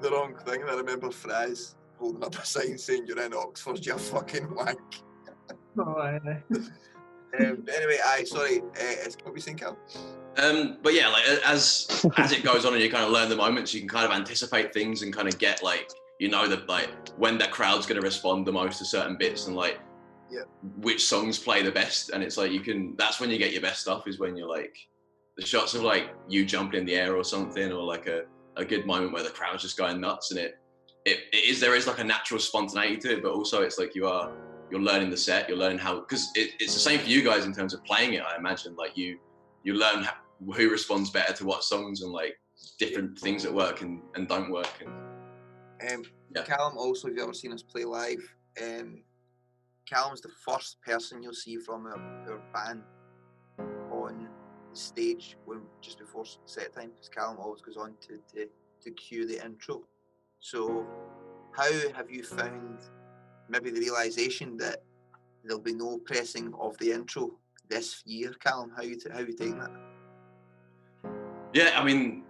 the 0.02 0.10
wrong 0.12 0.36
thing. 0.46 0.62
And 0.62 0.70
I 0.72 0.76
remember 0.76 1.08
Fraz 1.10 1.76
holding 2.02 2.24
up 2.24 2.36
a 2.36 2.46
sign 2.46 2.78
saying, 2.78 3.06
"You're 3.06 3.22
in 3.22 3.34
Oxford, 3.34 3.86
you 3.86 3.98
fucking 3.98 4.54
wank." 4.56 4.80
Oh, 5.78 5.96
aye, 5.96 6.20
aye. 6.26 6.44
Um, 7.40 7.64
anyway, 7.74 7.98
I 8.06 8.26
sorry. 8.26 8.60
Uh, 8.60 8.66
it's 9.06 9.16
what 9.24 9.34
we 9.34 9.40
saying, 9.40 9.58
Cal. 9.58 9.78
Um, 10.38 10.78
but 10.84 10.94
yeah, 10.94 11.08
like 11.08 11.24
as 11.46 12.06
as 12.18 12.32
it 12.34 12.44
goes 12.44 12.66
on 12.66 12.74
and 12.74 12.82
you 12.82 12.90
kind 12.92 13.06
of 13.06 13.12
learn 13.12 13.30
the 13.30 13.36
moments, 13.38 13.74
you 13.74 13.80
can 13.80 13.88
kind 13.88 14.06
of 14.06 14.12
anticipate 14.12 14.74
things 14.74 15.02
and 15.02 15.14
kind 15.14 15.28
of 15.30 15.38
get 15.38 15.64
like 15.64 15.90
you 16.20 16.28
know 16.30 16.48
that 16.48 16.68
like 16.68 16.90
when 17.18 17.38
that 17.38 17.52
crowd's 17.52 17.86
going 17.86 18.00
to 18.00 18.06
respond 18.06 18.46
the 18.46 18.52
most 18.52 18.80
to 18.80 18.86
certain 18.86 19.16
bits 19.18 19.48
and 19.48 19.56
like 19.56 19.80
Yeah. 20.30 20.42
which 20.78 21.06
songs 21.06 21.40
play 21.40 21.62
the 21.64 21.72
best, 21.72 22.10
and 22.10 22.22
it's 22.22 22.36
like 22.38 22.52
you 22.52 22.60
can. 22.62 22.96
That's 22.98 23.20
when 23.22 23.30
you 23.30 23.38
get 23.38 23.54
your 23.54 23.62
best 23.62 23.80
stuff. 23.82 24.08
Is 24.08 24.20
when 24.20 24.36
you're 24.36 24.50
like 24.50 24.76
the 25.38 25.46
shots 25.46 25.74
of 25.74 25.84
like 25.84 26.14
you 26.28 26.46
jumping 26.46 26.82
in 26.82 26.86
the 26.86 26.96
air 26.96 27.16
or 27.16 27.24
something, 27.24 27.72
or 27.72 27.84
like 27.84 28.08
a, 28.08 28.24
a 28.58 28.66
good 28.66 28.86
moment 28.86 29.14
where 29.14 29.24
the 29.24 29.30
crowd's 29.30 29.62
just 29.64 29.78
going 29.78 30.02
nuts 30.02 30.32
and 30.32 30.40
it, 30.40 30.60
it 31.06 31.20
it 31.32 31.46
is 31.46 31.60
there 31.60 31.76
is 31.76 31.88
like 31.88 32.00
a 32.00 32.04
natural 32.04 32.40
spontaneity 32.40 32.98
to 32.98 33.14
it, 33.14 33.24
but 33.24 33.32
also 33.32 33.62
it's 33.62 33.78
like 33.78 33.96
you 33.96 34.08
are 34.08 34.32
you're 34.70 34.82
learning 34.82 35.10
the 35.10 35.18
set, 35.18 35.50
you're 35.50 35.58
learning 35.58 35.78
how 35.78 36.00
because 36.00 36.30
it, 36.36 36.52
it's 36.60 36.74
the 36.74 36.80
same 36.80 37.00
for 37.00 37.10
you 37.10 37.24
guys 37.24 37.46
in 37.46 37.54
terms 37.54 37.74
of 37.74 37.84
playing 37.84 38.14
it. 38.14 38.24
I 38.24 38.38
imagine 38.38 38.76
like 38.76 38.98
you 38.98 39.20
you 39.64 39.74
learn 39.74 40.04
how, 40.04 40.14
who 40.54 40.70
responds 40.70 41.10
better 41.10 41.34
to 41.34 41.46
what 41.46 41.64
songs 41.64 42.02
and 42.02 42.12
like 42.12 42.36
different 42.80 43.18
things 43.20 43.44
that 43.44 43.54
work 43.54 43.82
and, 43.82 44.02
and 44.16 44.28
don't 44.28 44.52
work. 44.52 44.72
And 44.82 45.92
Um, 45.92 46.04
Yeah. 46.36 46.44
Callum, 46.44 46.78
also, 46.78 47.08
if 47.08 47.16
you've 47.16 47.24
ever 47.24 47.34
seen 47.34 47.52
us 47.52 47.64
play 47.64 47.84
live, 47.84 48.24
um, 48.62 49.04
Callum's 49.90 50.22
the 50.22 50.30
first 50.46 50.82
person 50.82 51.22
you'll 51.22 51.34
see 51.34 51.58
from 51.58 51.86
our, 51.86 52.00
our 52.30 52.42
band 52.54 52.84
on 53.92 54.28
stage 54.74 55.38
when 55.46 55.62
just 55.82 56.00
before 56.00 56.24
set 56.46 56.74
time, 56.74 56.92
because 56.92 57.10
Callum 57.10 57.38
always 57.38 57.62
goes 57.62 57.78
on 57.78 57.94
to, 58.02 58.20
to, 58.34 58.48
to 58.84 58.92
cue 58.92 59.28
the 59.28 59.44
intro. 59.44 59.84
So, 60.42 60.88
how 61.56 61.72
have 61.96 62.10
you 62.10 62.24
found 62.24 62.80
maybe 63.48 63.70
the 63.70 63.80
realization 63.80 64.58
that 64.58 64.78
there'll 65.44 65.62
be 65.62 65.74
no 65.74 66.00
pressing 66.00 66.52
of 66.60 66.76
the 66.80 66.92
intro 66.92 67.32
this 67.70 68.02
year, 68.06 68.34
Callum? 68.44 68.72
How 68.76 68.82
you 68.82 68.96
t- 69.00 69.10
how 69.14 69.20
you 69.20 69.34
taking 69.38 69.60
that? 69.60 69.72
yeah, 71.54 71.72
I 71.76 71.84
mean, 71.84 72.24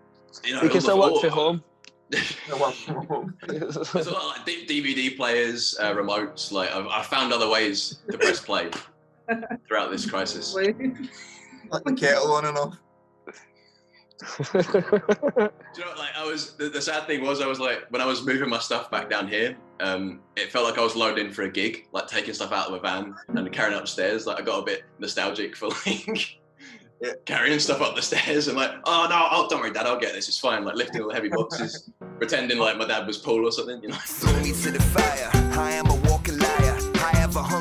you 0.44 0.54
know, 0.54 0.62
You 0.62 0.68
all 0.68 0.72
can 0.74 0.82
still 0.82 1.00
work 1.00 1.12
all- 1.14 1.20
from 1.22 1.30
home. 1.30 1.64
There's 2.12 3.86
a 4.08 4.12
lot 4.12 4.38
of 4.40 4.46
like 4.46 4.46
DVD 4.68 5.16
players, 5.16 5.78
uh, 5.80 5.94
remotes. 5.94 6.52
Like 6.52 6.70
I've, 6.76 6.88
I've 6.88 7.06
found 7.06 7.32
other 7.32 7.48
ways 7.50 8.00
to 8.12 8.18
press 8.18 8.42
play 8.42 8.70
throughout 9.68 9.90
this 9.92 10.06
crisis. 10.10 10.54
Like 10.54 10.76
the 11.86 11.94
kettle 11.98 12.34
on 12.34 12.46
and 12.46 12.58
off. 12.58 12.76
Do 14.54 14.60
you 14.60 15.86
know, 15.86 15.94
like 15.98 16.16
I 16.16 16.26
was 16.26 16.56
the, 16.56 16.70
the 16.70 16.82
sad 16.82 17.08
thing 17.08 17.24
was 17.24 17.42
I 17.42 17.48
was 17.48 17.60
like 17.60 17.86
when 17.90 18.02
I 18.02 18.06
was 18.06 18.26
moving 18.26 18.50
my 18.50 18.60
stuff 18.60 18.92
back 18.92 19.10
down 19.10 19.28
here, 19.28 19.58
um, 19.80 20.20
it 20.36 20.52
felt 20.52 20.66
like 20.66 20.78
I 20.78 20.82
was 20.82 20.96
loading 20.96 21.32
for 21.32 21.44
a 21.44 21.52
gig, 21.52 21.88
like 21.92 22.08
taking 22.08 22.34
stuff 22.34 22.52
out 22.52 22.68
of 22.68 22.74
a 22.74 22.80
van 22.80 23.16
and 23.30 23.52
carrying 23.52 23.80
upstairs. 23.80 24.28
Like 24.28 24.40
I 24.40 24.44
got 24.44 24.60
a 24.60 24.66
bit 24.66 24.84
nostalgic 25.00 25.56
for 25.56 25.70
like 25.86 26.40
carrying 27.26 27.60
stuff 27.60 27.82
up 27.82 27.96
the 27.96 28.02
stairs 28.02 28.48
and 28.48 28.58
like, 28.58 28.72
oh 28.86 29.08
no, 29.10 29.28
oh 29.32 29.48
don't 29.50 29.62
worry, 29.62 29.72
Dad, 29.72 29.88
I'll 29.88 30.00
get 30.00 30.14
this. 30.14 30.28
It's 30.28 30.40
fine. 30.40 30.64
Like 30.64 30.76
lifting 30.76 31.02
all 31.02 31.10
the 31.10 31.16
heavy 31.16 31.30
boxes, 31.30 31.90
pretending 32.18 32.60
like 32.60 32.78
my 32.78 32.86
dad 32.86 33.08
was 33.08 33.18
Paul 33.18 33.48
or 33.48 33.52
something. 33.52 33.82
You 33.82 33.90
know. 33.90 33.98
Throw 34.04 34.34
me 34.42 34.52
to 34.52 34.72
the 34.72 34.82
fire. 34.82 35.30
I 35.60 35.72
am 35.72 35.88
a 35.88 35.96
walking 36.10 36.38
liar. 36.38 36.78
I 36.96 37.18
have 37.18 37.36
a 37.36 37.44
hunger 37.44 37.61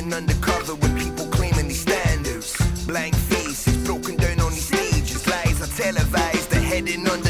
handles. 0.00 0.20
Undercover 0.20 0.74
with 0.74 0.98
people 0.98 1.26
claiming 1.26 1.68
these 1.68 1.80
standards. 1.80 2.56
Blank 2.86 3.14
faces, 3.14 3.76
broken 3.86 4.16
down 4.16 4.40
on 4.40 4.50
these 4.52 4.66
stages. 4.66 5.26
Lies 5.26 5.60
are 5.62 5.82
televised, 5.82 6.50
they're 6.50 6.60
heading 6.60 7.08
under 7.08 7.29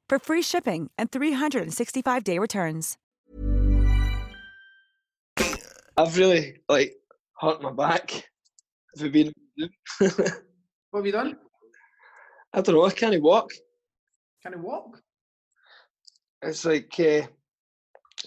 for 0.11 0.19
free 0.19 0.41
shipping 0.41 0.89
and 0.97 1.09
365-day 1.09 2.37
returns. 2.37 2.97
I've 5.95 6.17
really 6.17 6.57
like 6.67 6.95
hurt 7.39 7.61
my 7.61 7.71
back. 7.71 8.11
Have 8.97 9.05
you 9.05 9.09
been? 9.09 9.31
What 9.99 10.99
have 10.99 11.05
you 11.05 11.13
done? 11.13 11.37
I 12.53 12.59
don't 12.59 12.75
know. 12.75 12.83
I 12.83 12.91
can't 12.91 13.21
walk. 13.23 13.51
Can 14.43 14.51
he 14.51 14.59
walk? 14.59 14.99
It's 16.41 16.65
like 16.65 16.93
uh, 16.99 17.21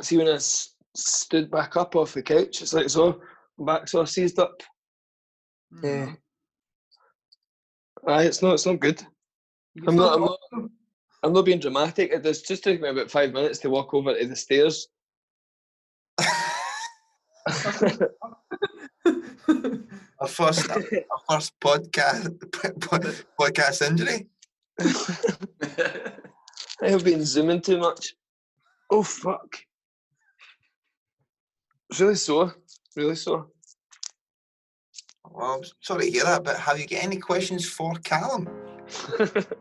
see 0.00 0.16
when 0.16 0.28
I 0.28 0.36
s- 0.36 0.74
stood 0.96 1.50
back 1.50 1.76
up 1.76 1.96
off 1.96 2.14
the 2.14 2.22
couch. 2.22 2.62
It's 2.62 2.72
like 2.72 2.88
so 2.88 3.20
back 3.58 3.88
so 3.88 4.06
seized 4.06 4.38
up. 4.38 4.62
Yeah. 5.82 6.12
Aye, 8.06 8.22
it's 8.24 8.40
not. 8.40 8.54
It's 8.54 8.64
not 8.64 8.80
good. 8.80 9.02
You 9.74 9.84
I'm 9.86 9.96
not. 9.96 10.14
I'm 10.14 10.20
not. 10.22 10.38
I'm 11.24 11.32
not 11.32 11.46
being 11.46 11.58
dramatic. 11.58 12.12
It 12.12 12.22
does 12.22 12.42
just 12.42 12.62
took 12.62 12.78
me 12.82 12.88
about 12.90 13.10
five 13.10 13.32
minutes 13.32 13.58
to 13.60 13.70
walk 13.70 13.94
over 13.94 14.14
to 14.14 14.26
the 14.26 14.36
stairs. 14.36 14.88
Our 20.20 20.28
first, 20.28 20.70
our 20.70 20.82
first 21.28 21.52
podcast, 21.60 22.28
podcast 23.38 23.82
injury. 23.86 24.26
I 26.82 26.88
have 26.88 27.04
been 27.04 27.24
zooming 27.24 27.60
too 27.60 27.78
much. 27.78 28.14
Oh 28.90 29.02
fuck! 29.02 29.58
It's 31.90 32.00
really 32.00 32.14
sore. 32.14 32.54
Really 32.96 33.16
sore. 33.16 33.48
Well, 35.30 35.56
I'm 35.56 35.64
sorry 35.80 36.06
to 36.06 36.10
hear 36.10 36.24
that, 36.24 36.44
but 36.44 36.58
have 36.58 36.78
you 36.78 36.86
got 36.86 37.02
any 37.02 37.18
questions 37.18 37.68
for 37.68 37.94
Callum? 37.96 38.63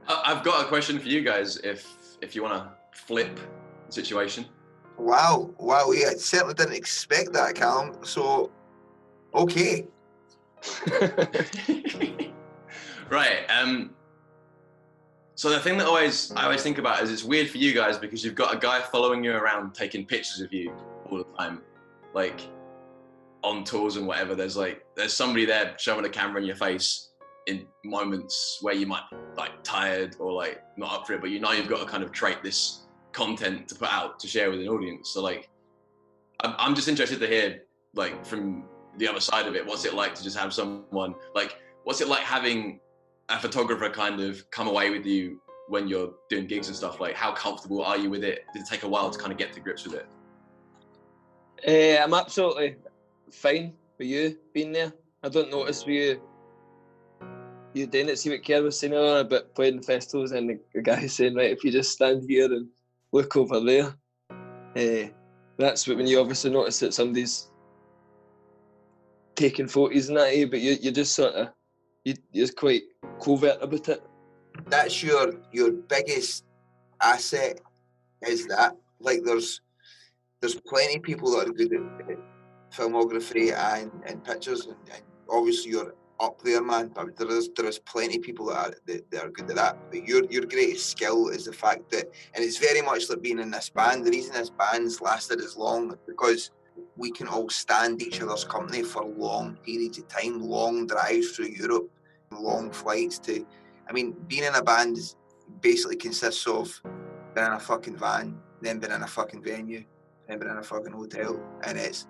I've 0.07 0.43
got 0.43 0.65
a 0.65 0.67
question 0.67 0.99
for 0.99 1.07
you 1.07 1.21
guys. 1.21 1.57
If 1.57 1.87
if 2.21 2.35
you 2.35 2.43
want 2.43 2.55
to 2.55 2.69
flip 2.97 3.39
the 3.87 3.91
situation. 3.91 4.45
Wow, 4.97 5.49
wow, 5.57 5.91
yeah, 5.91 6.09
I 6.09 6.15
certainly 6.15 6.53
didn't 6.53 6.75
expect 6.75 7.33
that, 7.33 7.55
Callum. 7.55 7.97
So, 8.03 8.51
okay. 9.33 9.87
Right. 13.13 13.45
Um. 13.49 13.91
So 15.35 15.49
the 15.49 15.59
thing 15.59 15.77
that 15.77 15.87
always 15.87 16.31
I 16.35 16.43
always 16.45 16.63
think 16.63 16.79
about 16.79 17.03
is 17.03 17.11
it's 17.11 17.23
weird 17.23 17.47
for 17.47 17.57
you 17.59 17.73
guys 17.73 17.97
because 17.97 18.25
you've 18.25 18.33
got 18.33 18.55
a 18.55 18.57
guy 18.57 18.81
following 18.81 19.23
you 19.23 19.33
around 19.33 19.75
taking 19.75 20.05
pictures 20.05 20.41
of 20.41 20.51
you 20.51 20.73
all 21.05 21.19
the 21.19 21.25
time, 21.37 21.61
like 22.15 22.41
on 23.43 23.63
tours 23.63 23.97
and 23.97 24.07
whatever. 24.07 24.33
There's 24.33 24.57
like 24.57 24.83
there's 24.95 25.13
somebody 25.13 25.45
there 25.45 25.75
shoving 25.77 26.05
a 26.05 26.09
camera 26.09 26.41
in 26.41 26.47
your 26.47 26.55
face 26.55 27.09
in 27.47 27.65
moments 27.83 28.59
where 28.61 28.73
you 28.73 28.85
might 28.85 29.03
be 29.09 29.17
like 29.37 29.51
tired 29.63 30.15
or 30.19 30.31
like 30.31 30.63
not 30.77 30.93
up 30.93 31.07
for 31.07 31.13
it, 31.13 31.21
but 31.21 31.29
you 31.29 31.39
know 31.39 31.51
you've 31.51 31.69
got 31.69 31.79
to 31.79 31.85
kind 31.85 32.03
of 32.03 32.11
trait 32.11 32.41
this 32.43 32.81
content 33.11 33.67
to 33.69 33.75
put 33.75 33.91
out 33.91 34.19
to 34.19 34.27
share 34.27 34.49
with 34.49 34.59
an 34.59 34.67
audience. 34.67 35.09
So 35.09 35.21
like, 35.21 35.49
I'm, 36.41 36.55
I'm 36.57 36.75
just 36.75 36.87
interested 36.87 37.19
to 37.19 37.27
hear 37.27 37.61
like 37.93 38.25
from 38.25 38.65
the 38.97 39.07
other 39.07 39.19
side 39.19 39.47
of 39.47 39.55
it, 39.55 39.65
what's 39.65 39.85
it 39.85 39.93
like 39.93 40.15
to 40.15 40.23
just 40.23 40.37
have 40.37 40.53
someone 40.53 41.15
like, 41.35 41.57
what's 41.83 42.01
it 42.01 42.07
like 42.07 42.21
having 42.23 42.79
a 43.29 43.39
photographer 43.39 43.89
kind 43.89 44.19
of 44.19 44.49
come 44.51 44.67
away 44.67 44.89
with 44.89 45.05
you 45.05 45.39
when 45.67 45.87
you're 45.87 46.13
doing 46.29 46.47
gigs 46.47 46.67
and 46.67 46.75
stuff? 46.75 46.99
Like, 46.99 47.15
how 47.15 47.31
comfortable 47.33 47.83
are 47.83 47.97
you 47.97 48.09
with 48.09 48.23
it? 48.23 48.45
Did 48.53 48.63
it 48.63 48.67
take 48.69 48.83
a 48.83 48.87
while 48.87 49.09
to 49.09 49.19
kind 49.19 49.31
of 49.31 49.37
get 49.37 49.53
to 49.53 49.59
grips 49.59 49.85
with 49.85 49.95
it? 49.95 50.07
Uh, 51.65 52.03
I'm 52.03 52.13
absolutely 52.13 52.75
fine 53.31 53.73
with 53.97 54.07
you 54.07 54.37
being 54.53 54.71
there. 54.71 54.91
I 55.23 55.29
don't 55.29 55.49
notice 55.49 55.85
with 55.85 55.95
you 55.95 56.21
you 57.73 57.89
it. 57.91 58.19
See 58.19 58.29
what 58.29 58.43
Kev 58.43 58.63
was 58.63 58.79
saying 58.79 58.93
earlier 58.93 59.21
about 59.21 59.55
playing 59.55 59.81
festivals 59.81 60.31
and 60.31 60.59
the, 60.73 60.81
guy 60.81 61.05
saying, 61.07 61.35
right, 61.35 61.51
if 61.51 61.63
you 61.63 61.71
just 61.71 61.91
stand 61.91 62.23
here 62.27 62.45
and 62.45 62.67
look 63.11 63.35
over 63.35 63.59
there, 63.59 63.95
uh, 64.75 65.09
that's 65.57 65.87
when 65.87 66.07
you 66.07 66.19
obviously 66.19 66.51
notice 66.51 66.79
that 66.79 66.93
somebody's 66.93 67.49
taking 69.35 69.67
photos 69.67 70.09
and 70.09 70.17
that, 70.17 70.33
eh, 70.33 70.45
but 70.45 70.59
you, 70.59 70.77
you're 70.81 70.93
just 70.93 71.13
sort 71.13 71.33
of, 71.33 71.49
you, 72.03 72.15
you're 72.31 72.47
quite 72.49 72.83
covert 73.21 73.61
about 73.61 73.89
it. 73.89 74.03
That's 74.67 75.01
your 75.01 75.33
your 75.51 75.71
biggest 75.71 76.45
asset 77.01 77.59
is 78.27 78.45
that. 78.47 78.75
Like 78.99 79.23
there's 79.23 79.61
there's 80.41 80.55
plenty 80.55 80.97
of 80.97 81.03
people 81.03 81.31
that 81.31 81.47
are 81.47 81.53
good 81.53 81.73
at, 81.73 82.17
filmography 82.71 83.53
and, 83.53 83.91
and 84.05 84.23
pictures 84.23 84.65
and, 84.65 84.75
and 84.91 85.03
obviously 85.29 85.71
you're 85.71 85.93
up 86.19 86.41
there 86.41 86.63
man 86.63 86.89
but 86.93 87.15
there 87.17 87.29
is 87.29 87.49
there 87.55 87.65
is 87.65 87.79
plenty 87.79 88.17
of 88.17 88.21
people 88.21 88.45
that 88.47 88.57
are 88.57 88.73
that, 88.85 89.11
that 89.11 89.25
are 89.25 89.29
good 89.29 89.49
at 89.49 89.55
that. 89.55 89.77
But 89.89 90.01
mm. 90.01 90.07
your 90.07 90.23
your 90.25 90.45
greatest 90.45 90.89
skill 90.89 91.29
is 91.29 91.45
the 91.45 91.53
fact 91.53 91.89
that 91.91 92.05
and 92.33 92.43
it's 92.43 92.57
very 92.57 92.81
much 92.81 93.09
like 93.09 93.21
being 93.21 93.39
in 93.39 93.51
this 93.51 93.69
band. 93.69 94.05
The 94.05 94.11
reason 94.11 94.33
this 94.33 94.49
band's 94.49 95.01
lasted 95.01 95.39
as 95.39 95.57
long 95.57 95.91
is 95.91 95.97
because 96.07 96.51
we 96.95 97.11
can 97.11 97.27
all 97.27 97.49
stand 97.49 98.01
each 98.01 98.21
other's 98.21 98.43
company 98.43 98.83
for 98.83 99.03
long 99.03 99.57
periods 99.63 99.97
of 99.97 100.07
time 100.07 100.41
long 100.41 100.87
drives 100.87 101.31
through 101.31 101.49
Europe 101.49 101.89
long 102.31 102.71
flights 102.71 103.19
to 103.19 103.45
I 103.87 103.93
mean 103.93 104.15
being 104.27 104.43
in 104.43 104.55
a 104.55 104.63
band 104.63 104.97
is 104.97 105.15
basically 105.61 105.97
consists 105.97 106.47
of 106.47 106.81
being 107.35 107.47
in 107.47 107.53
a 107.53 107.59
fucking 107.59 107.97
van 107.97 108.39
then 108.61 108.79
being 108.79 108.93
in 108.93 109.03
a 109.03 109.07
fucking 109.07 109.43
venue 109.43 109.83
then 110.27 110.39
being 110.39 110.51
in 110.51 110.57
a 110.57 110.63
fucking 110.63 110.93
hotel 110.93 111.39
and 111.63 111.77
it's 111.77 112.07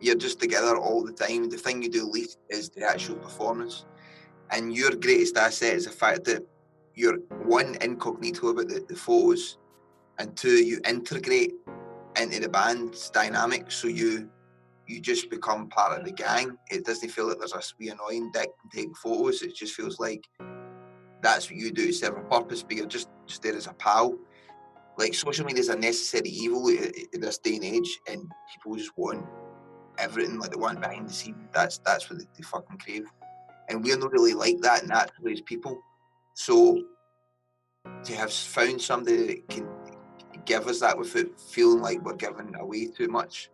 you're 0.00 0.16
just 0.16 0.40
together 0.40 0.76
all 0.76 1.04
the 1.04 1.12
time. 1.12 1.48
The 1.48 1.56
thing 1.56 1.82
you 1.82 1.90
do 1.90 2.06
least 2.06 2.38
is 2.48 2.70
the 2.70 2.88
actual 2.88 3.16
performance. 3.16 3.84
And 4.50 4.74
your 4.74 4.90
greatest 4.90 5.36
asset 5.36 5.74
is 5.74 5.84
the 5.84 5.92
fact 5.92 6.24
that 6.24 6.44
you're 6.94 7.18
one 7.44 7.76
incognito 7.80 8.48
about 8.48 8.68
the, 8.68 8.84
the 8.88 8.96
photos, 8.96 9.58
and 10.18 10.36
two, 10.36 10.62
you 10.64 10.80
integrate 10.86 11.54
into 12.20 12.40
the 12.40 12.48
band's 12.48 13.10
dynamic. 13.10 13.70
So 13.70 13.88
you 13.88 14.28
you 14.86 15.00
just 15.00 15.30
become 15.30 15.68
part 15.68 15.98
of 15.98 16.04
the 16.04 16.10
gang. 16.10 16.56
It 16.68 16.84
doesn't 16.84 17.10
feel 17.10 17.28
like 17.28 17.38
there's 17.38 17.54
a 17.54 17.62
wee 17.78 17.90
annoying 17.90 18.32
dick 18.32 18.50
taking 18.72 18.92
photos. 18.94 19.40
It 19.42 19.54
just 19.54 19.74
feels 19.74 20.00
like 20.00 20.26
that's 21.22 21.48
what 21.48 21.60
you 21.60 21.70
do 21.70 21.86
to 21.86 21.92
serve 21.92 22.16
a 22.16 22.22
purpose, 22.22 22.64
but 22.64 22.76
you're 22.76 22.86
just, 22.86 23.08
just 23.24 23.42
there 23.42 23.54
as 23.54 23.68
a 23.68 23.72
pal. 23.74 24.18
Like 24.98 25.14
social 25.14 25.46
media 25.46 25.60
is 25.60 25.68
a 25.68 25.76
necessary 25.76 26.28
evil 26.28 26.68
in 26.68 27.20
this 27.20 27.38
day 27.38 27.54
and 27.54 27.64
age, 27.64 28.00
and 28.08 28.30
people 28.52 28.76
just 28.76 28.90
want 28.96 29.24
everything 30.00 30.38
like 30.38 30.50
the 30.50 30.58
one 30.58 30.80
behind 30.80 31.08
the 31.08 31.12
scene. 31.12 31.48
That's 31.52 31.78
that's 31.78 32.08
what 32.08 32.18
they, 32.18 32.26
they 32.36 32.42
fucking 32.42 32.78
crave, 32.78 33.06
and 33.68 33.84
we're 33.84 33.98
not 33.98 34.12
really 34.12 34.34
like 34.34 34.60
that 34.60 34.86
naturally 34.86 35.32
as 35.32 35.40
people. 35.42 35.80
So 36.34 36.82
to 38.04 38.14
have 38.14 38.32
found 38.32 38.80
somebody 38.80 39.26
that 39.26 39.48
can 39.48 39.68
give 40.44 40.66
us 40.66 40.80
that 40.80 40.98
without 40.98 41.40
feeling 41.40 41.80
like 41.80 42.02
we're 42.02 42.14
giving 42.14 42.54
away 42.56 42.86
too 42.86 43.08
much 43.08 43.50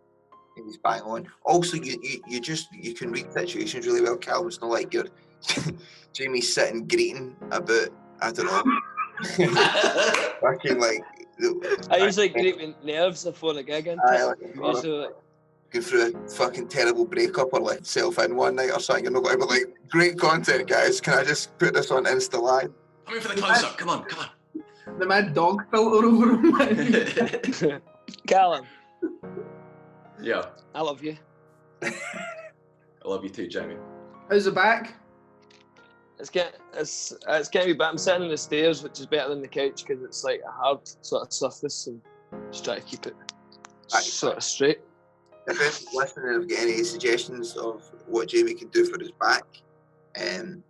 is 0.65 0.77
bang 0.77 1.01
on. 1.01 1.27
Also, 1.45 1.77
you, 1.77 1.99
you 2.01 2.21
you 2.27 2.41
just 2.41 2.67
you 2.73 2.93
can 2.93 3.11
read 3.11 3.31
situations 3.31 3.85
really 3.85 4.01
well, 4.01 4.17
Cal. 4.17 4.47
It's 4.47 4.61
not 4.61 4.71
like 4.71 4.93
you're 4.93 5.07
Jamie 6.13 6.41
sitting 6.41 6.87
greeting 6.87 7.35
about 7.51 7.89
I 8.21 8.31
don't 8.31 8.45
know, 8.45 8.63
fucking 10.41 10.79
like. 10.79 11.03
I 11.91 11.97
usually 11.97 12.29
greet 12.29 12.57
with 12.57 12.83
nerves 12.83 13.23
before 13.23 13.55
a 13.55 13.61
gig. 13.61 13.87
Aye, 13.87 14.23
like, 14.23 14.37
usually 14.41 14.89
like, 14.89 15.15
going 15.71 15.83
through 15.83 16.13
a 16.15 16.29
fucking 16.29 16.67
terrible 16.67 17.05
breakup 17.05 17.53
or 17.53 17.59
like 17.59 17.79
self 17.85 18.19
in 18.19 18.35
one 18.35 18.55
night 18.55 18.71
or 18.71 18.79
something. 18.79 19.05
You're 19.05 19.13
not 19.13 19.23
going 19.23 19.39
to 19.39 19.45
be 19.45 19.53
like, 19.53 19.77
great 19.89 20.17
content, 20.17 20.67
guys. 20.67 21.01
Can 21.01 21.13
I 21.13 21.23
just 21.23 21.57
put 21.57 21.73
this 21.73 21.91
on 21.91 22.05
Insta 22.05 22.41
Live? 22.41 22.71
Come 23.05 23.15
in 23.15 23.21
for 23.21 23.27
the 23.29 23.41
close 23.41 23.63
up. 23.63 23.77
Come 23.77 23.89
on, 23.89 24.03
come 24.03 24.19
on. 24.19 24.99
The 24.99 25.05
mad 25.05 25.33
dog 25.33 25.63
filter 25.69 26.07
over 26.07 26.37
him. 26.37 27.81
Callum, 28.27 28.65
Yeah, 30.21 30.45
I 30.73 30.81
love 30.81 31.03
you. 31.03 31.17
I 31.83 31.91
love 33.05 33.23
you 33.23 33.29
too, 33.29 33.47
Jamie. 33.47 33.75
How's 34.29 34.45
the 34.45 34.51
back? 34.51 34.95
It's 36.19 36.29
get 36.29 36.57
it's 36.73 37.13
it's 37.27 37.49
getting 37.49 37.69
me 37.69 37.73
back. 37.73 37.91
I'm 37.91 37.97
sitting 37.97 38.23
on 38.23 38.29
the 38.29 38.37
stairs, 38.37 38.81
which 38.81 38.99
is 38.99 39.05
better 39.05 39.29
than 39.29 39.41
the 39.41 39.47
couch 39.47 39.85
because 39.85 40.03
it's 40.03 40.23
like 40.23 40.41
a 40.47 40.51
hard 40.51 40.79
sort 41.01 41.27
of 41.27 41.31
surface, 41.31 41.87
and 41.87 42.01
just 42.51 42.65
try 42.65 42.75
to 42.75 42.81
keep 42.81 43.05
it 43.05 43.15
sort 43.87 44.37
of 44.37 44.43
straight. 44.43 44.79
If 45.47 45.59
anyone's 45.59 45.87
listening 45.93 46.25
and 46.25 46.41
have 46.41 46.49
got 46.49 46.59
any 46.59 46.83
suggestions 46.83 47.55
of 47.55 47.81
what 48.05 48.29
Jamie 48.29 48.53
can 48.53 48.67
do 48.69 48.85
for 48.85 48.99
his 48.99 49.11
back, 49.11 49.45
um, 50.19 50.63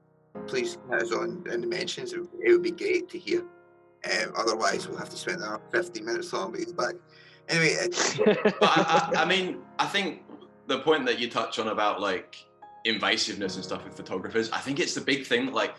please 0.45 0.78
hit 0.89 1.01
us 1.01 1.11
on 1.11 1.43
in 1.51 1.61
the 1.61 1.67
mentions. 1.67 2.13
It 2.13 2.19
would, 2.19 2.30
it 2.43 2.51
would 2.51 2.63
be 2.63 2.71
great 2.71 3.09
to 3.09 3.17
hear. 3.17 3.41
Um, 3.41 4.34
otherwise, 4.38 4.88
we'll 4.88 4.97
have 4.97 5.09
to 5.09 5.17
spend 5.17 5.38
another 5.38 5.61
15 5.71 6.05
minutes 6.05 6.34
on 6.34 6.49
about 6.49 6.59
his 6.59 6.73
back. 6.73 6.93
Anyway, 7.49 7.75
But 8.25 8.57
I, 8.61 9.11
I, 9.15 9.21
I 9.23 9.25
mean, 9.25 9.59
I 9.80 9.86
think 9.86 10.23
the 10.67 10.80
point 10.80 11.05
that 11.05 11.19
you 11.19 11.30
touch 11.30 11.59
on 11.59 11.69
about 11.69 11.99
like 11.99 12.38
invasiveness 12.86 13.55
and 13.55 13.63
stuff 13.63 13.84
with 13.84 13.95
photographers, 13.95 14.51
I 14.51 14.59
think 14.59 14.80
it's 14.80 14.93
the 14.93 15.01
big 15.01 15.25
thing. 15.25 15.51
Like 15.53 15.73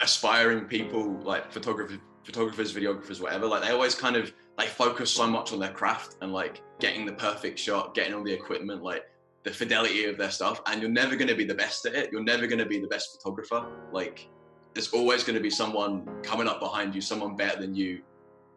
aspiring 0.00 0.64
people, 0.64 1.10
like 1.22 1.52
photographers, 1.52 1.98
photographers, 2.24 2.72
videographers, 2.72 3.20
whatever. 3.20 3.46
Like 3.46 3.62
they 3.62 3.70
always 3.70 3.94
kind 3.94 4.16
of 4.16 4.32
they 4.58 4.66
focus 4.66 5.10
so 5.10 5.26
much 5.26 5.52
on 5.52 5.58
their 5.58 5.72
craft 5.72 6.16
and 6.22 6.32
like 6.32 6.62
getting 6.78 7.04
the 7.04 7.12
perfect 7.12 7.58
shot, 7.58 7.94
getting 7.94 8.14
all 8.14 8.22
the 8.22 8.32
equipment, 8.32 8.82
like 8.82 9.04
the 9.42 9.50
fidelity 9.50 10.04
of 10.06 10.16
their 10.16 10.30
stuff. 10.30 10.60
And 10.66 10.80
you're 10.80 10.90
never 10.90 11.16
going 11.16 11.28
to 11.28 11.34
be 11.34 11.44
the 11.44 11.54
best 11.54 11.84
at 11.86 11.94
it. 11.94 12.10
You're 12.10 12.24
never 12.24 12.46
going 12.46 12.58
to 12.58 12.66
be 12.66 12.80
the 12.80 12.86
best 12.86 13.16
photographer. 13.16 13.66
Like 13.92 14.28
there's 14.74 14.92
always 14.92 15.24
going 15.24 15.36
to 15.36 15.42
be 15.42 15.50
someone 15.50 16.06
coming 16.22 16.48
up 16.48 16.60
behind 16.60 16.94
you, 16.94 17.00
someone 17.00 17.36
better 17.36 17.60
than 17.60 17.74
you 17.74 18.00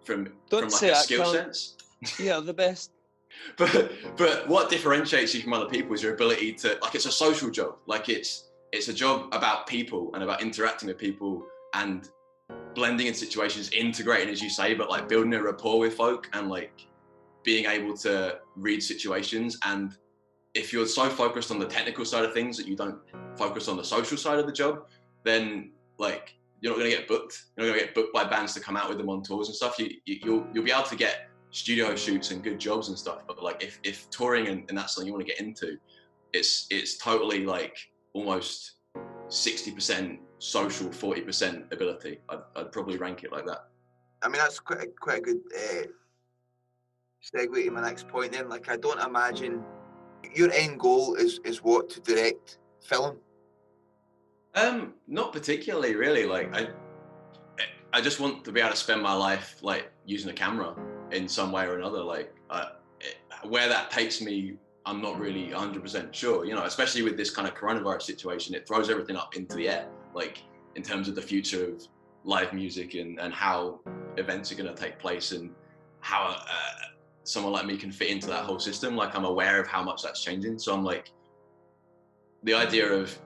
from 0.03 0.29
Don't 0.49 0.71
from 0.71 0.87
like 0.87 0.91
a 0.91 0.95
skill 0.95 1.31
sense. 1.31 1.75
Yeah, 2.17 2.39
the 2.39 2.53
best. 2.53 2.91
but 3.57 3.91
but 4.15 4.47
what 4.47 4.69
differentiates 4.69 5.35
you 5.35 5.41
from 5.41 5.53
other 5.53 5.67
people 5.67 5.93
is 5.93 6.01
your 6.01 6.13
ability 6.13 6.53
to 6.53 6.77
like 6.81 6.95
it's 6.95 7.05
a 7.05 7.11
social 7.11 7.49
job 7.49 7.75
like 7.85 8.09
it's 8.09 8.49
it's 8.71 8.87
a 8.87 8.93
job 8.93 9.27
about 9.33 9.67
people 9.67 10.11
and 10.13 10.23
about 10.23 10.41
interacting 10.41 10.87
with 10.87 10.97
people 10.97 11.45
and 11.73 12.09
blending 12.75 13.07
in 13.07 13.13
situations, 13.13 13.69
integrating 13.71 14.29
as 14.29 14.41
you 14.41 14.49
say, 14.49 14.73
but 14.73 14.89
like 14.89 15.09
building 15.09 15.33
a 15.33 15.41
rapport 15.41 15.79
with 15.79 15.95
folk 15.95 16.29
and 16.33 16.49
like 16.49 16.87
being 17.43 17.65
able 17.65 17.95
to 17.97 18.39
read 18.55 18.81
situations. 18.81 19.57
And 19.65 19.95
if 20.53 20.73
you're 20.73 20.85
so 20.85 21.09
focused 21.09 21.51
on 21.51 21.59
the 21.59 21.65
technical 21.65 22.05
side 22.05 22.25
of 22.25 22.33
things 22.33 22.57
that 22.57 22.67
you 22.67 22.75
don't 22.75 22.99
focus 23.37 23.67
on 23.67 23.77
the 23.77 23.83
social 23.83 24.17
side 24.17 24.39
of 24.39 24.45
the 24.45 24.51
job, 24.51 24.87
then 25.23 25.71
like 25.97 26.35
you're 26.61 26.71
not 26.71 26.79
going 26.79 26.91
to 26.91 26.97
get 26.97 27.07
booked. 27.07 27.45
You're 27.55 27.67
not 27.67 27.73
going 27.73 27.79
to 27.79 27.85
get 27.87 27.95
booked 27.95 28.13
by 28.13 28.25
bands 28.25 28.53
to 28.55 28.59
come 28.59 28.75
out 28.75 28.89
with 28.89 28.97
them 28.97 29.09
on 29.09 29.23
tours 29.23 29.47
and 29.47 29.55
stuff. 29.55 29.79
You, 29.79 29.89
you 30.05 30.19
you'll 30.23 30.47
you'll 30.53 30.63
be 30.63 30.71
able 30.71 30.83
to 30.83 30.95
get 30.95 31.29
studio 31.51 31.95
shoots 31.95 32.31
and 32.31 32.43
good 32.43 32.59
jobs 32.59 32.89
and 32.89 32.97
stuff. 32.97 33.23
But 33.27 33.41
like 33.41 33.63
if 33.63 33.79
if 33.83 34.09
touring 34.09 34.47
and, 34.47 34.65
and 34.69 34.77
that's 34.77 34.95
something 34.95 35.07
you 35.07 35.13
want 35.13 35.25
to 35.25 35.31
get 35.31 35.41
into, 35.41 35.77
it's 36.33 36.67
it's 36.69 36.97
totally 36.97 37.45
like 37.45 37.77
almost 38.13 38.73
sixty 39.29 39.71
percent 39.71 40.19
social, 40.39 40.91
forty 40.91 41.21
percent 41.21 41.65
ability. 41.71 42.19
I'd, 42.29 42.39
I'd 42.55 42.71
probably 42.71 42.97
rank 42.97 43.23
it 43.23 43.31
like 43.31 43.45
that. 43.45 43.67
I 44.21 44.27
mean, 44.27 44.39
that's 44.39 44.59
quite 44.59 44.81
a, 44.81 44.87
quite 44.87 45.19
a 45.19 45.21
good 45.21 45.39
uh, 45.55 45.83
segue 47.23 47.63
to 47.63 47.71
my 47.71 47.81
next 47.81 48.07
point. 48.07 48.33
Then, 48.33 48.49
like, 48.49 48.69
I 48.69 48.75
don't 48.75 48.99
imagine 49.01 49.63
your 50.33 50.51
end 50.51 50.79
goal 50.79 51.15
is 51.15 51.39
is 51.43 51.63
what 51.63 51.89
to 51.89 51.99
direct 52.01 52.57
film. 52.81 53.17
Um, 54.55 54.93
not 55.07 55.31
particularly, 55.31 55.95
really. 55.95 56.25
Like 56.25 56.53
I, 56.55 56.69
I 57.93 58.01
just 58.01 58.19
want 58.19 58.43
to 58.45 58.51
be 58.51 58.59
able 58.59 58.71
to 58.71 58.75
spend 58.75 59.01
my 59.01 59.13
life 59.13 59.57
like 59.61 59.91
using 60.05 60.29
a 60.29 60.33
camera 60.33 60.75
in 61.11 61.27
some 61.27 61.51
way 61.51 61.65
or 61.65 61.77
another. 61.77 62.01
Like 62.01 62.33
it, 63.01 63.17
where 63.43 63.69
that 63.69 63.91
takes 63.91 64.21
me, 64.21 64.55
I'm 64.85 65.01
not 65.01 65.19
really 65.19 65.47
100% 65.49 66.13
sure. 66.13 66.45
You 66.45 66.55
know, 66.55 66.63
especially 66.63 67.03
with 67.03 67.15
this 67.15 67.29
kind 67.29 67.47
of 67.47 67.55
coronavirus 67.55 68.03
situation, 68.03 68.55
it 68.55 68.67
throws 68.67 68.89
everything 68.89 69.15
up 69.15 69.35
into 69.35 69.55
the 69.55 69.69
air. 69.69 69.87
Like 70.21 70.35
in 70.75 70.83
terms 70.83 71.05
of 71.09 71.15
the 71.19 71.25
future 71.31 71.63
of 71.71 71.75
live 72.23 72.51
music 72.61 72.89
and 73.01 73.11
and 73.23 73.31
how 73.33 73.79
events 74.23 74.51
are 74.51 74.57
going 74.61 74.73
to 74.73 74.79
take 74.85 74.95
place 75.05 75.27
and 75.31 75.45
how 76.01 76.21
uh, 76.55 76.85
someone 77.23 77.53
like 77.57 77.65
me 77.71 77.75
can 77.83 77.91
fit 77.99 78.09
into 78.15 78.27
that 78.27 78.43
whole 78.47 78.59
system. 78.69 78.95
Like 78.95 79.15
I'm 79.17 79.25
aware 79.33 79.57
of 79.61 79.67
how 79.67 79.81
much 79.89 79.99
that's 80.03 80.21
changing. 80.27 80.59
So 80.59 80.73
I'm 80.75 80.83
like, 80.83 81.05
the 82.43 82.53
idea 82.53 82.85
of 82.99 83.17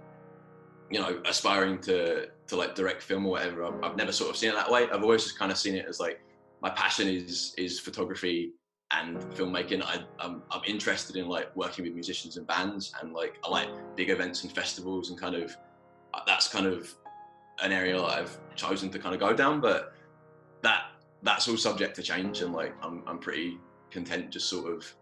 you 0.94 1.00
know 1.00 1.22
aspiring 1.26 1.80
to 1.80 2.28
to 2.48 2.56
like 2.56 2.76
direct 2.76 3.02
film 3.02 3.26
or 3.26 3.32
whatever 3.32 3.66
I've, 3.66 3.84
I've 3.84 3.98
never 3.98 4.12
sort 4.12 4.30
of 4.30 4.38
seen 4.38 4.50
it 4.52 4.56
that 4.56 4.70
way 4.70 4.88
i've 4.92 5.04
always 5.04 5.24
just 5.24 5.40
kind 5.40 5.52
of 5.52 5.58
seen 5.58 5.76
it 5.76 5.86
as 5.88 6.00
like 6.00 6.22
my 6.62 6.70
passion 6.70 7.08
is 7.08 7.54
is 7.58 7.80
photography 7.80 8.52
and 8.92 9.18
filmmaking 9.38 9.82
I, 9.84 10.04
I'm, 10.20 10.44
I'm 10.52 10.62
interested 10.68 11.16
in 11.16 11.28
like 11.28 11.56
working 11.56 11.86
with 11.86 11.94
musicians 11.94 12.38
and 12.38 12.46
bands 12.46 12.94
and 13.02 13.14
like 13.14 13.34
i 13.44 13.50
like 13.50 13.70
big 13.96 14.10
events 14.10 14.44
and 14.44 14.52
festivals 14.52 15.10
and 15.10 15.20
kind 15.20 15.36
of 15.36 15.56
that's 16.26 16.48
kind 16.48 16.66
of 16.66 16.94
an 17.62 17.72
area 17.72 17.96
that 17.98 18.06
i've 18.06 18.38
chosen 18.56 18.90
to 18.90 19.00
kind 19.00 19.14
of 19.14 19.20
go 19.20 19.34
down 19.34 19.60
but 19.62 19.94
that 20.62 20.86
that's 21.22 21.48
all 21.48 21.58
subject 21.58 21.96
to 21.96 22.04
change 22.04 22.42
and 22.42 22.54
like 22.54 22.74
i'm, 22.82 23.04
I'm 23.08 23.20
pretty 23.20 23.58
content 23.92 24.32
just 24.32 24.50
sort 24.50 24.72
of 24.72 24.96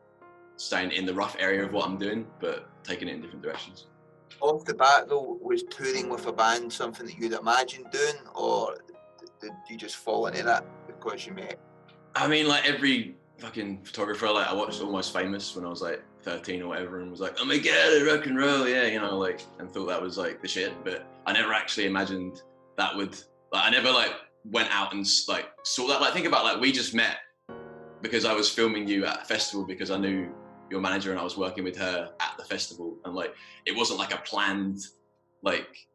staying 0.57 0.91
in 0.91 1.05
the 1.05 1.13
rough 1.13 1.35
area 1.39 1.63
of 1.63 1.73
what 1.73 1.85
i'm 1.87 1.97
doing 1.97 2.27
but 2.39 2.69
taking 2.83 3.07
it 3.07 3.15
in 3.15 3.21
different 3.21 3.41
directions 3.41 3.87
Off 4.39 4.65
the 4.65 4.73
bat, 4.73 5.07
though, 5.07 5.37
was 5.41 5.63
touring 5.63 6.09
with 6.09 6.25
a 6.25 6.33
band 6.33 6.71
something 6.73 7.05
that 7.05 7.17
you'd 7.17 7.33
imagine 7.33 7.83
doing, 7.91 8.15
or 8.33 8.75
did 9.39 9.51
you 9.69 9.77
just 9.77 9.97
fall 9.97 10.25
into 10.27 10.43
that 10.43 10.65
because 10.87 11.27
you 11.27 11.33
met? 11.33 11.59
I 12.15 12.27
mean, 12.27 12.47
like 12.47 12.67
every 12.67 13.15
fucking 13.37 13.83
photographer, 13.83 14.29
like 14.29 14.47
I 14.47 14.53
watched 14.53 14.81
Almost 14.81 15.13
Famous 15.13 15.55
when 15.55 15.65
I 15.65 15.69
was 15.69 15.81
like 15.81 16.01
13 16.23 16.61
or 16.61 16.67
whatever, 16.69 16.99
and 16.99 17.11
was 17.11 17.19
like, 17.19 17.35
"Oh 17.39 17.45
my 17.45 17.57
god, 17.57 18.05
rock 18.05 18.25
and 18.25 18.37
roll, 18.37 18.67
yeah," 18.67 18.85
you 18.85 18.99
know, 18.99 19.17
like, 19.17 19.45
and 19.59 19.69
thought 19.69 19.87
that 19.87 20.01
was 20.01 20.17
like 20.17 20.41
the 20.41 20.47
shit. 20.47 20.73
But 20.83 21.05
I 21.25 21.33
never 21.33 21.53
actually 21.53 21.85
imagined 21.85 22.41
that 22.77 22.95
would. 22.95 23.15
Like, 23.51 23.65
I 23.65 23.69
never 23.69 23.91
like 23.91 24.13
went 24.45 24.69
out 24.73 24.93
and 24.93 25.05
like 25.27 25.49
saw 25.63 25.87
that. 25.87 26.01
Like, 26.01 26.13
think 26.13 26.27
about 26.27 26.43
like 26.43 26.59
we 26.59 26.71
just 26.71 26.93
met 26.93 27.17
because 28.01 28.25
I 28.25 28.33
was 28.33 28.49
filming 28.49 28.87
you 28.87 29.05
at 29.05 29.21
a 29.21 29.25
festival 29.25 29.65
because 29.65 29.91
I 29.91 29.97
knew 29.97 30.29
your 30.69 30.81
manager 30.81 31.11
and 31.11 31.19
I 31.19 31.23
was 31.23 31.37
working 31.37 31.63
with 31.63 31.77
her 31.77 32.11
at 32.19 32.33
the 32.37 32.45
festival, 32.45 32.97
and 33.05 33.13
like 33.13 33.33
it 33.65 33.75
wasn't 33.75 33.99
like 33.99 34.13
a 34.13 34.17
planned 34.17 34.79
like 35.43 35.87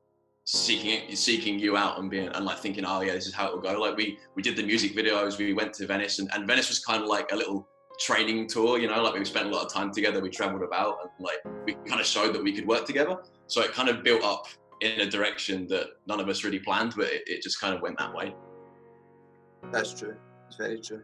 seeking 0.45 1.14
seeking 1.16 1.59
you 1.59 1.77
out 1.77 1.99
and 1.99 2.09
being 2.09 2.29
and 2.29 2.45
like 2.45 2.59
thinking 2.59 2.85
oh 2.87 3.01
yeah 3.01 3.12
this 3.12 3.27
is 3.27 3.35
how 3.35 3.49
it 3.49 3.53
will 3.53 3.61
go 3.61 3.81
like 3.81 3.97
we 3.97 4.16
we 4.37 4.43
did 4.43 4.55
the 4.55 4.62
music 4.62 4.95
videos 4.95 5.39
we 5.39 5.53
went 5.53 5.72
to 5.72 5.85
venice 5.89 6.20
and, 6.20 6.31
and 6.35 6.47
venice 6.47 6.68
was 6.68 6.79
kind 6.79 7.03
of 7.03 7.09
like 7.09 7.33
a 7.33 7.37
little 7.37 7.68
training 7.99 8.47
tour 8.47 8.78
you 8.78 8.88
know 8.88 9.03
like 9.03 9.14
we 9.14 9.24
spent 9.24 9.47
a 9.47 9.51
lot 9.51 9.64
of 9.64 9.72
time 9.72 9.92
together 9.92 10.20
we 10.20 10.30
traveled 10.30 10.62
about 10.62 10.99
and 11.03 11.11
like 11.18 11.38
we 11.64 11.74
kind 11.88 12.01
of 12.01 12.07
showed 12.07 12.34
that 12.34 12.42
we 12.42 12.53
could 12.53 12.66
work 12.66 12.84
together 12.84 13.16
so 13.47 13.62
it 13.62 13.72
kind 13.72 13.88
of 13.88 14.03
built 14.03 14.22
up 14.22 14.47
in 14.82 15.01
a 15.01 15.11
direction 15.11 15.66
that 15.66 15.86
none 16.07 16.20
of 16.20 16.28
us 16.28 16.44
really 16.44 16.59
planned 16.59 16.92
but 16.97 17.07
it, 17.07 17.22
it 17.26 17.42
just 17.42 17.61
kind 17.61 17.74
of 17.74 17.80
went 17.80 17.99
that 17.99 18.14
way 18.14 18.34
That's 19.72 19.99
true. 19.99 20.16
It's 20.47 20.57
very 20.57 20.80
true. 20.80 21.03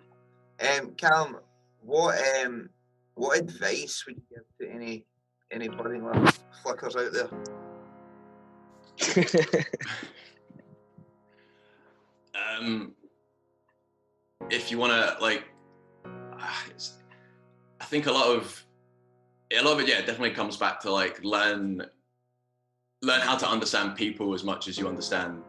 Um, 0.60 0.92
Callum, 0.96 1.38
what 1.80 2.16
um, 2.44 2.68
what 3.14 3.38
advice 3.38 4.04
would 4.06 4.16
you 4.16 4.22
give 4.30 4.44
to 4.60 4.74
any 4.74 5.04
any 5.50 5.68
budding 5.68 6.06
flickers 6.62 6.96
out 6.96 7.12
there? 7.12 7.28
um 12.34 12.94
if 14.50 14.70
you 14.70 14.78
want 14.78 14.92
to 14.92 15.16
like 15.20 15.44
Ah, 16.44 16.64
i 17.80 17.84
think 17.84 18.06
a 18.06 18.12
lot 18.12 18.26
of 18.26 18.64
a 19.52 19.62
lot 19.62 19.74
of 19.74 19.80
it 19.80 19.88
yeah 19.88 19.98
definitely 19.98 20.32
comes 20.32 20.56
back 20.56 20.80
to 20.80 20.90
like 20.90 21.22
learn 21.24 21.86
learn 23.02 23.20
how 23.20 23.36
to 23.36 23.48
understand 23.48 23.96
people 23.96 24.32
as 24.34 24.44
much 24.44 24.68
as 24.68 24.78
you 24.78 24.88
understand 24.88 25.42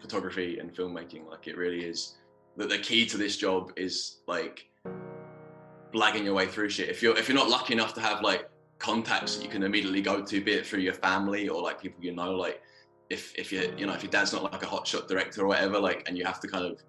photography 0.00 0.58
and 0.58 0.74
filmmaking. 0.74 1.28
Like 1.28 1.46
it 1.46 1.56
really 1.56 1.84
is 1.84 2.16
that 2.56 2.68
the 2.68 2.78
key 2.78 3.06
to 3.06 3.16
this 3.16 3.36
job 3.36 3.72
is 3.76 4.20
like 4.26 4.66
blagging 5.92 6.24
your 6.24 6.34
way 6.34 6.46
through 6.46 6.70
shit. 6.70 6.88
If 6.88 7.02
you're 7.02 7.16
if 7.16 7.28
you're 7.28 7.36
not 7.36 7.48
lucky 7.48 7.74
enough 7.74 7.94
to 7.94 8.00
have 8.00 8.22
like 8.22 8.48
contacts 8.78 9.36
that 9.36 9.44
you 9.44 9.50
can 9.50 9.62
immediately 9.62 10.00
go 10.00 10.24
to 10.24 10.40
be 10.40 10.52
it 10.52 10.66
through 10.66 10.80
your 10.80 10.94
family 10.94 11.48
or 11.48 11.62
like 11.62 11.82
people 11.82 12.02
you 12.02 12.14
know 12.14 12.32
like 12.32 12.62
if 13.10 13.34
if 13.36 13.52
you 13.52 13.74
you 13.76 13.84
know 13.84 13.92
if 13.92 14.02
your 14.02 14.10
dad's 14.10 14.32
not 14.32 14.42
like 14.42 14.62
a 14.62 14.66
hotshot 14.66 15.06
director 15.06 15.42
or 15.42 15.48
whatever 15.48 15.78
like 15.78 16.02
and 16.08 16.16
you 16.16 16.24
have 16.24 16.40
to 16.40 16.48
kind 16.48 16.64
of 16.64 16.82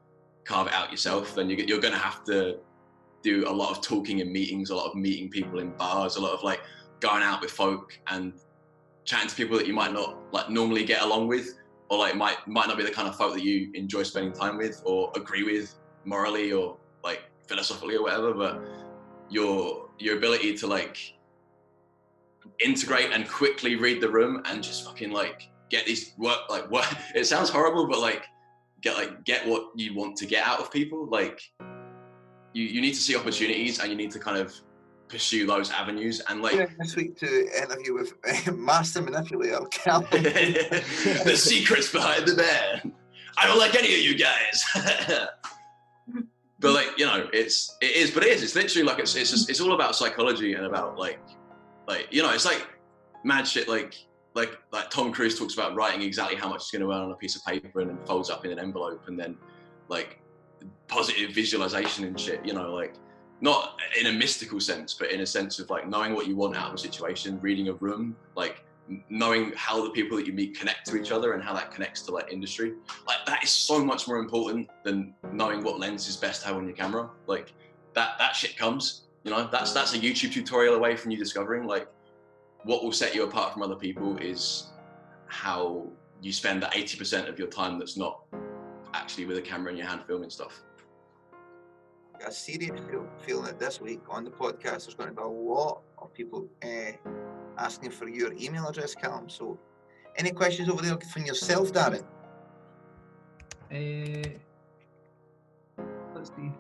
carve 0.46 0.68
it 0.68 0.74
out 0.74 0.90
yourself 0.90 1.36
then 1.36 1.50
you, 1.50 1.58
you're 1.58 1.82
going 1.82 1.94
to 1.94 2.00
have 2.00 2.24
to 2.24 2.58
do 3.22 3.48
a 3.48 3.52
lot 3.52 3.72
of 3.72 3.82
talking 3.82 4.20
in 4.20 4.32
meetings 4.32 4.70
a 4.70 4.76
lot 4.76 4.88
of 4.88 4.96
meeting 4.96 5.30
people 5.30 5.60
in 5.60 5.72
bars 5.72 6.16
a 6.16 6.22
lot 6.22 6.34
of 6.34 6.44
like 6.44 6.62
going 7.00 7.24
out 7.24 7.42
with 7.42 7.52
folk 7.52 7.98
and 8.08 8.34
chatting 9.06 9.28
to 9.28 9.36
people 9.36 9.58
that 9.58 9.68
you 9.68 9.74
might 9.74 9.94
not 9.94 10.18
like 10.32 10.50
normally 10.50 10.84
get 10.84 11.02
along 11.02 11.28
with 11.28 11.58
or 11.90 11.98
like 11.98 12.16
might 12.16 12.48
might 12.48 12.68
not 12.68 12.78
be 12.78 12.84
the 12.84 12.92
kind 12.92 13.08
of 13.08 13.16
folk 13.16 13.34
that 13.34 13.44
you 13.44 13.72
enjoy 13.74 14.04
spending 14.04 14.32
time 14.32 14.58
with 14.58 14.82
or 14.86 15.12
agree 15.16 15.44
with 15.44 15.76
morally 16.06 16.52
or 16.52 16.78
like 17.04 17.24
philosophically 17.48 17.96
or 17.96 18.04
whatever 18.04 18.34
but 18.34 18.62
your 19.30 19.90
your 20.00 20.18
ability 20.18 20.56
to 20.56 20.68
like 20.68 21.14
integrate 22.64 23.12
and 23.12 23.28
quickly 23.28 23.76
read 23.76 24.02
the 24.02 24.10
room 24.10 24.42
and 24.46 24.64
just 24.64 24.86
fucking 24.86 25.12
like 25.12 25.50
get 25.70 25.86
these 25.86 26.14
work 26.18 26.50
like 26.50 26.70
what 26.76 26.88
it 27.16 27.26
sounds 27.26 27.50
horrible 27.50 27.88
but 27.88 28.00
like 28.00 28.26
get 28.82 28.96
like 28.96 29.24
get 29.26 29.48
what 29.48 29.70
you 29.76 29.94
want 29.96 30.16
to 30.16 30.26
get 30.26 30.46
out 30.46 30.60
of 30.60 30.72
people 30.72 31.08
like 31.08 31.42
you 32.54 32.66
you 32.66 32.82
need 32.82 32.94
to 32.94 33.00
see 33.00 33.16
opportunities 33.16 33.80
and 33.80 33.90
you 33.90 33.96
need 33.96 34.12
to 34.12 34.20
kind 34.20 34.38
of 34.38 34.54
pursue 35.08 35.46
those 35.46 35.70
avenues 35.72 36.22
and 36.30 36.42
like 36.42 36.78
This 36.78 36.96
week 36.96 37.18
to 37.18 37.62
interview 37.62 37.94
with 37.94 38.14
uh, 38.48 38.52
master 38.54 39.02
manipulator 39.02 39.60
the 40.12 41.36
secrets 41.36 41.92
behind 41.92 42.26
the 42.28 42.36
band. 42.36 42.94
I 43.38 43.48
don't 43.48 43.60
like 43.60 43.76
any 43.76 43.94
of 43.94 44.02
you 44.02 44.18
guys. 44.18 44.64
but 46.60 46.74
like 46.74 46.98
you 46.98 47.06
know, 47.06 47.28
it's 47.34 47.78
it 47.82 47.96
is, 47.96 48.12
but 48.12 48.24
it 48.24 48.30
is. 48.30 48.44
It's 48.44 48.56
literally 48.56 48.88
like 48.88 49.00
it's 49.00 49.16
it's 49.16 49.32
just, 49.32 49.50
it's 49.50 49.60
all 49.60 49.74
about 49.74 49.96
psychology 49.96 50.54
and 50.54 50.66
about 50.66 50.98
like 50.98 51.20
like 51.88 52.08
you 52.12 52.22
know, 52.22 52.32
it's 52.32 52.46
like 52.46 52.68
mad 53.24 53.48
shit. 53.48 53.68
Like 53.68 53.96
like 54.34 54.58
like 54.72 54.90
Tom 54.90 55.12
Cruise 55.12 55.38
talks 55.38 55.54
about 55.54 55.76
writing 55.76 56.02
exactly 56.02 56.38
how 56.38 56.48
much 56.48 56.64
he's 56.64 56.72
going 56.72 56.88
to 56.88 56.96
earn 56.96 57.04
on 57.04 57.12
a 57.12 57.16
piece 57.16 57.36
of 57.36 57.44
paper 57.44 57.82
and 57.82 57.90
then 57.90 57.98
folds 58.06 58.30
up 58.30 58.46
in 58.46 58.52
an 58.52 58.60
envelope 58.60 59.08
and 59.08 59.20
then 59.20 59.38
like 59.90 60.22
positive 60.88 61.32
visualization 61.32 62.06
and 62.06 62.20
shit. 62.20 62.46
You 62.46 62.54
know, 62.54 62.74
like 62.74 62.96
not 63.42 63.80
in 64.00 64.08
a 64.08 64.12
mystical 64.12 64.60
sense, 64.60 64.94
but 64.94 65.12
in 65.12 65.22
a 65.22 65.26
sense 65.26 65.60
of 65.60 65.70
like 65.70 65.88
knowing 65.88 66.14
what 66.14 66.28
you 66.28 66.36
want 66.36 66.56
out 66.56 66.70
of 66.70 66.76
a 66.76 66.78
situation, 66.78 67.40
reading 67.42 67.70
a 67.70 67.74
room, 67.74 68.16
like 68.36 68.64
knowing 69.10 69.54
how 69.56 69.84
the 69.84 69.90
people 69.92 70.18
that 70.18 70.28
you 70.28 70.34
meet 70.34 70.58
connect 70.58 70.86
to 70.88 71.00
each 71.00 71.12
other 71.12 71.34
and 71.34 71.44
how 71.44 71.54
that 71.54 71.72
connects 71.72 72.02
to 72.04 72.12
like 72.12 72.32
industry. 72.32 72.74
Like 73.08 73.26
that 73.26 73.44
is 73.44 73.50
so 73.50 73.84
much 73.84 74.08
more 74.08 74.18
important 74.18 74.70
than 74.84 75.14
knowing 75.32 75.64
what 75.64 75.80
lens 75.80 76.08
is 76.08 76.18
best 76.18 76.42
to 76.42 76.48
have 76.48 76.58
on 76.58 76.66
your 76.66 76.76
camera. 76.76 77.10
Like 77.28 77.54
that 77.94 78.18
that 78.20 78.36
shit 78.36 78.58
comes. 78.58 79.04
You 79.24 79.32
know, 79.32 79.48
that's 79.52 79.74
that's 79.74 79.94
a 79.94 80.00
YouTube 80.00 80.32
tutorial 80.32 80.76
away 80.76 80.96
from 80.96 81.12
you 81.12 81.18
discovering 81.18 81.66
like 81.66 81.88
what 82.64 82.84
will 82.84 82.92
set 82.92 83.16
you 83.16 83.24
apart 83.24 83.54
from 83.54 83.64
other 83.64 83.76
people 83.76 84.18
is 84.18 84.72
how 85.28 85.88
you 86.22 86.32
spend 86.32 86.62
that 86.62 86.74
80% 86.74 87.28
of 87.28 87.40
your 87.40 87.48
time 87.48 87.80
that's 87.80 87.98
not 87.98 88.22
actually 88.94 89.26
with 89.26 89.38
a 89.38 89.42
camera 89.42 89.72
in 89.72 89.78
your 89.78 89.88
hand 89.88 90.02
filming 90.08 90.30
stuff. 90.30 90.64
a 92.26 92.32
serious 92.32 92.80
feel, 92.90 93.08
feeling 93.26 93.46
that 93.46 93.60
this 93.60 93.82
week 93.82 94.02
on 94.10 94.24
the 94.24 94.30
podcast 94.32 94.86
there's 94.86 94.94
going 94.96 95.10
to 95.10 95.16
be 95.16 95.22
a 95.22 95.26
lot 95.28 95.82
of 95.98 96.14
people 96.14 96.48
uh, 96.64 96.92
asking 97.58 97.90
for 97.92 98.08
your 98.08 98.32
email 98.34 98.68
address, 98.68 98.94
Callum. 98.94 99.28
So, 99.30 99.58
any 100.18 100.32
questions 100.32 100.70
over 100.70 100.82
there 100.82 100.98
from 101.14 101.26
yourself, 101.26 101.72
Darren? 101.74 102.04
Uh, 103.72 104.30
let's 106.16 106.30
see. 106.30 106.52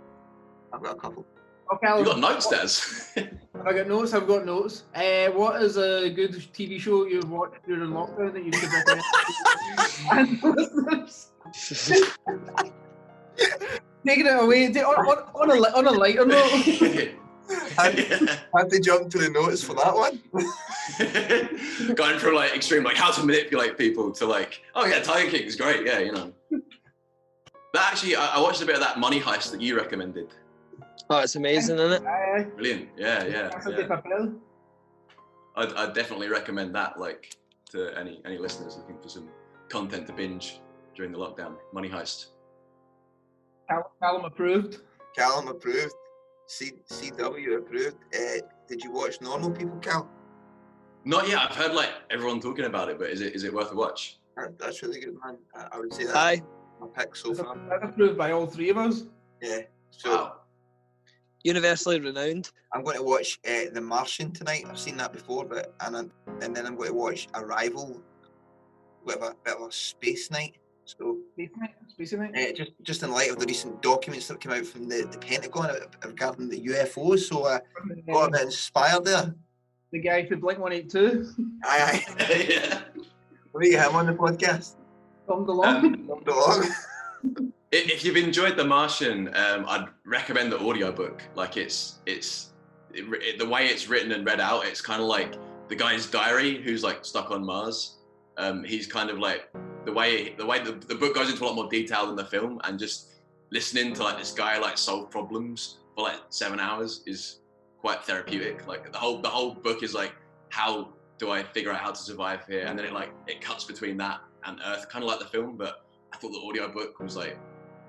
I've 0.73 0.81
got 0.81 0.95
a 0.95 0.99
couple. 0.99 1.25
Okay, 1.73 1.99
You 1.99 2.05
got 2.05 2.19
notes, 2.19 2.45
what- 2.47 2.61
Des. 3.15 3.27
Have 3.63 3.75
I 3.75 3.77
got 3.77 3.87
notes? 3.89 4.13
I've 4.15 4.25
got 4.25 4.43
notes. 4.43 4.85
Uh, 4.95 5.27
what 5.27 5.61
is 5.61 5.77
a 5.77 6.09
good 6.09 6.31
TV 6.31 6.79
show 6.79 7.05
you've 7.05 7.29
watched 7.29 7.63
during 7.67 7.91
lockdown 7.91 8.33
that 8.33 8.43
you 8.43 8.49
could 8.49 8.73
recommend? 8.73 9.03
And 10.11 10.41
listeners? 10.41 11.27
Taking 14.03 14.25
it 14.25 14.41
away 14.41 14.65
on, 14.65 14.75
on, 14.75 15.17
on, 15.35 15.51
a, 15.51 15.53
on 15.77 15.85
a 15.85 15.91
lighter 15.91 16.25
note. 16.25 16.49
Had 17.77 18.69
to 18.71 18.79
jump 18.79 19.11
to 19.11 19.19
the 19.19 19.29
notes 19.29 19.63
for 19.63 19.75
that 19.75 19.93
one. 19.93 20.19
Going 21.93 22.17
from 22.17 22.33
like 22.33 22.55
extreme, 22.55 22.83
like 22.83 22.97
how 22.97 23.11
to 23.11 23.23
manipulate 23.23 23.77
people 23.77 24.11
to 24.13 24.25
like, 24.25 24.63
oh 24.73 24.87
yeah, 24.87 25.03
Tiger 25.03 25.29
King 25.29 25.43
is 25.43 25.55
great. 25.55 25.85
Yeah, 25.85 25.99
you 25.99 26.13
know. 26.13 26.33
That 27.75 27.91
actually, 27.91 28.15
I, 28.15 28.37
I 28.37 28.41
watched 28.41 28.63
a 28.63 28.65
bit 28.65 28.73
of 28.73 28.81
that 28.81 28.97
Money 28.97 29.19
Heist 29.19 29.51
that 29.51 29.61
you 29.61 29.77
recommended. 29.77 30.33
Oh, 31.09 31.19
it's 31.19 31.35
amazing, 31.35 31.77
isn't 31.77 32.03
it? 32.03 32.07
Aye, 32.07 32.43
Brilliant. 32.55 32.89
Yeah, 32.97 33.23
yeah. 33.25 33.49
Casa 33.49 33.71
de 33.71 33.81
yeah. 33.81 33.87
Papel. 33.87 34.35
I'd, 35.55 35.73
I'd 35.73 35.93
definitely 35.93 36.29
recommend 36.29 36.73
that, 36.75 36.99
like, 36.99 37.35
to 37.71 37.97
any 37.97 38.21
any 38.25 38.37
listeners 38.37 38.77
looking 38.77 38.97
for 39.01 39.09
some 39.09 39.27
content 39.69 40.07
to 40.07 40.13
binge 40.13 40.59
during 40.95 41.11
the 41.11 41.17
lockdown. 41.17 41.55
Money 41.73 41.89
Heist. 41.89 42.27
Cal- 43.69 43.91
Callum 44.01 44.25
approved. 44.25 44.79
Callum 45.15 45.47
approved. 45.47 45.93
C- 46.47 46.73
CW 46.89 47.57
approved. 47.57 47.97
Uh, 48.13 48.41
did 48.67 48.83
you 48.83 48.91
watch 48.91 49.21
Normal 49.21 49.51
People, 49.51 49.77
Cal? 49.79 50.09
Not 51.05 51.27
yet. 51.27 51.39
I've 51.39 51.55
heard 51.55 51.73
like 51.73 51.89
everyone 52.09 52.39
talking 52.39 52.65
about 52.65 52.89
it, 52.89 52.99
but 52.99 53.09
is 53.09 53.21
it 53.21 53.33
is 53.35 53.43
it 53.43 53.53
worth 53.53 53.71
a 53.71 53.75
watch? 53.75 54.19
That, 54.37 54.57
that's 54.59 54.81
really 54.83 54.99
good, 54.99 55.15
man. 55.25 55.37
I, 55.55 55.67
I 55.75 55.79
would 55.79 55.93
say 55.93 56.05
that. 56.05 56.15
Aye. 56.15 56.41
My 56.79 56.87
pick 56.87 57.15
so 57.15 57.33
far. 57.33 57.57
That's 57.69 57.83
approved 57.85 58.17
by 58.17 58.31
all 58.31 58.45
three 58.45 58.69
of 58.69 58.77
us. 58.77 59.03
Yeah. 59.41 59.59
So 59.91 60.15
Wow. 60.15 60.35
Universally 61.43 61.99
renowned. 61.99 62.51
I'm 62.73 62.83
going 62.83 62.97
to 62.97 63.03
watch 63.03 63.39
uh, 63.47 63.71
The 63.73 63.81
Martian 63.81 64.31
tonight. 64.31 64.65
I've 64.67 64.79
seen 64.79 64.97
that 64.97 65.11
before, 65.13 65.45
but 65.45 65.73
and 65.81 65.95
I'm, 65.97 66.11
and 66.41 66.55
then 66.55 66.65
I'm 66.65 66.75
going 66.75 66.89
to 66.89 66.95
watch 66.95 67.27
Arrival, 67.33 68.01
with 69.03 69.17
a 69.17 69.35
bit 69.43 69.55
of 69.57 69.67
a 69.67 69.71
space 69.71 70.29
night. 70.31 70.55
So 70.85 71.17
Space 71.33 71.49
Night. 71.57 71.71
Space 71.87 72.13
Night. 72.13 72.35
uh, 72.35 72.53
just 72.53 72.71
just 72.81 73.03
in 73.03 73.11
light 73.11 73.29
of 73.31 73.39
the 73.39 73.45
recent 73.45 73.81
documents 73.81 74.27
that 74.27 74.39
came 74.39 74.51
out 74.51 74.65
from 74.65 74.89
the, 74.89 75.07
the 75.11 75.17
Pentagon 75.17 75.69
regarding 76.05 76.49
the 76.49 76.59
UFOs, 76.67 77.19
so 77.29 77.45
I 77.45 77.55
uh, 77.55 77.59
got 78.11 78.29
a 78.29 78.31
bit 78.31 78.41
inspired 78.41 79.05
there. 79.05 79.33
The 79.91 79.99
guy 79.99 80.25
for 80.25 80.37
Blink 80.37 80.59
182. 80.59 81.33
Aye, 81.63 82.03
aye. 82.19 82.45
yeah. 82.49 82.81
What 83.51 83.63
do 83.63 83.69
you 83.69 83.77
have 83.77 83.93
on 83.95 84.05
the 84.05 84.13
podcast? 84.13 84.75
Thumbed 85.27 85.49
along. 85.49 85.85
Um, 85.85 86.07
Come 86.07 86.23
along. 86.33 87.53
If 87.71 88.03
you've 88.03 88.17
enjoyed 88.17 88.57
The 88.57 88.65
Martian, 88.65 89.29
um, 89.29 89.65
I'd 89.67 89.87
recommend 90.05 90.51
the 90.51 90.59
audiobook. 90.59 91.23
Like 91.35 91.55
it's 91.55 91.99
it's 92.05 92.51
it, 92.93 93.05
it- 93.21 93.39
the 93.39 93.47
way 93.47 93.67
it's 93.67 93.87
written 93.87 94.11
and 94.11 94.25
read 94.25 94.41
out. 94.41 94.65
It's 94.65 94.81
kind 94.81 95.01
of 95.01 95.07
like 95.07 95.35
the 95.69 95.75
guy's 95.75 96.05
diary 96.05 96.61
who's 96.61 96.83
like 96.83 97.05
stuck 97.05 97.31
on 97.31 97.45
Mars. 97.45 97.97
Um, 98.37 98.63
he's 98.63 98.87
kind 98.87 99.09
of 99.09 99.19
like 99.19 99.49
the 99.85 99.93
way 99.93 100.35
the 100.37 100.45
way 100.45 100.61
the, 100.61 100.73
the 100.73 100.95
book 100.95 101.15
goes 101.15 101.29
into 101.29 101.43
a 101.43 101.45
lot 101.45 101.55
more 101.55 101.69
detail 101.69 102.07
than 102.07 102.17
the 102.17 102.25
film, 102.25 102.59
and 102.65 102.77
just 102.77 103.07
listening 103.51 103.93
to 103.93 104.03
like 104.03 104.17
this 104.17 104.31
guy 104.33 104.57
like 104.59 104.77
solve 104.77 105.09
problems 105.09 105.77
for 105.95 106.03
like 106.03 106.19
seven 106.29 106.59
hours 106.59 107.03
is 107.07 107.39
quite 107.79 108.03
therapeutic. 108.03 108.67
Like 108.67 108.91
the 108.91 108.97
whole 108.97 109.21
the 109.21 109.29
whole 109.29 109.53
book 109.53 109.81
is 109.81 109.93
like 109.93 110.13
how 110.49 110.89
do 111.19 111.31
I 111.31 111.43
figure 111.43 111.71
out 111.71 111.79
how 111.79 111.91
to 111.91 112.01
survive 112.01 112.41
here, 112.49 112.65
and 112.65 112.77
then 112.77 112.85
it 112.85 112.91
like 112.91 113.13
it 113.27 113.39
cuts 113.39 113.63
between 113.63 113.95
that 113.97 114.19
and 114.43 114.59
Earth, 114.65 114.89
kind 114.89 115.05
of 115.05 115.09
like 115.09 115.19
the 115.19 115.25
film, 115.25 115.55
but 115.55 115.85
I 116.13 116.17
thought 116.17 116.31
the 116.33 116.39
audiobook 116.39 116.99
was 116.99 117.15
like 117.15 117.37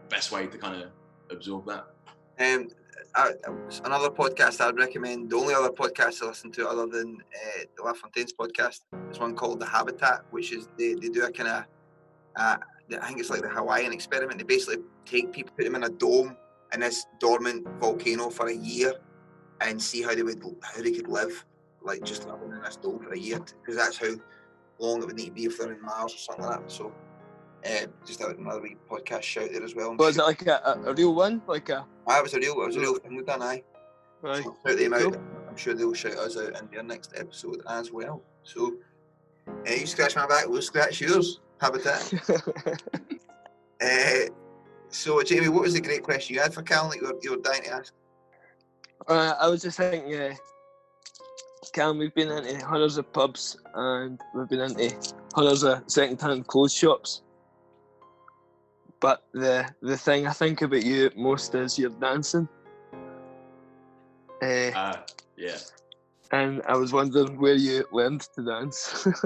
best 0.09 0.32
way 0.32 0.46
to 0.46 0.59
kind 0.59 0.82
of 0.82 0.90
absorb 1.30 1.66
that. 1.66 1.86
Um, 2.38 2.68
another 3.84 4.11
podcast 4.11 4.61
I'd 4.61 4.76
recommend. 4.76 5.30
The 5.30 5.36
only 5.36 5.55
other 5.55 5.70
podcast 5.70 6.22
I 6.22 6.26
listen 6.26 6.50
to 6.53 6.68
other 6.68 6.86
than 6.86 7.18
uh, 7.34 7.64
the 7.76 7.82
LaFontaine's 7.82 8.32
podcast 8.32 8.80
is 9.11 9.18
one 9.18 9.34
called 9.34 9.61
The 9.61 9.66
Habitat, 9.66 10.24
which 10.30 10.53
is 10.53 10.68
they, 10.78 10.94
they 10.94 11.09
do 11.09 11.24
a 11.24 11.30
kind 11.30 11.48
of, 11.48 11.64
uh, 12.36 12.57
I 13.00 13.07
think 13.07 13.20
it's 13.20 13.30
like 13.30 13.42
the 13.42 13.48
Hawaiian 13.48 13.92
experiment. 13.92 14.38
They 14.38 14.44
basically 14.44 14.82
take 15.05 15.32
people, 15.32 15.53
put 15.57 15.64
them 15.64 15.74
in 15.74 15.84
a 15.84 15.90
dome 15.90 16.36
in 16.72 16.80
this 16.80 17.07
dormant 17.20 17.66
volcano 17.80 18.30
for 18.30 18.48
a 18.48 18.55
year, 18.55 18.94
and 19.61 19.80
see 19.80 20.03
how 20.03 20.14
they 20.14 20.22
would 20.22 20.42
how 20.62 20.82
they 20.82 20.92
could 20.92 21.09
live, 21.09 21.44
like 21.82 22.03
just 22.03 22.26
living 22.26 22.50
in 22.50 22.62
this 22.62 22.76
dome 22.76 22.98
for 22.98 23.12
a 23.12 23.18
year, 23.18 23.38
because 23.38 23.76
that's 23.76 23.98
how 23.98 24.14
long 24.78 25.03
it 25.03 25.07
would 25.07 25.16
need 25.16 25.26
to 25.26 25.32
be 25.32 25.44
if 25.44 25.59
they're 25.59 25.72
in 25.72 25.82
Mars 25.82 26.14
or 26.14 26.18
something 26.18 26.44
like 26.44 26.61
that. 26.61 26.70
So. 26.70 26.92
Uh, 27.64 27.86
just 28.04 28.20
another 28.20 28.60
wee 28.60 28.76
podcast 28.90 29.22
shout 29.22 29.50
there 29.52 29.62
as 29.62 29.74
well. 29.74 29.94
Was 29.96 30.18
it 30.18 30.22
like 30.22 30.46
a, 30.46 30.80
a, 30.84 30.94
real 30.94 31.14
one? 31.14 31.42
Like 31.46 31.68
a. 31.68 31.86
It 32.08 32.22
was 32.22 32.34
a 32.34 32.38
real, 32.38 32.60
it 32.60 32.66
was 32.66 32.76
a 32.76 32.80
real 32.80 32.96
thing 32.96 33.14
we've 33.16 33.26
done. 33.26 33.42
Aye, 33.42 33.62
Aye. 34.24 34.42
so 34.42 34.56
shout 34.66 34.78
them 34.78 34.94
out. 34.94 35.16
I'm 35.48 35.56
sure 35.56 35.74
they'll 35.74 35.94
shout 35.94 36.16
us 36.16 36.36
out 36.36 36.60
in 36.60 36.68
their 36.72 36.82
next 36.82 37.12
episode 37.16 37.62
as 37.68 37.92
well. 37.92 38.22
So, 38.42 38.74
uh, 39.48 39.70
you 39.70 39.86
scratch 39.86 40.16
my 40.16 40.26
back, 40.26 40.48
we'll 40.48 40.62
scratch 40.62 41.00
yours. 41.00 41.40
Habitat. 41.60 42.12
uh, 43.80 44.32
so, 44.88 45.22
Jamie, 45.22 45.48
what 45.48 45.62
was 45.62 45.74
the 45.74 45.80
great 45.80 46.02
question 46.02 46.34
you 46.34 46.40
had 46.40 46.52
for 46.52 46.62
Cal 46.62 46.88
that 46.88 47.00
you 47.00 47.06
were, 47.06 47.14
you 47.22 47.30
were 47.30 47.42
dying 47.42 47.62
to 47.62 47.70
ask? 47.70 47.94
Uh, 49.06 49.34
I 49.40 49.48
was 49.48 49.62
just 49.62 49.76
thinking, 49.76 50.14
uh, 50.14 50.34
Cam, 51.72 51.98
we've 51.98 52.14
been 52.14 52.30
into 52.30 52.64
hundreds 52.66 52.98
of 52.98 53.10
pubs 53.12 53.56
and 53.74 54.20
we've 54.34 54.48
been 54.48 54.60
into 54.60 54.94
hundreds 55.34 55.62
of 55.62 55.82
second-hand 55.86 56.46
clothes 56.46 56.74
shops. 56.74 57.22
But 59.03 59.24
the 59.34 59.68
the 59.82 59.98
thing 59.98 60.28
I 60.28 60.32
think 60.32 60.62
about 60.62 60.84
you 60.84 61.11
most 61.16 61.55
is 61.57 61.76
your 61.78 61.90
dancing. 61.90 62.48
Uh, 64.40 64.70
Uh, 64.74 64.96
yeah. 65.36 65.59
and 66.30 66.62
I 66.68 66.76
was 66.76 66.92
wondering 66.92 67.38
where 67.40 67.55
you 67.55 67.84
learned 67.92 68.22
to 68.34 68.42
dance. 68.42 69.07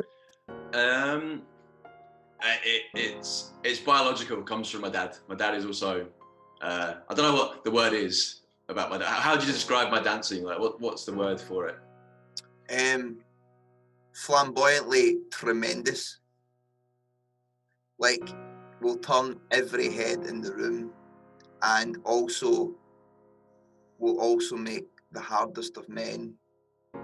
Um, 0.74 1.42
it, 2.64 2.82
it's 2.94 3.52
it's 3.64 3.80
biological. 3.80 4.38
It 4.40 4.46
comes 4.46 4.68
from 4.68 4.82
my 4.82 4.90
dad. 4.90 5.16
My 5.28 5.34
dad 5.34 5.54
is 5.54 5.64
also. 5.64 6.06
Uh, 6.60 6.94
I 7.08 7.14
don't 7.14 7.24
know 7.32 7.34
what 7.34 7.64
the 7.64 7.70
word 7.70 7.92
is 7.92 8.42
about 8.68 8.90
my 8.90 8.98
dad. 8.98 9.06
How, 9.06 9.20
how 9.20 9.36
do 9.36 9.46
you 9.46 9.52
describe 9.52 9.90
my 9.90 10.02
dancing? 10.02 10.42
Like, 10.44 10.58
what 10.58 10.80
what's 10.80 11.04
the 11.04 11.14
word 11.14 11.40
for 11.40 11.68
it? 11.68 11.76
Um, 12.70 13.18
flamboyantly 14.12 15.18
tremendous. 15.30 16.18
Like, 17.98 18.28
will 18.80 18.96
turn 18.98 19.38
every 19.50 19.90
head 19.92 20.24
in 20.26 20.40
the 20.40 20.52
room, 20.52 20.90
and 21.62 21.96
also 22.04 22.74
will 23.98 24.20
also 24.20 24.56
make 24.56 24.86
the 25.12 25.20
hardest 25.20 25.76
of 25.76 25.88
men 25.88 26.34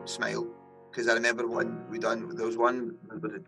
smile. 0.05 0.47
Because 0.91 1.09
I 1.09 1.15
remember 1.15 1.47
one 1.47 1.85
we 1.91 1.99
done. 1.99 2.35
There 2.37 2.47
was 2.47 2.57
one 2.57 2.97
with 3.21 3.45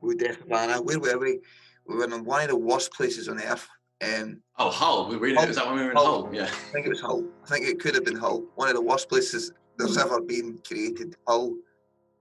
with 0.00 0.18
Deaf 0.18 0.36
Havana. 0.40 0.82
Where 0.82 0.98
were 0.98 1.18
we? 1.18 1.38
We 1.86 1.96
were 1.96 2.04
in 2.04 2.24
one 2.24 2.42
of 2.42 2.48
the 2.48 2.56
worst 2.56 2.92
places 2.92 3.28
on 3.28 3.40
earth. 3.40 3.68
Um, 4.02 4.40
Oh, 4.58 4.70
Hull. 4.70 5.08
We 5.08 5.16
really 5.16 5.36
Hull. 5.36 5.48
is 5.48 5.56
that 5.56 5.66
when 5.66 5.76
we 5.76 5.82
were 5.84 5.90
in 5.92 5.96
Hull. 5.96 6.24
Hull? 6.24 6.34
Yeah. 6.34 6.44
I 6.44 6.72
think 6.72 6.86
it 6.86 6.88
was 6.88 7.00
Hull. 7.00 7.24
I 7.44 7.46
think 7.48 7.66
it 7.66 7.78
could 7.80 7.94
have 7.94 8.04
been 8.04 8.16
Hull. 8.16 8.44
One 8.56 8.68
of 8.68 8.74
the 8.74 8.80
worst 8.82 9.08
places 9.08 9.52
there's 9.78 9.96
ever 9.96 10.20
been 10.20 10.58
created. 10.66 11.16
Hull. 11.26 11.54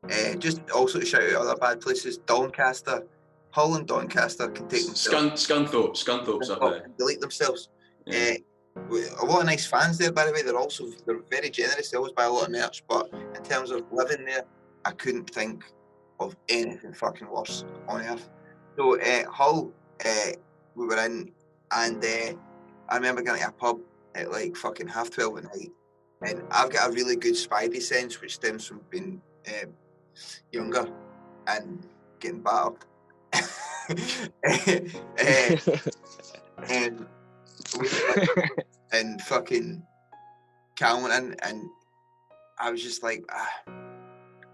Uh, 0.03 0.35
just 0.35 0.61
also 0.71 0.99
to 0.99 1.05
shout 1.05 1.23
out 1.23 1.41
other 1.41 1.55
bad 1.55 1.81
places. 1.81 2.17
Doncaster. 2.19 3.03
Hull 3.51 3.75
and 3.75 3.87
Doncaster 3.87 4.47
can 4.49 4.67
take 4.67 4.85
themselves. 4.85 5.45
Scun, 5.47 5.67
Scunthorpe. 5.67 5.95
Scunthorpe's 5.95 6.49
up 6.49 6.61
there. 6.61 6.87
delete 6.97 7.19
themselves. 7.19 7.69
Yeah. 8.05 8.35
Uh, 8.35 8.35
a 9.21 9.25
lot 9.25 9.41
of 9.41 9.45
nice 9.45 9.65
fans 9.65 9.97
there, 9.97 10.11
by 10.11 10.25
the 10.25 10.31
way. 10.31 10.41
They're 10.41 10.57
also 10.57 10.85
they're 11.05 11.19
very 11.29 11.49
generous. 11.49 11.89
They 11.89 11.97
always 11.97 12.13
buy 12.13 12.25
a 12.25 12.31
lot 12.31 12.45
of 12.45 12.51
merch. 12.51 12.83
But 12.87 13.09
in 13.35 13.43
terms 13.43 13.71
of 13.71 13.83
living 13.91 14.25
there, 14.25 14.43
I 14.85 14.91
couldn't 14.91 15.29
think 15.31 15.63
of 16.19 16.35
anything 16.47 16.93
fucking 16.93 17.29
worse 17.29 17.65
on 17.87 18.01
earth. 18.01 18.29
So 18.77 18.99
uh, 18.99 19.29
Hull, 19.29 19.71
uh, 20.05 20.31
we 20.75 20.85
were 20.85 20.97
in, 21.05 21.31
and 21.71 22.03
uh, 22.03 22.33
I 22.89 22.95
remember 22.95 23.21
going 23.21 23.41
to 23.41 23.47
a 23.47 23.51
pub 23.51 23.79
at 24.15 24.31
like 24.31 24.55
fucking 24.55 24.87
half 24.87 25.09
twelve 25.09 25.37
at 25.37 25.43
night, 25.45 25.71
and 26.21 26.43
I've 26.51 26.71
got 26.71 26.89
a 26.89 26.93
really 26.93 27.15
good 27.15 27.35
spidey 27.35 27.81
sense, 27.81 28.21
which 28.21 28.35
stems 28.35 28.65
from 28.65 28.81
being 28.89 29.21
um, 29.47 29.73
younger 30.51 30.87
and 31.47 31.85
getting 32.19 32.41
battered. 32.41 32.85
Eh, 35.17 35.57
and 36.69 37.07
we 37.79 37.87
and 38.91 39.19
fucking 39.21 39.81
Cal 40.75 41.01
went 41.01 41.13
in, 41.13 41.35
and 41.41 41.63
I 42.59 42.71
was 42.71 42.83
just 42.83 43.03
like, 43.03 43.25
ah, 43.31 43.73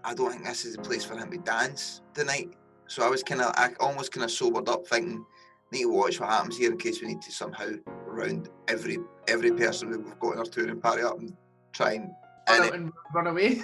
I 0.04 0.14
don't 0.14 0.32
think 0.32 0.44
this 0.44 0.64
is 0.64 0.76
the 0.76 0.82
place 0.82 1.04
for 1.04 1.16
him 1.16 1.30
to 1.30 1.38
dance 1.38 2.00
tonight. 2.14 2.54
So 2.86 3.04
I 3.04 3.10
was 3.10 3.22
kind 3.22 3.42
of, 3.42 3.52
I 3.56 3.70
almost 3.80 4.12
kind 4.12 4.24
of 4.24 4.30
sobered 4.30 4.68
up, 4.68 4.86
thinking, 4.86 5.24
need 5.72 5.82
to 5.82 5.92
watch 5.92 6.20
what 6.20 6.28
happens 6.30 6.56
here 6.56 6.70
in 6.70 6.78
case 6.78 7.02
we 7.02 7.08
need 7.08 7.22
to 7.22 7.32
somehow 7.32 7.70
round 8.06 8.48
every 8.68 8.98
every 9.28 9.52
person 9.52 9.90
that 9.90 10.02
we've 10.02 10.18
got 10.20 10.34
in 10.34 10.38
our 10.38 10.44
touring 10.44 10.80
party 10.80 11.02
up 11.02 11.18
and 11.18 11.36
try 11.72 11.92
and 11.92 12.10
run, 12.48 12.60
and 12.60 12.64
out 12.64 12.74
and 12.74 12.92
run 13.14 13.26
away. 13.26 13.60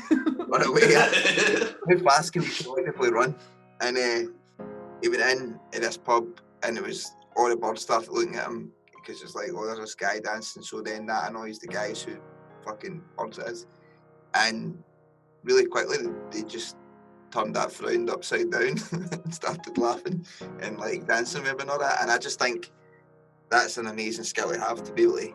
run 0.49 0.67
away. 0.67 0.95
How 0.95 1.99
fast 2.05 2.33
can 2.33 2.43
you 2.43 2.51
collectively 2.51 3.11
run? 3.11 3.35
And 3.81 3.97
uh, 3.97 4.31
he 5.03 5.09
went 5.09 5.23
in 5.23 5.59
at 5.75 5.83
this 5.83 5.97
pub, 5.97 6.41
and 6.63 6.79
it 6.79 6.85
was 6.85 7.15
all 7.37 7.49
the 7.49 7.57
birds 7.57 7.83
started 7.83 8.11
looking 8.11 8.37
at 8.37 8.47
him 8.47 8.73
because 8.95 9.23
it's 9.23 9.35
like, 9.35 9.49
oh, 9.55 9.67
there's 9.67 9.79
this 9.79 9.95
guy 9.95 10.21
dancing. 10.21 10.63
So 10.63 10.81
then 10.81 11.07
that 11.07 11.29
annoys 11.29 11.59
the 11.59 11.67
guys 11.67 12.01
who 12.01 12.17
fucking 12.65 13.03
birds 13.19 13.39
it 13.39 13.49
is. 13.49 13.67
And 14.35 14.79
really 15.43 15.67
quickly, 15.67 15.99
they 16.31 16.43
just 16.43 16.77
turned 17.33 17.57
that 17.57 17.73
frown 17.73 18.09
upside 18.11 18.51
down 18.51 18.63
and 18.93 19.35
started 19.35 19.77
laughing 19.77 20.25
and 20.61 20.79
like 20.79 21.07
dancing 21.07 21.43
with 21.43 21.59
one 21.59 21.81
that. 21.81 22.01
And 22.01 22.11
I 22.11 22.19
just 22.19 22.39
think 22.39 22.71
that's 23.51 23.79
an 23.79 23.89
amazing 23.89 24.25
skill 24.25 24.53
to 24.53 24.61
have 24.61 24.83
to 24.85 24.93
be 24.93 25.03
able 25.03 25.19
to 25.19 25.35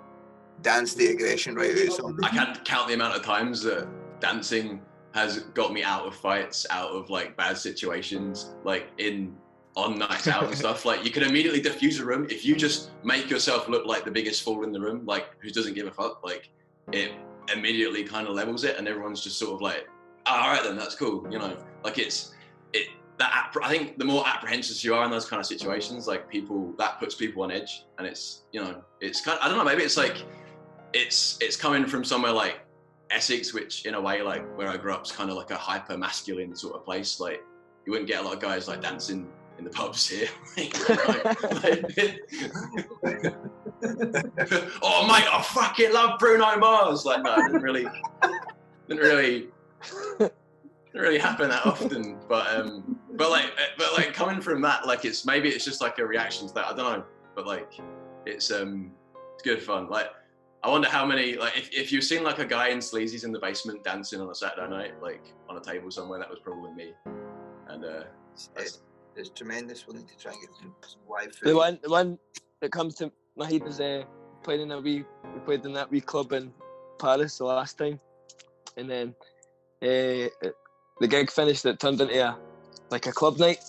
dance 0.62 0.94
the 0.94 1.08
aggression 1.08 1.56
right 1.56 1.72
out 1.72 1.88
of 1.88 1.94
somebody. 1.94 2.28
I 2.28 2.30
can't 2.30 2.66
count 2.66 2.88
the 2.88 2.94
amount 2.94 3.16
of 3.16 3.24
times 3.24 3.62
that 3.64 3.88
dancing 4.20 4.82
has 5.14 5.40
got 5.40 5.74
me 5.74 5.84
out 5.84 6.06
of 6.06 6.16
fights, 6.16 6.66
out 6.70 6.92
of 6.92 7.10
like 7.10 7.36
bad 7.36 7.58
situations, 7.58 8.56
like 8.64 8.92
in 8.98 9.36
on 9.78 10.00
nights 10.00 10.28
out 10.28 10.44
and 10.44 10.58
stuff. 10.58 10.86
Like 10.86 11.06
you 11.06 11.12
can 11.12 11.24
immediately 11.24 11.62
diffuse 11.62 12.00
a 12.00 12.06
room 12.06 12.26
if 12.30 12.44
you 12.44 12.56
just 12.56 12.90
make 13.04 13.30
yourself 13.30 13.70
look 13.70 13.86
like 13.86 14.04
the 14.04 14.12
biggest 14.12 14.42
fool 14.42 14.64
in 14.64 14.72
the 14.72 14.82
room, 14.82 15.06
like 15.06 15.28
who 15.40 15.52
doesn't 15.52 15.76
give 15.76 15.86
a 15.86 15.92
fuck. 15.92 16.24
Like 16.24 16.50
it 16.92 17.12
immediately 17.56 18.04
kind 18.04 18.28
of 18.28 18.34
levels 18.34 18.64
it, 18.64 18.78
and 18.78 18.88
everyone's 18.88 19.24
just 19.24 19.38
sort 19.38 19.54
of 19.54 19.62
like, 19.62 19.88
"Ah, 20.26 20.46
all 20.46 20.54
right, 20.54 20.64
then 20.64 20.76
that's 20.76 20.96
cool. 20.96 21.32
You 21.32 21.38
know, 21.38 21.56
like 21.84 22.00
it's 22.00 22.34
it 22.74 22.88
that 23.20 23.54
I 23.64 23.70
think 23.70 24.00
the 24.00 24.06
more 24.06 24.28
apprehensive 24.28 24.84
you 24.84 24.96
are 24.96 25.06
in 25.06 25.12
those 25.12 25.26
kind 25.26 25.40
of 25.40 25.46
situations, 25.46 26.08
like 26.08 26.28
people 26.28 26.74
that 26.80 27.00
puts 27.00 27.14
people 27.14 27.44
on 27.44 27.52
edge, 27.52 27.86
and 28.00 28.08
it's 28.08 28.46
you 28.52 28.60
know 28.60 28.84
it's 29.00 29.22
kind 29.22 29.38
of, 29.38 29.46
I 29.46 29.48
don't 29.48 29.60
know 29.60 29.64
maybe 29.64 29.84
it's 29.84 29.98
like 29.98 30.24
it's 30.94 31.38
it's 31.40 31.56
coming 31.56 31.86
from 31.86 32.04
somewhere 32.04 32.32
like 32.32 32.62
Essex, 33.12 33.54
which 33.54 33.86
in 33.86 33.94
a 33.94 34.02
way 34.02 34.24
like 34.24 34.44
where 34.58 34.70
I 34.70 34.78
grew 34.78 34.92
up 34.92 35.06
is 35.06 35.12
kind 35.12 35.30
of 35.30 35.38
like 35.38 35.52
a 35.52 35.56
hyper 35.56 35.98
masculine 36.00 36.56
sort 36.56 36.76
of 36.76 36.84
place. 36.84 37.20
Like 37.20 37.44
you 37.86 37.92
wouldn't 37.92 38.10
get 38.10 38.22
a 38.22 38.24
lot 38.24 38.34
of 38.34 38.40
guys 38.40 38.68
like 38.68 38.82
dancing 38.82 39.28
in 39.58 39.64
the 39.64 39.70
pubs 39.70 40.08
here. 40.10 40.28
oh 44.82 45.08
mate, 45.08 45.28
I 45.32 45.42
fucking 45.54 45.94
love 45.94 46.20
Bruno 46.20 46.58
Mars. 46.58 47.06
Like 47.06 47.24
no, 47.24 47.34
it 47.36 47.44
didn't 47.48 47.62
really, 47.62 47.88
didn't 48.88 49.04
really, 49.04 49.48
didn't 50.20 50.32
really 50.94 51.20
happen 51.20 51.50
that 51.50 51.66
often. 51.66 52.18
But 52.28 52.48
um, 52.56 53.00
but 53.14 53.30
like, 53.30 53.52
but 53.78 53.94
like 53.94 54.14
coming 54.14 54.42
from 54.42 54.62
that, 54.62 54.86
like 54.86 55.06
it's 55.06 55.26
maybe 55.26 55.50
it's 55.50 55.66
just 55.66 55.82
like 55.82 56.00
a 56.00 56.06
reaction 56.06 56.48
to 56.48 56.54
that. 56.56 56.66
I 56.66 56.76
don't 56.76 57.00
know, 57.00 57.06
but 57.36 57.48
like 57.48 57.80
it's 58.26 58.52
um, 58.52 58.92
it's 59.34 59.44
good 59.44 59.62
fun. 59.62 59.90
Like 59.90 60.08
I 60.64 60.70
wonder 60.70 60.90
how 60.90 61.06
many 61.06 61.36
like 61.36 61.58
if, 61.58 61.70
if 61.72 61.92
you've 61.92 62.04
seen 62.04 62.24
like 62.24 62.40
a 62.40 62.46
guy 62.46 62.70
in 62.70 62.80
sleazies 62.80 63.24
in 63.24 63.32
the 63.32 63.40
basement 63.40 63.84
dancing 63.84 64.20
on 64.22 64.30
a 64.30 64.36
Saturday 64.36 64.70
night, 64.70 65.02
like 65.02 65.34
on 65.50 65.58
a 65.58 65.62
table 65.62 65.92
somewhere, 65.92 66.20
that 66.20 66.30
was 66.30 66.40
probably 66.40 66.72
me. 66.74 66.94
And 67.68 67.86
uh, 67.86 68.04
It's, 68.56 68.80
it's 69.18 69.30
tremendous. 69.30 69.88
We'll 69.88 69.98
need 69.98 70.08
to 70.08 70.18
try 70.18 70.32
and 70.32 70.42
get 70.42 70.50
some, 70.56 70.74
live 71.10 71.38
The 71.42 71.56
one, 71.56 71.80
the 71.82 71.90
one 71.90 72.18
that 72.62 72.72
comes 72.72 72.96
to 72.96 73.12
my 73.36 73.50
head 73.50 73.64
is 73.66 73.80
uh, 73.80 74.04
playing 74.44 74.62
in 74.62 74.72
a 74.72 74.80
wee, 74.80 75.04
we 75.34 75.40
played 75.46 75.66
in 75.66 75.74
that 75.74 75.92
wee 75.92 76.02
club 76.02 76.32
in 76.34 76.52
Paris 77.00 77.38
the 77.38 77.46
last 77.46 77.78
time, 77.78 78.00
and 78.78 78.90
then 78.90 79.16
uh, 79.82 80.30
the 81.00 81.08
gig 81.08 81.30
finished. 81.30 81.66
It 81.66 81.80
turned 81.80 82.02
into 82.02 82.26
a 82.26 82.38
like 82.90 83.08
a 83.08 83.12
club 83.12 83.38
night. 83.38 83.60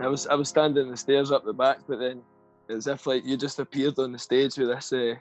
I 0.00 0.06
was 0.06 0.26
I 0.26 0.34
was 0.34 0.48
standing 0.48 0.90
the 0.90 0.96
stairs 0.96 1.32
up 1.32 1.44
the 1.44 1.52
back, 1.52 1.78
but 1.88 1.98
then 1.98 2.22
as 2.68 2.86
if 2.86 3.06
like 3.06 3.24
you 3.24 3.36
just 3.36 3.58
appeared 3.58 3.98
on 3.98 4.12
the 4.12 4.18
stage 4.18 4.56
with 4.56 4.68
this 4.68 4.92
uh, 4.92 5.14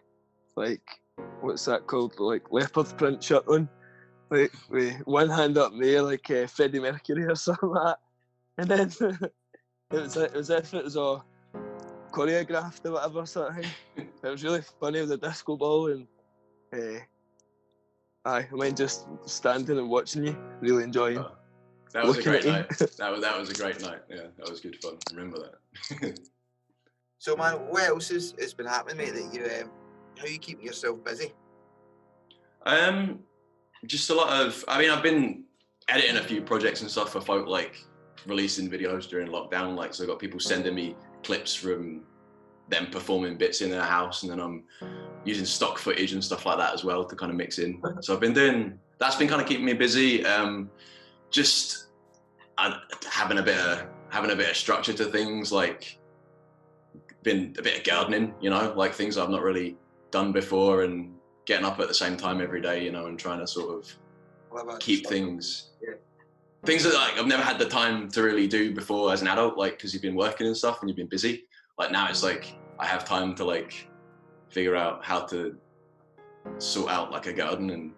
like 0.56 0.82
what's 1.42 1.66
that 1.66 1.88
called 1.88 2.20
like 2.20 2.52
leopard 2.52 2.96
print 2.98 3.24
shirt 3.24 3.48
on, 3.48 3.68
like 4.30 4.52
with 4.70 4.96
one 5.06 5.30
hand 5.30 5.58
up 5.58 5.72
in 5.72 5.80
the 5.80 5.96
air 5.96 6.02
like 6.02 6.30
uh, 6.30 6.48
Freddie 6.48 6.80
Mercury 6.80 7.26
or 7.26 7.36
something 7.36 7.70
like 7.70 7.84
that, 7.86 8.00
and 8.60 8.70
then 8.70 8.82
it 8.92 9.32
was 9.92 10.18
it 10.18 10.34
was 10.34 10.50
as 10.50 10.66
if 10.66 10.74
it 10.74 10.84
was 10.84 10.98
all 10.98 11.26
choreographed 12.12 12.86
or 12.86 12.94
whatever 12.94 13.26
sort 13.26 13.50
of 13.50 13.56
thing. 13.56 13.72
It 13.96 14.28
was 14.28 14.44
really 14.44 14.62
funny 14.80 15.00
with 15.00 15.10
the 15.10 15.18
disco 15.18 15.56
ball 15.56 15.88
and 15.88 16.08
uh, 16.74 17.00
aye, 18.26 18.48
I 18.52 18.56
mind 18.56 18.78
just 18.78 19.08
standing 19.26 19.78
and 19.78 19.90
watching 19.90 20.26
you, 20.26 20.38
really 20.60 20.84
enjoying. 20.84 21.24
that 21.94 22.06
was 22.06 22.18
a 22.18 22.24
great 22.24 22.46
night. 22.46 22.68
That 22.98 23.12
was 23.12 23.22
that 23.22 23.40
was 23.40 23.50
a 23.50 23.54
great 23.54 23.82
night. 23.82 24.00
Yeah, 24.10 24.28
that 24.38 24.50
was 24.50 24.60
good 24.60 24.76
fun. 24.82 24.98
Remember 25.14 25.38
that. 25.40 26.20
So 27.22 27.36
man, 27.36 27.56
what 27.68 27.84
else 27.84 28.08
has, 28.12 28.34
has 28.40 28.54
been 28.54 28.66
happening, 28.66 28.96
mate? 28.96 29.14
That 29.14 29.34
you 29.34 29.44
um, 29.62 29.72
how 30.18 30.26
you 30.26 30.40
keeping 30.40 30.66
yourself 30.66 31.04
busy? 31.04 31.34
Um, 32.66 33.20
just 33.86 34.10
a 34.10 34.14
lot 34.14 34.42
of. 34.42 34.64
I 34.70 34.80
mean, 34.80 34.90
I've 34.90 35.04
been 35.04 35.44
editing 35.90 36.16
a 36.16 36.24
few 36.24 36.42
projects 36.42 36.80
and 36.80 36.90
stuff 36.90 37.12
for 37.12 37.20
folk, 37.20 37.46
like 37.46 37.84
releasing 38.26 38.70
videos 38.70 39.08
during 39.08 39.28
lockdown. 39.28 39.76
Like, 39.76 39.94
so 39.94 40.04
I 40.04 40.08
got 40.08 40.20
people 40.20 40.40
sending 40.40 40.76
me 40.76 40.96
clips 41.24 41.54
from 41.54 42.04
them 42.70 42.88
performing 42.92 43.38
bits 43.38 43.62
in 43.62 43.70
their 43.70 43.84
house, 43.84 44.24
and 44.24 44.32
then 44.32 44.40
I'm 44.40 44.64
using 45.26 45.46
stock 45.46 45.78
footage 45.78 46.14
and 46.14 46.24
stuff 46.24 46.46
like 46.46 46.58
that 46.58 46.74
as 46.74 46.84
well 46.84 47.04
to 47.06 47.16
kind 47.16 47.32
of 47.32 47.38
mix 47.38 47.60
in. 47.60 47.82
So 48.02 48.14
I've 48.14 48.20
been 48.20 48.34
doing. 48.34 48.80
That's 49.00 49.16
been 49.16 49.28
kind 49.28 49.42
of 49.42 49.48
keeping 49.48 49.66
me 49.66 49.74
busy. 49.74 50.26
Um, 50.26 50.70
just 51.32 51.88
uh, 52.58 52.80
having 53.10 53.38
a 53.38 53.44
bit 53.44 53.58
of 53.58 53.88
having 54.10 54.32
a 54.32 54.36
bit 54.36 54.50
of 54.50 54.58
structure 54.58 54.94
to 54.94 55.06
things, 55.06 55.52
like 55.52 55.98
been 57.24 57.56
a 57.58 57.62
bit 57.62 57.78
of 57.80 57.84
gardening, 57.84 58.34
you 58.42 58.50
know, 58.50 58.74
like 58.76 58.94
things 58.94 59.18
I've 59.18 59.30
not 59.30 59.42
really 59.42 59.78
done 60.12 60.32
before, 60.32 60.84
and 60.84 61.14
getting 61.46 61.66
up 61.66 61.80
at 61.80 61.88
the 61.88 61.94
same 61.94 62.18
time 62.18 62.42
every 62.42 62.62
day, 62.62 62.84
you 62.84 62.92
know, 62.92 63.08
and 63.08 63.18
trying 63.18 63.40
to 63.40 63.48
sort 63.48 63.76
of 63.76 64.80
keep 64.80 65.08
things 65.08 65.72
Yeah. 65.82 65.94
Things 66.66 66.84
that 66.84 66.94
like 66.94 67.18
I've 67.18 67.28
never 67.28 67.44
had 67.44 67.58
the 67.60 67.66
time 67.68 68.10
to 68.12 68.22
really 68.24 68.48
do 68.48 68.74
before 68.74 69.12
as 69.14 69.22
an 69.22 69.28
adult, 69.28 69.58
like 69.58 69.78
because 69.78 69.94
you've 69.94 70.02
been 70.02 70.16
working 70.16 70.48
and 70.48 70.56
stuff 70.56 70.82
and 70.82 70.90
you've 70.90 70.98
been 70.98 71.08
busy. 71.08 71.46
Like 71.78 71.92
now 71.92 72.10
it's 72.10 72.24
like 72.24 72.56
I 72.80 72.86
have 72.86 73.06
time 73.06 73.36
to 73.36 73.46
like 73.46 73.88
figure 74.50 74.76
out 74.76 75.04
how 75.04 75.22
to 75.28 75.56
sort 76.58 76.92
out 76.92 77.12
like 77.12 77.28
a 77.28 77.34
garden 77.34 77.70
and 77.70 77.92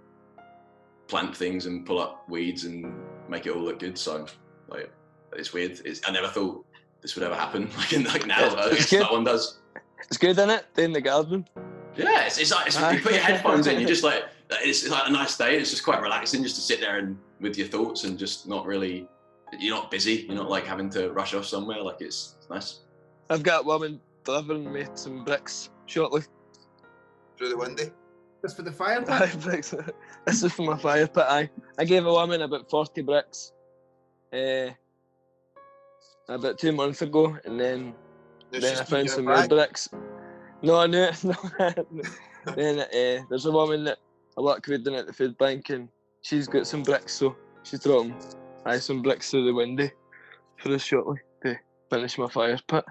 plant 1.08 1.36
things 1.36 1.66
and 1.66 1.86
pull 1.86 2.00
up 2.00 2.28
weeds 2.30 2.66
and 2.66 2.94
make 3.30 3.46
it 3.46 3.56
all 3.56 3.62
look 3.62 3.80
good. 3.80 3.98
So 3.98 4.26
like 4.68 4.92
it's 5.34 5.54
weird. 5.54 5.80
It's, 5.86 6.02
I 6.08 6.12
never 6.12 6.28
thought 6.28 6.66
this 7.02 7.16
would 7.16 7.24
ever 7.24 7.36
happen. 7.36 7.70
Like 7.78 7.94
in 7.94 8.04
like 8.04 8.26
now, 8.28 8.46
It's- 8.68 8.92
no 8.92 9.12
one 9.12 9.24
does. 9.24 9.60
It's 10.08 10.18
good, 10.18 10.32
isn't 10.32 10.50
it? 10.50 10.66
Doing 10.76 10.94
the 10.94 11.02
garden. 11.02 11.48
Yeah, 11.96 12.26
it's, 12.26 12.38
it's 12.38 12.52
like 12.52 12.68
it's, 12.68 12.80
you 12.80 13.00
put 13.02 13.14
your 13.14 13.22
headphones 13.22 13.68
in, 13.68 13.80
you 13.80 13.86
just 13.88 14.04
like 14.04 14.24
it's 14.64 14.88
like 14.90 15.08
a 15.08 15.12
nice 15.12 15.38
day. 15.38 15.58
It's 15.58 15.70
just 15.70 15.84
quite 15.84 16.02
relaxing 16.02 16.44
just 16.44 16.56
to 16.56 16.62
sit 16.62 16.80
there 16.80 16.98
and 16.98 17.18
with 17.40 17.58
your 17.58 17.68
thoughts 17.68 18.04
and 18.04 18.18
just 18.18 18.48
not 18.48 18.66
really. 18.66 19.08
You're 19.60 19.76
not 19.76 19.92
busy. 19.92 20.26
You're 20.28 20.36
not 20.38 20.50
like 20.50 20.66
having 20.66 20.90
to 20.92 21.12
rush 21.12 21.34
off 21.34 21.46
somewhere. 21.46 21.82
Like 21.82 21.98
it's, 22.00 22.36
it's 22.40 22.50
nice. 22.50 22.80
I've 23.30 23.44
got 23.44 23.64
a 23.64 23.68
woman 23.68 24.00
delivering 24.24 24.72
me 24.72 24.86
some 24.94 25.26
bricks 25.26 25.70
shortly. 25.88 26.22
through 27.38 27.50
the 27.50 27.58
window. 27.58 27.92
Just 28.42 28.56
for 28.56 28.64
the 28.64 28.72
fire 28.72 29.04
Aye, 29.08 29.28
pit. 29.32 29.42
bricks. 29.42 29.74
this 30.26 30.44
is 30.44 30.54
for 30.54 30.64
my 30.64 30.78
fire 30.78 31.06
pit. 31.08 31.26
Aye. 31.28 31.50
I 31.78 31.86
gave 31.86 32.06
a 32.06 32.12
woman 32.12 32.42
about 32.42 32.70
40 32.70 33.02
bricks 33.02 33.52
uh, 34.34 34.70
about 36.30 36.58
two 36.58 36.72
months 36.72 37.02
ago, 37.02 37.38
and 37.46 37.60
then 37.60 37.94
There's 38.52 38.64
then 38.64 38.78
I 38.78 38.84
found 38.84 39.10
some 39.10 39.26
more 39.26 39.48
bricks. 39.48 39.90
No, 40.62 40.80
I 40.80 40.88
knew 40.88 41.04
it. 41.04 41.24
No, 42.44 42.54
then 42.56 42.80
uh, 42.80 43.24
there's 43.30 43.46
a 43.46 43.52
woman 43.52 43.84
that 43.84 44.00
I 44.38 44.42
work 44.42 44.66
with 44.68 44.86
down 44.86 44.96
at 44.96 45.08
the 45.08 45.14
food 45.14 45.38
bank, 45.38 45.70
and 45.70 45.90
she's 46.22 46.48
got 46.48 46.68
some 46.68 46.84
bricks, 46.84 47.14
so 47.14 47.36
she's 47.64 47.82
throwing 47.82 48.16
aye, 48.66 48.80
some 48.80 49.02
bricks 49.02 49.30
through 49.32 49.46
the 49.46 49.54
window 49.54 49.90
for 50.58 50.74
us 50.74 50.84
shortly 50.84 51.20
to 51.44 51.58
finish 51.90 52.18
my 52.18 52.28
fire 52.30 52.58
pit. 52.68 52.86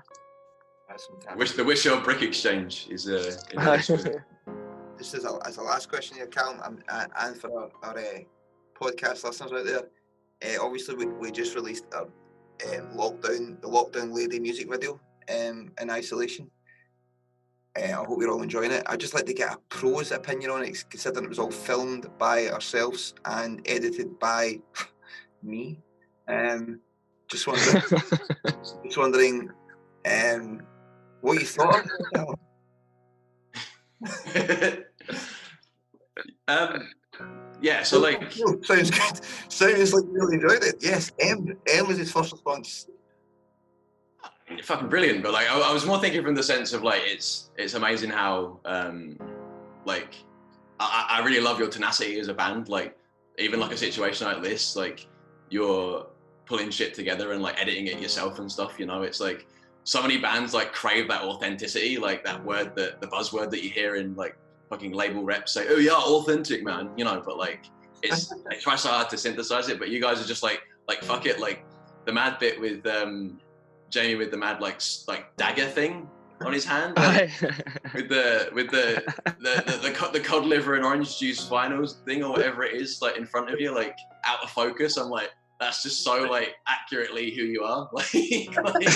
That's 0.89 1.07
fantastic. 1.07 1.39
Wish 1.39 1.53
the 1.53 1.65
Wish 1.65 1.85
Your 1.85 2.01
Brick 2.01 2.23
Exchange 2.23 2.89
is 2.91 3.09
uh, 3.09 3.37
in 3.53 3.59
the 3.59 3.71
Aye. 3.71 3.77
Just 4.99 5.15
as 5.15 5.25
a, 5.25 5.39
as 5.47 5.57
a 5.57 5.63
last 5.63 5.89
question 5.89 6.19
here, 6.19 6.27
Callum, 6.27 6.61
and, 6.63 6.83
and, 6.91 7.13
and 7.21 7.37
for 7.37 7.51
our, 7.59 7.71
our 7.83 7.99
uh, 7.99 8.19
podcast 8.79 9.25
listeners 9.25 9.53
out 9.53 9.65
there, 9.65 10.59
uh, 10.59 10.63
obviously 10.63 10.95
we, 10.95 11.07
we 11.07 11.31
just 11.31 11.55
released 11.55 11.87
our 11.95 12.03
um, 12.03 12.89
lockdown, 12.95 13.59
the 13.63 13.69
lockdown 13.69 14.13
lady 14.15 14.39
music 14.39 14.69
video 14.69 15.01
um, 15.31 15.73
in 15.81 15.91
isolation. 15.91 16.51
Uh, 17.79 17.83
I 17.83 18.05
hope 18.05 18.21
you're 18.21 18.31
all 18.31 18.43
enjoying 18.43 18.73
it. 18.73 18.83
I'd 18.87 18.99
just 19.01 19.15
like 19.15 19.27
to 19.27 19.35
get 19.35 19.53
a 19.55 19.59
pro's 19.69 20.11
opinion 20.11 20.51
on 20.51 20.65
it, 20.65 20.85
considering 20.91 21.25
it 21.25 21.29
was 21.29 21.39
all 21.39 21.51
filmed 21.53 22.07
by 22.19 22.49
ourselves 22.49 23.15
and 23.25 23.63
edited 23.67 24.19
by 24.19 24.61
me. 25.43 25.79
Um, 26.29 26.81
just 27.29 27.47
wondering, 27.47 27.83
just 28.85 28.99
wondering, 28.99 29.51
um, 30.11 30.63
what 31.21 31.39
you 31.39 31.47
thought. 31.47 31.85
of 31.85 31.91
it, 31.91 32.37
Callum? 34.45 34.85
um, 36.49 36.89
yeah. 37.61 37.83
So 37.83 38.01
like, 38.01 38.33
Oh, 38.45 38.61
sounds 38.63 38.91
good. 38.91 39.21
Sounds 39.49 39.95
like 39.95 40.05
you 40.05 40.13
really 40.13 40.35
enjoyed 40.37 40.65
it. 40.65 40.77
Yes, 40.81 41.13
M. 41.21 41.57
M 41.69 41.87
was 41.87 41.99
his 41.99 42.11
first 42.11 42.33
response. 42.33 42.89
Fucking 44.63 44.89
brilliant. 44.89 45.23
But 45.23 45.33
like, 45.33 45.49
I, 45.49 45.59
I 45.59 45.73
was 45.73 45.87
more 45.87 45.99
thinking 45.99 46.23
from 46.23 46.35
the 46.35 46.43
sense 46.43 46.73
of 46.73 46.83
like, 46.83 47.03
it's 47.05 47.51
it's 47.57 47.75
amazing 47.75 48.11
how 48.11 48.61
um, 48.65 49.17
like 49.85 50.17
I, 50.79 51.07
I 51.11 51.25
really 51.25 51.41
love 51.41 51.59
your 51.59 51.69
tenacity 51.69 52.19
as 52.19 52.29
a 52.29 52.35
band. 52.35 52.69
Like, 52.69 52.97
even 53.39 53.61
like 53.61 53.73
a 53.73 53.77
situation 53.77 54.27
like 54.27 54.43
this, 54.43 54.77
like 54.77 55.07
you're 55.49 56.07
pulling 56.47 56.71
shit 56.71 56.95
together 56.95 57.33
and 57.33 57.43
like 57.43 57.61
editing 57.61 57.87
it 57.87 58.01
yourself 58.01 58.39
and 58.39 58.51
stuff. 58.51 58.79
You 58.79 58.87
know, 58.87 59.03
it's 59.03 59.21
like 59.21 59.47
so 59.85 60.03
many 60.03 60.19
bands 60.19 60.53
like 60.53 60.73
crave 60.73 61.09
that 61.09 61.23
authenticity, 61.23 61.99
like 61.99 62.25
that 62.25 62.45
word 62.45 62.75
that 62.77 63.01
the 63.01 63.07
buzzword 63.07 63.51
that 63.51 63.63
you 63.63 63.71
hear 63.71 63.97
in 63.97 64.15
like 64.15 64.37
fucking 64.69 64.93
label 64.93 65.25
reps 65.25 65.53
say, 65.53 65.67
"Oh 65.69 65.79
yeah, 65.79 65.93
authentic, 65.93 66.63
man," 66.65 66.91
you 66.97 67.05
know. 67.05 67.23
But 67.25 67.39
like, 67.39 67.67
it's 68.03 68.29
they 68.51 68.57
try 68.57 68.77
so 68.77 68.89
hard 68.89 69.09
to 69.11 69.19
synthesize 69.19 69.69
it, 69.69 69.79
but 69.79 69.89
you 69.89 70.01
guys 70.01 70.23
are 70.23 70.27
just 70.27 70.43
like, 70.43 70.63
like 70.89 71.03
fuck 71.03 71.27
it, 71.27 71.41
like 71.41 71.65
the 72.07 72.13
mad 72.13 72.39
bit 72.39 72.61
with 72.61 72.87
um 72.87 73.39
Jamie 73.91 74.15
with 74.15 74.31
the 74.31 74.37
mad 74.37 74.61
like 74.61 74.81
like 75.07 75.37
dagger 75.37 75.67
thing 75.67 76.09
on 76.45 76.53
his 76.53 76.65
hand, 76.65 76.95
oh, 76.97 77.03
like, 77.03 77.31
with 77.95 78.09
the 78.09 78.49
with 78.55 78.71
the 78.71 79.03
the 79.41 79.63
the, 79.67 79.89
the, 79.89 79.91
cod, 79.91 80.13
the 80.13 80.21
cod 80.21 80.45
liver 80.47 80.75
and 80.75 80.85
orange 80.85 81.19
juice 81.19 81.47
finals 81.47 82.01
thing 82.07 82.23
or 82.23 82.31
whatever 82.31 82.65
it 82.65 82.75
is, 82.75 83.03
like 83.03 83.17
in 83.17 83.27
front 83.27 83.51
of 83.51 83.61
you, 83.61 83.75
like 83.75 83.97
out 84.25 84.43
of 84.43 84.51
focus. 84.51 84.97
I'm 84.97 85.11
like. 85.11 85.31
That's 85.59 85.83
just 85.83 86.03
so 86.03 86.23
like 86.23 86.55
accurately 86.67 87.33
who 87.33 87.43
you 87.43 87.65
are. 87.65 87.91
Like, 87.93 88.15
like 88.15 88.87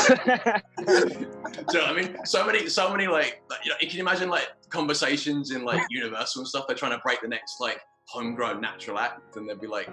do 0.79 0.95
you 0.95 1.27
know 1.27 1.43
what 1.69 1.79
I 1.79 1.93
mean? 1.93 2.17
So 2.25 2.47
many, 2.47 2.71
so 2.71 2.91
many 2.91 3.07
like, 3.07 3.43
like, 3.51 3.63
you 3.67 3.71
know, 3.71 3.77
you 3.83 3.91
can 3.91 4.01
imagine 4.01 4.31
like 4.31 4.49
conversations 4.71 5.51
in 5.51 5.67
like 5.67 5.83
Universal 5.91 6.41
and 6.41 6.49
stuff. 6.49 6.65
They're 6.67 6.75
trying 6.75 6.93
to 6.93 7.03
break 7.05 7.21
the 7.21 7.29
next 7.29 7.61
like 7.61 7.83
homegrown 8.07 8.63
natural 8.63 8.99
act, 8.99 9.37
and 9.37 9.47
they'd 9.47 9.61
be 9.61 9.67
like 9.67 9.91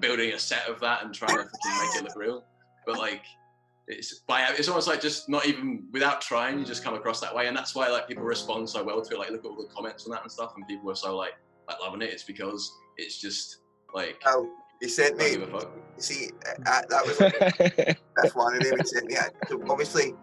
building 0.00 0.34
a 0.34 0.38
set 0.38 0.68
of 0.68 0.78
that 0.80 1.04
and 1.04 1.14
trying 1.14 1.38
to 1.38 1.44
make 1.44 1.96
it 1.96 2.04
look 2.04 2.16
real. 2.16 2.44
But 2.86 2.98
like, 2.98 3.22
it's 3.90 4.20
by 4.20 4.46
it's 4.56 4.68
almost 4.68 4.88
like 4.88 5.00
just 5.00 5.28
not 5.28 5.46
even 5.46 5.84
without 5.92 6.20
trying, 6.20 6.58
you 6.58 6.64
just 6.64 6.84
come 6.84 6.94
across 6.94 7.20
that 7.20 7.34
way, 7.34 7.48
and 7.48 7.56
that's 7.56 7.74
why 7.74 7.88
like 7.88 8.08
people 8.08 8.22
respond 8.22 8.68
so 8.68 8.82
well 8.82 9.02
to 9.02 9.14
it. 9.14 9.18
Like, 9.18 9.30
look 9.30 9.44
at 9.44 9.48
all 9.48 9.56
the 9.56 9.72
comments 9.74 10.06
on 10.06 10.12
that 10.12 10.22
and 10.22 10.30
stuff, 10.30 10.52
and 10.56 10.66
people 10.66 10.90
are 10.90 10.96
so 10.96 11.16
like 11.16 11.34
like 11.68 11.80
loving 11.80 12.02
it. 12.02 12.10
It's 12.10 12.22
because 12.22 12.72
it's 12.96 13.20
just 13.20 13.58
like. 13.94 14.20
Oh, 14.26 14.48
he 14.80 14.88
sent 14.88 15.18
me. 15.18 15.24
don't 15.24 15.40
give 15.40 15.54
a 15.54 15.58
fuck. 15.60 15.70
You 15.96 16.02
see, 16.02 16.30
uh, 16.66 16.82
that 16.88 17.06
was 17.06 17.20
like, 17.20 17.98
that's 18.16 18.34
one 18.34 18.56
of 18.56 18.62
them. 18.62 18.78
He 18.78 18.86
sent 18.86 19.06
me. 19.06 19.14
that. 19.14 19.34
So 19.48 19.62
obviously, 19.68 20.14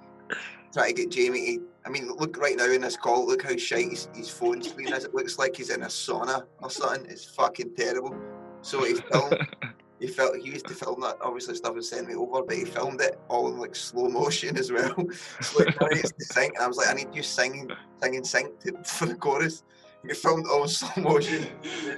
try 0.73 0.87
to 0.87 0.93
get 0.93 1.11
Jamie. 1.11 1.57
To, 1.57 1.63
I 1.85 1.89
mean, 1.89 2.07
look 2.07 2.37
right 2.37 2.57
now 2.57 2.65
in 2.71 2.81
this 2.81 2.97
call. 2.97 3.27
Look 3.27 3.43
how 3.43 3.55
shite 3.55 3.89
his, 3.89 4.09
his 4.15 4.29
phone 4.29 4.61
screen 4.63 4.93
is. 4.93 5.05
It 5.05 5.13
looks 5.13 5.37
like 5.37 5.55
he's 5.55 5.69
in 5.69 5.83
a 5.83 5.87
sauna 5.87 6.45
or 6.61 6.69
something. 6.69 7.05
It's 7.09 7.25
fucking 7.25 7.75
terrible. 7.75 8.15
So 8.61 8.83
he 8.83 8.95
filmed. 8.95 9.47
he 9.99 10.07
felt 10.07 10.37
he 10.37 10.49
used 10.49 10.67
to 10.67 10.73
film 10.73 11.01
that. 11.01 11.17
Obviously, 11.21 11.55
stuff 11.55 11.73
and 11.73 11.83
sent 11.83 12.07
me 12.07 12.15
over, 12.15 12.43
but 12.43 12.55
he 12.55 12.65
filmed 12.65 13.01
it 13.01 13.19
all 13.29 13.47
in 13.51 13.57
like 13.57 13.75
slow 13.75 14.07
motion 14.09 14.57
as 14.57 14.71
well. 14.71 14.93
so 15.41 15.63
like, 15.63 15.79
now 15.81 15.87
it's 15.91 16.11
to 16.11 16.25
sing, 16.25 16.51
and 16.55 16.63
I 16.63 16.67
was 16.67 16.77
like, 16.77 16.89
I 16.89 16.93
need 16.93 17.13
you 17.13 17.23
singing, 17.23 17.69
singing, 18.01 18.23
sync 18.23 18.59
to, 18.61 18.73
for 18.83 19.07
the 19.07 19.15
chorus. 19.15 19.63
He 20.07 20.13
filmed 20.13 20.45
it 20.45 20.51
all 20.51 20.63
in 20.63 20.69
slow 20.69 21.03
motion. 21.03 21.47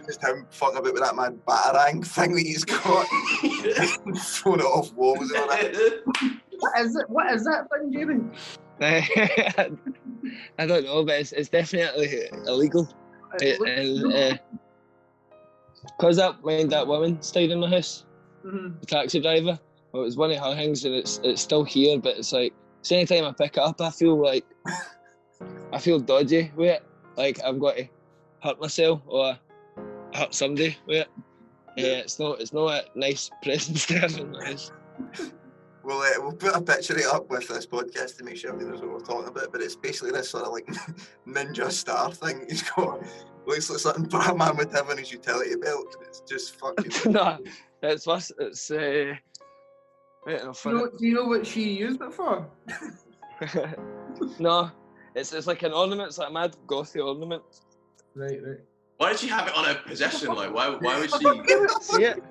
Just 0.06 0.24
him 0.24 0.48
fucking 0.50 0.78
about 0.78 0.94
with 0.94 1.04
that 1.04 1.16
mad 1.16 1.40
batarang 1.46 2.06
thing 2.06 2.36
that 2.36 2.42
he's 2.42 2.64
got. 2.64 3.06
Throwing 4.18 4.62
it 4.62 4.64
off 4.64 4.94
walls 4.94 5.30
and 5.32 5.38
all 5.38 5.48
that. 5.50 6.02
What 6.60 6.80
is 6.80 6.96
it? 6.96 7.10
What 7.10 7.34
is 7.34 7.44
that 7.44 7.68
thing, 7.70 7.92
Jamie? 7.92 8.30
I 10.58 10.66
don't 10.66 10.86
know, 10.86 11.04
but 11.04 11.20
it's, 11.20 11.34
it's 11.34 11.50
definitely 11.50 12.30
illegal. 12.48 12.88
It 13.42 13.60
and, 13.60 14.14
uh, 14.14 14.38
Cause 15.98 16.18
that 16.18 16.42
when 16.42 16.70
that 16.70 16.88
woman 16.88 17.22
stayed 17.22 17.52
in 17.52 17.60
my 17.60 17.70
house, 17.70 18.06
Mhm. 18.46 18.80
the 18.80 18.86
taxi 18.86 19.20
driver. 19.20 19.60
Well, 19.92 20.04
it 20.04 20.06
was 20.06 20.18
one 20.18 20.32
of 20.32 20.38
her 20.38 20.56
things, 20.56 20.86
and 20.86 20.94
it's 20.96 21.20
it's 21.24 21.42
still 21.42 21.64
here. 21.64 21.98
But 22.00 22.18
it's 22.18 22.32
like, 22.32 22.54
so 22.84 22.96
anytime 22.96 23.26
I 23.26 23.32
pick 23.32 23.58
it 23.58 23.64
up, 23.64 23.82
I 23.82 23.90
feel 23.90 24.16
like 24.22 24.46
I 25.74 25.80
feel 25.80 26.00
dodgy 26.00 26.52
with 26.56 26.70
it. 26.70 26.84
Like 27.18 27.44
I've 27.44 27.60
got 27.60 27.76
to 27.78 27.88
hurt 28.42 28.62
myself 28.62 29.02
or 29.08 29.38
hurt 30.14 30.34
somebody 30.34 30.78
with 30.88 30.98
it. 30.98 31.10
Yeah, 31.76 31.98
it's 32.04 32.20
not 32.20 32.40
it's 32.40 32.54
not 32.54 32.68
a 32.68 32.86
nice 32.96 33.30
presence 33.44 33.86
to 33.88 34.00
have 34.00 34.18
in 34.18 34.32
my 34.32 34.46
house. 34.46 34.72
We'll, 35.90 36.02
uh, 36.02 36.10
we'll 36.20 36.34
put 36.34 36.56
a 36.56 36.62
picture 36.62 36.96
it 37.00 37.08
up 37.08 37.32
with 37.32 37.48
this 37.48 37.66
podcast 37.66 38.18
to 38.18 38.24
make 38.24 38.38
sure 38.38 38.52
everybody 38.52 38.78
knows 38.78 38.86
what 38.86 38.92
we're 38.92 39.00
talking 39.00 39.28
about. 39.28 39.52
But 39.52 39.62
it's 39.62 39.76
basically 39.76 40.12
this 40.12 40.30
sort 40.30 40.44
of 40.46 40.52
like 40.54 40.68
ninja 41.28 41.72
star 41.72 42.12
thing. 42.12 42.46
He's 42.48 42.62
got 42.62 43.02
looks 43.48 43.72
like 43.72 43.80
something 43.80 44.04
Batman 44.04 44.56
would 44.58 44.72
have 44.72 44.88
in 44.92 45.00
his 45.00 45.12
utility 45.12 45.56
belt. 45.56 45.96
It's 46.08 46.20
just 46.30 46.60
fucking. 46.60 47.12
no, 47.12 47.40
it's 47.82 48.06
worse. 48.06 48.32
It's 48.38 48.70
uh, 48.70 49.16
wait, 50.28 50.42
I'll 50.42 50.52
Do 50.52 50.54
find 50.54 50.78
you, 50.78 50.86
know, 50.86 50.92
do 51.00 51.08
you 51.08 51.14
know 51.16 51.26
what 51.26 51.48
she 51.48 51.72
used 51.72 52.02
it 52.04 52.14
for? 52.14 52.48
no, 54.38 54.70
it's 55.16 55.34
it's 55.34 55.48
like 55.48 55.64
an 55.64 55.74
ornament. 55.74 56.10
It's 56.10 56.20
like 56.20 56.30
a 56.30 56.34
mad 56.34 56.56
gothy 56.68 57.04
ornament. 57.04 57.42
Right, 58.14 58.38
right. 58.46 58.60
Why 58.98 59.10
did 59.10 59.22
she 59.22 59.28
have 59.30 59.48
it 59.48 59.56
on 59.56 59.66
her 59.66 59.82
possession? 59.88 60.36
Like, 60.36 60.54
why 60.54 60.70
why 60.70 61.00
would 61.00 61.10
she? 61.10 61.18
See 61.82 62.04
it? 62.04 62.22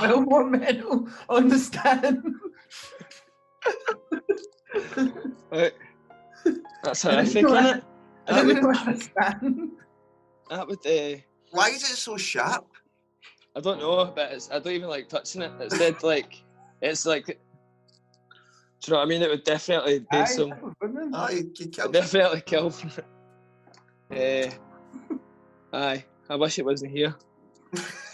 Well, 0.00 0.20
more 0.22 0.44
metal 0.44 1.08
on 1.28 1.48
the 1.48 1.58
stand. 1.58 2.22
Right. 5.50 5.72
That's 6.82 7.04
I 7.04 7.22
didn't 7.22 7.42
horrific, 7.42 7.42
know 7.42 7.54
isn't 7.56 7.76
it? 7.78 7.84
I 8.28 8.32
That 8.32 8.46
didn't 8.46 8.64
would, 8.64 8.76
know 9.42 9.72
that 10.50 10.68
would 10.68 10.86
uh, 10.86 11.18
Why 11.50 11.68
is 11.68 11.82
it 11.82 11.96
so 11.96 12.16
sharp? 12.16 12.66
I 13.56 13.60
don't 13.60 13.78
know, 13.80 14.12
but 14.14 14.32
it's, 14.32 14.50
I 14.50 14.58
don't 14.58 14.72
even 14.74 14.88
like 14.88 15.08
touching 15.08 15.42
it. 15.42 15.50
It's 15.60 15.78
dead 15.78 16.02
like 16.02 16.42
it's 16.82 17.06
like. 17.06 17.26
Do 17.26 17.32
you 17.32 18.92
know 18.92 18.98
what 18.98 19.04
I 19.06 19.08
mean? 19.08 19.22
It 19.22 19.30
would 19.30 19.44
definitely 19.44 20.00
do 20.00 20.06
Aye, 20.18 20.24
some. 20.24 20.74
wouldn't 20.80 21.14
it? 21.14 21.16
Aye, 21.16 21.30
you 21.30 21.50
It 21.60 21.72
killed 21.72 21.92
definitely 21.92 22.42
kill. 22.42 22.74
uh, 24.14 24.50
aye, 25.72 26.04
I 26.28 26.36
wish 26.36 26.58
it 26.58 26.64
wasn't 26.64 26.92
here. 26.92 27.14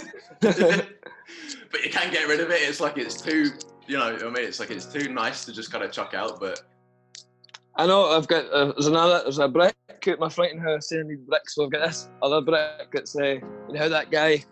but 1.70 1.84
you 1.84 1.90
can't 1.90 2.12
get 2.12 2.26
rid 2.28 2.40
of 2.40 2.51
it. 2.51 2.61
It's 2.68 2.80
like 2.80 2.99
it's 2.99 3.20
too, 3.20 3.53
you 3.86 3.97
know, 3.99 4.16
I 4.16 4.24
mean, 4.24 4.36
it's 4.45 4.61
like 4.61 4.70
it's 4.70 4.86
too 4.86 5.12
nice 5.12 5.45
to 5.45 5.53
just 5.53 5.70
kind 5.70 5.84
of 5.84 5.93
chuck 5.93 6.14
out. 6.14 6.40
But 6.40 6.61
I 7.76 7.86
know 7.86 8.11
I've 8.11 8.26
got 8.28 8.47
uh, 8.53 8.72
there's 8.72 8.86
another 8.88 9.20
there's 9.22 9.38
a 9.38 9.49
brick 9.49 9.74
at 10.07 10.18
my 10.18 10.28
front 10.28 10.53
in 10.53 10.59
house 10.59 10.88
saying 10.88 11.09
these 11.09 11.20
bricks. 11.20 11.55
So 11.55 11.64
I've 11.64 11.70
got 11.70 11.86
this 11.86 12.09
other 12.22 12.40
brick. 12.40 12.88
It's 12.93 13.16
uh, 13.16 13.22
you 13.24 13.40
know 13.70 13.78
how 13.78 13.88
that 13.88 14.11
guy, 14.11 14.45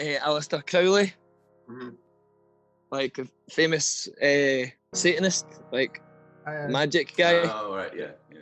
uh, 0.00 0.04
Aleister 0.28 0.64
Crowley, 0.66 1.14
Mhm. 1.70 1.94
like 2.92 3.18
a 3.18 3.26
famous 3.50 4.06
uh, 4.22 4.66
Satanist, 4.92 5.46
like 5.72 6.02
Aye, 6.46 6.64
aye. 6.64 6.66
magic 6.68 7.16
guy. 7.16 7.40
oh 7.44 7.74
right, 7.74 7.92
yeah, 7.96 8.10
yeah. 8.30 8.40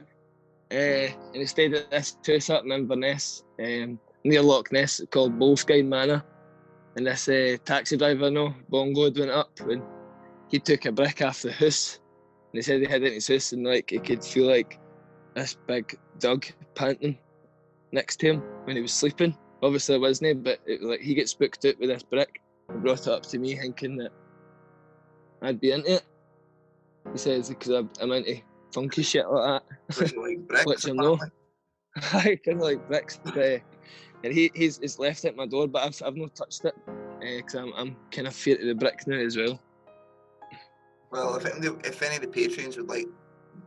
Uh, 0.72 1.12
and 1.32 1.36
he 1.36 1.46
stayed 1.46 1.74
at 1.74 1.90
this 1.90 2.16
house 2.26 2.50
up 2.50 2.64
in 2.64 2.72
Inverness, 2.72 3.44
um, 3.60 4.00
near 4.24 4.40
Loch 4.42 4.72
Ness, 4.72 5.02
called 5.10 5.38
Boleskine 5.38 5.86
Manor. 5.86 6.24
And 6.96 7.06
this 7.06 7.28
uh, 7.28 7.56
taxi 7.64 7.96
driver, 7.96 8.26
I 8.26 8.30
know, 8.30 8.54
Bongo 8.68 9.10
went 9.10 9.30
up 9.30 9.58
and 9.60 9.82
he 10.50 10.58
took 10.58 10.84
a 10.84 10.92
brick 10.92 11.22
off 11.22 11.42
the 11.42 11.52
house. 11.52 11.98
And 12.52 12.58
he 12.58 12.62
said 12.62 12.80
he 12.80 12.86
had 12.86 13.02
it 13.02 13.08
in 13.08 13.14
his 13.14 13.28
house 13.28 13.52
and 13.52 13.64
like 13.64 13.90
he 13.90 13.98
could 13.98 14.22
feel 14.22 14.46
like 14.46 14.78
this 15.34 15.56
big 15.66 15.98
dog 16.18 16.44
panting 16.74 17.18
next 17.92 18.16
to 18.16 18.32
him 18.32 18.42
when 18.64 18.76
he 18.76 18.82
was 18.82 18.92
sleeping. 18.92 19.36
Obviously, 19.62 19.94
it 19.94 20.00
wasn't, 20.00 20.42
but 20.42 20.58
it, 20.66 20.82
like 20.82 21.00
he 21.00 21.14
gets 21.14 21.30
spooked 21.30 21.64
out 21.64 21.78
with 21.78 21.88
this 21.88 22.02
brick 22.02 22.40
and 22.68 22.82
brought 22.82 23.06
it 23.06 23.08
up 23.08 23.22
to 23.22 23.38
me 23.38 23.56
thinking 23.56 23.96
that 23.96 24.10
I'd 25.40 25.60
be 25.60 25.72
into 25.72 25.94
it. 25.94 26.02
He 27.12 27.18
says 27.18 27.48
because 27.48 27.70
I'm, 27.70 27.90
I'm 28.00 28.12
into 28.12 28.40
funky 28.74 29.02
shit 29.02 29.28
like 29.28 29.62
that. 29.88 30.16
Like 30.16 30.38
bricks, 30.48 30.66
Which 30.66 30.88
I 30.88 30.92
know. 30.92 31.18
apparently. 31.96 32.32
I 32.32 32.36
kind 32.44 32.56
of 32.58 32.62
like 32.62 32.88
bricks, 32.88 33.18
but, 33.22 33.38
uh, 33.38 33.58
and 34.24 34.32
he 34.32 34.50
he's, 34.54 34.78
he's 34.78 34.98
left 34.98 35.24
it 35.24 35.28
at 35.28 35.36
my 35.36 35.46
door, 35.46 35.66
but 35.66 35.82
I've 35.82 36.00
I've 36.04 36.16
not 36.16 36.34
touched 36.34 36.64
it 36.64 36.74
eh, 37.22 37.38
because 37.38 37.54
I'm 37.54 37.72
I'm 37.74 37.96
kind 38.10 38.26
of 38.26 38.34
fear 38.34 38.56
to 38.56 38.66
the 38.66 38.74
brick 38.74 39.06
now 39.06 39.16
as 39.16 39.36
well. 39.36 39.60
Well, 41.10 41.34
if 41.36 41.44
any, 41.44 41.66
if 41.84 42.02
any 42.02 42.16
of 42.16 42.22
the 42.22 42.28
patrons 42.28 42.76
would 42.76 42.88
like 42.88 43.06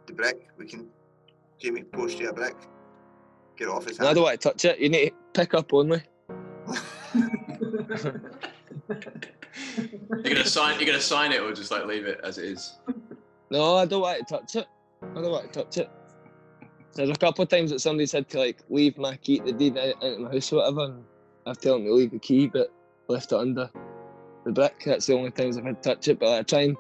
the 0.08 0.14
brick, 0.14 0.47
we 0.58 0.66
can 0.66 0.88
Jamie 1.60 1.84
post 1.84 2.20
you 2.20 2.30
a 2.30 2.34
brick. 2.34 2.56
Get 3.58 3.68
off 3.68 3.86
his 3.86 3.99
And 3.99 4.08
I 4.08 4.14
don't 4.14 4.24
want 4.24 4.41
to 4.41 4.49
touch 4.49 4.66
it. 4.66 4.80
You 4.80 4.89
need 4.89 5.10
to 5.10 5.16
pick 5.34 5.53
up 5.53 5.74
only. 5.74 6.01
You're 10.24 10.34
gonna 10.34 10.45
sign, 10.45 10.80
you're 10.80 10.88
gonna 10.88 10.99
sign 10.99 11.32
it, 11.32 11.41
or 11.41 11.53
just 11.53 11.72
like 11.72 11.86
leave 11.86 12.06
it 12.06 12.20
as 12.24 12.38
it 12.38 12.45
is. 12.45 12.76
No, 13.49 13.76
I 13.76 13.86
don't 13.86 14.01
want 14.01 14.28
to 14.28 14.36
touch 14.36 14.56
it. 14.56 14.68
I 15.01 15.22
don't 15.22 15.32
want 15.32 15.53
to 15.53 15.64
touch 15.64 15.78
it. 15.78 15.89
There's 16.96 17.10
a 17.10 17.16
couple 17.16 17.43
of 17.43 17.50
times 17.50 17.72
that 17.72 17.80
somebody 17.80 18.06
said 18.06 18.30
to 18.30 18.39
like 18.39 18.60
leave 18.70 18.98
my 18.98 19.18
key, 19.18 19.39
the 19.39 19.52
deed 19.52 19.78
out 19.78 20.02
into 20.02 20.20
my 20.20 20.32
house 20.32 20.52
or 20.54 20.58
whatever, 20.58 20.86
and 20.86 21.04
I've 21.46 21.60
told 21.60 21.82
them 21.82 21.88
to 21.88 21.93
leave 21.93 22.12
the 22.12 22.20
key, 22.20 22.48
but 22.48 22.72
left 23.10 23.34
it 23.34 23.38
under 23.38 23.70
the 24.46 24.52
brick. 24.52 24.82
That's 24.86 25.06
the 25.06 25.14
only 25.14 25.32
times 25.32 25.58
I've 25.58 25.66
had 25.66 25.84
to 25.84 25.89
touch 25.89 26.08
it. 26.08 26.20
But 26.20 26.39
I 26.39 26.43
try 26.43 26.62
and 26.62 26.78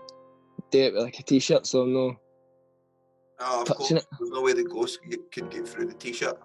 do 0.71 0.79
it 0.79 0.93
with 0.93 1.03
like 1.03 1.19
a 1.19 1.23
t-shirt, 1.23 1.67
so 1.67 1.81
I'm 1.81 1.93
no 1.93 2.15
Oh, 3.39 3.61
of 3.61 3.67
touching 3.67 3.97
course. 3.97 4.07
There's 4.19 4.31
no 4.31 4.41
way 4.41 4.53
the 4.53 4.63
ghost 4.63 4.99
could 5.31 5.49
get, 5.49 5.67
through 5.67 5.87
the 5.87 5.93
t-shirt. 5.93 6.39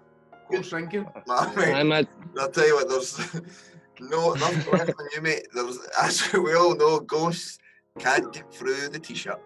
Good 0.49 0.63
drinking. 0.63 1.05
Nah, 1.27 1.51
mate. 1.53 1.73
I'm 1.73 1.91
a, 1.91 2.05
I'll 2.37 2.49
tell 2.49 2.67
you 2.67 2.75
what, 2.75 2.89
there's 2.89 3.17
no 3.99 4.33
nothing 4.33 4.71
left 4.73 4.89
on 4.99 5.07
you, 5.15 5.21
mate. 5.21 5.47
There's, 5.53 5.79
as 6.01 6.33
we 6.33 6.53
all 6.53 6.75
know, 6.75 6.99
ghosts 6.99 7.57
can't 7.99 8.31
get 8.33 8.53
through 8.53 8.89
the 8.89 8.99
t-shirt. 8.99 9.39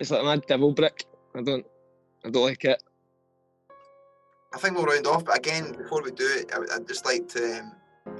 it's 0.00 0.10
like 0.10 0.24
my 0.24 0.36
devil 0.36 0.72
brick. 0.72 1.04
I 1.36 1.42
don't, 1.42 1.64
I 2.24 2.30
don't 2.30 2.42
like 2.44 2.64
it. 2.64 2.82
I 4.52 4.58
think 4.58 4.76
we'll 4.76 4.86
round 4.86 5.06
off, 5.06 5.24
but 5.24 5.36
again, 5.38 5.72
before 5.72 6.02
we 6.02 6.10
do 6.10 6.26
it, 6.26 6.52
I, 6.54 6.58
would- 6.58 6.70
I'd 6.70 6.86
just 6.86 7.04
like 7.06 7.28
to, 7.28 7.60
um, 7.60 7.72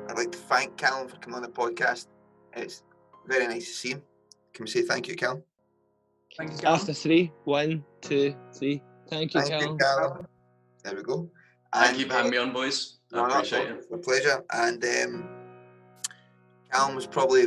I'd 0.08 0.16
like 0.16 0.32
to 0.32 0.38
thank 0.38 0.76
Callum 0.76 1.08
for 1.08 1.16
coming 1.16 1.36
on 1.36 1.42
the 1.42 1.48
podcast. 1.48 2.06
It's 2.54 2.82
very 3.26 3.46
nice 3.48 3.66
to 3.66 3.72
see 3.72 3.90
him. 3.90 4.02
Can 4.54 4.64
we 4.64 4.70
say 4.70 4.82
thank 4.82 5.08
you, 5.08 5.16
Callum? 5.16 5.42
Thank 6.36 6.52
you, 6.52 6.58
Callum. 6.58 6.80
After 6.80 6.92
three, 6.92 7.32
one, 7.44 7.84
two, 8.00 8.34
three. 8.52 8.82
Thank 9.08 9.34
you, 9.34 9.40
Thank 9.40 9.52
Callum. 9.52 9.72
you, 9.72 9.78
Callum. 9.78 10.26
There 10.84 10.94
we 10.94 11.02
go. 11.02 11.28
Thank 11.74 11.98
you 11.98 12.06
for 12.06 12.14
having 12.14 12.30
me 12.30 12.36
on, 12.38 12.52
boys. 12.52 12.98
No, 13.12 13.24
I 13.24 13.28
no, 13.28 13.34
appreciate 13.34 13.68
no, 13.68 13.76
it. 13.76 13.86
A 13.92 13.98
pleasure. 13.98 14.44
And 14.52 14.84
um, 14.84 15.28
Callum 16.72 16.94
was 16.94 17.06
probably 17.06 17.46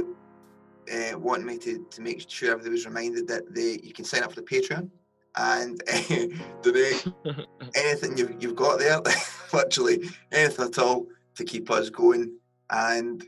uh, 0.94 1.18
wanting 1.18 1.46
me 1.46 1.58
to, 1.60 1.86
to 1.90 2.02
make 2.02 2.30
sure 2.30 2.52
everybody 2.52 2.72
was 2.72 2.86
reminded 2.86 3.28
that 3.30 3.54
they 3.56 3.80
you 3.82 3.94
can 3.94 4.04
sign 4.04 4.24
up 4.24 4.34
for 4.34 4.42
the 4.42 4.46
Patreon 4.46 4.90
and 5.36 5.82
uh, 5.92 6.26
donate 6.62 7.06
anything 7.76 8.18
you've, 8.18 8.42
you've 8.42 8.56
got 8.56 8.80
there, 8.80 9.00
literally 9.54 10.10
anything 10.32 10.66
at 10.66 10.78
all 10.80 11.08
to 11.36 11.44
keep 11.44 11.70
us 11.72 11.90
going. 11.90 12.34
And 12.70 13.24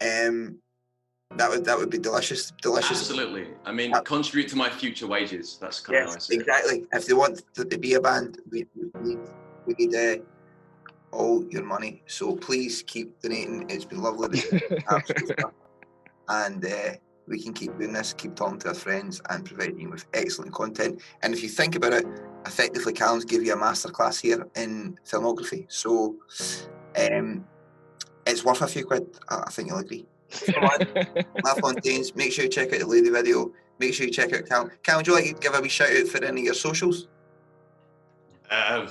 um, 0.00 0.58
that 1.36 1.48
would 1.48 1.64
that 1.64 1.78
would 1.78 1.90
be 1.90 1.98
delicious, 1.98 2.52
delicious. 2.62 3.00
Absolutely. 3.00 3.48
I 3.64 3.72
mean, 3.72 3.92
contribute 4.04 4.48
to 4.50 4.56
my 4.56 4.68
future 4.68 5.06
wages. 5.06 5.58
That's 5.60 5.80
kind 5.80 5.98
of 5.98 6.04
Yes, 6.06 6.14
nice. 6.14 6.30
exactly. 6.30 6.86
If 6.92 7.06
they 7.06 7.14
want 7.14 7.42
to, 7.54 7.64
to 7.64 7.78
be 7.78 7.94
a 7.94 8.00
band, 8.00 8.38
we, 8.50 8.66
we 8.74 8.90
need 9.02 9.18
we 9.66 9.74
need 9.78 9.94
uh, 9.94 10.22
all 11.10 11.44
your 11.44 11.64
money. 11.64 12.02
So 12.06 12.36
please 12.36 12.82
keep 12.82 13.20
donating. 13.20 13.70
It's 13.70 13.84
been 13.84 14.02
lovely, 14.02 14.40
to 14.40 15.50
and 16.28 16.64
uh, 16.64 16.94
we 17.32 17.42
can 17.42 17.52
keep 17.52 17.76
doing 17.78 17.92
this. 17.92 18.12
Keep 18.12 18.36
talking 18.36 18.58
to 18.60 18.68
our 18.68 18.74
friends 18.74 19.20
and 19.30 19.44
providing 19.44 19.80
you 19.80 19.90
with 19.90 20.04
excellent 20.12 20.52
content. 20.52 21.00
And 21.22 21.34
if 21.34 21.42
you 21.42 21.48
think 21.48 21.74
about 21.74 21.94
it, 21.94 22.06
effectively, 22.46 22.92
Callum's 22.92 23.24
give 23.24 23.42
you 23.42 23.54
a 23.54 23.56
masterclass 23.56 24.20
here 24.20 24.46
in 24.54 24.98
filmography. 25.04 25.64
So 25.68 26.16
um, 26.96 27.44
it's 28.26 28.44
worth 28.44 28.60
a 28.60 28.68
few 28.68 28.84
quid. 28.84 29.06
I 29.28 29.44
I 29.46 29.50
think 29.50 29.68
you'll 29.68 29.78
agree. 29.78 30.06
Come 30.52 30.64
on, 30.64 31.24
LaFontaine's. 31.44 32.14
Make 32.14 32.32
sure 32.32 32.44
you 32.44 32.50
check 32.50 32.72
out 32.72 32.80
the 32.80 32.86
lady 32.86 33.10
video. 33.10 33.52
Make 33.78 33.94
sure 33.94 34.06
you 34.06 34.12
check 34.12 34.32
out 34.32 34.46
Callum. 34.46 34.70
Callum, 34.82 34.98
would 34.98 35.06
you 35.06 35.14
like 35.14 35.24
to 35.24 35.34
give 35.34 35.54
a 35.54 35.60
wee 35.60 35.68
shout 35.68 35.90
out 35.90 36.06
for 36.06 36.22
any 36.24 36.42
of 36.42 36.44
your 36.44 36.54
socials? 36.54 37.08
Uh, 38.50 38.86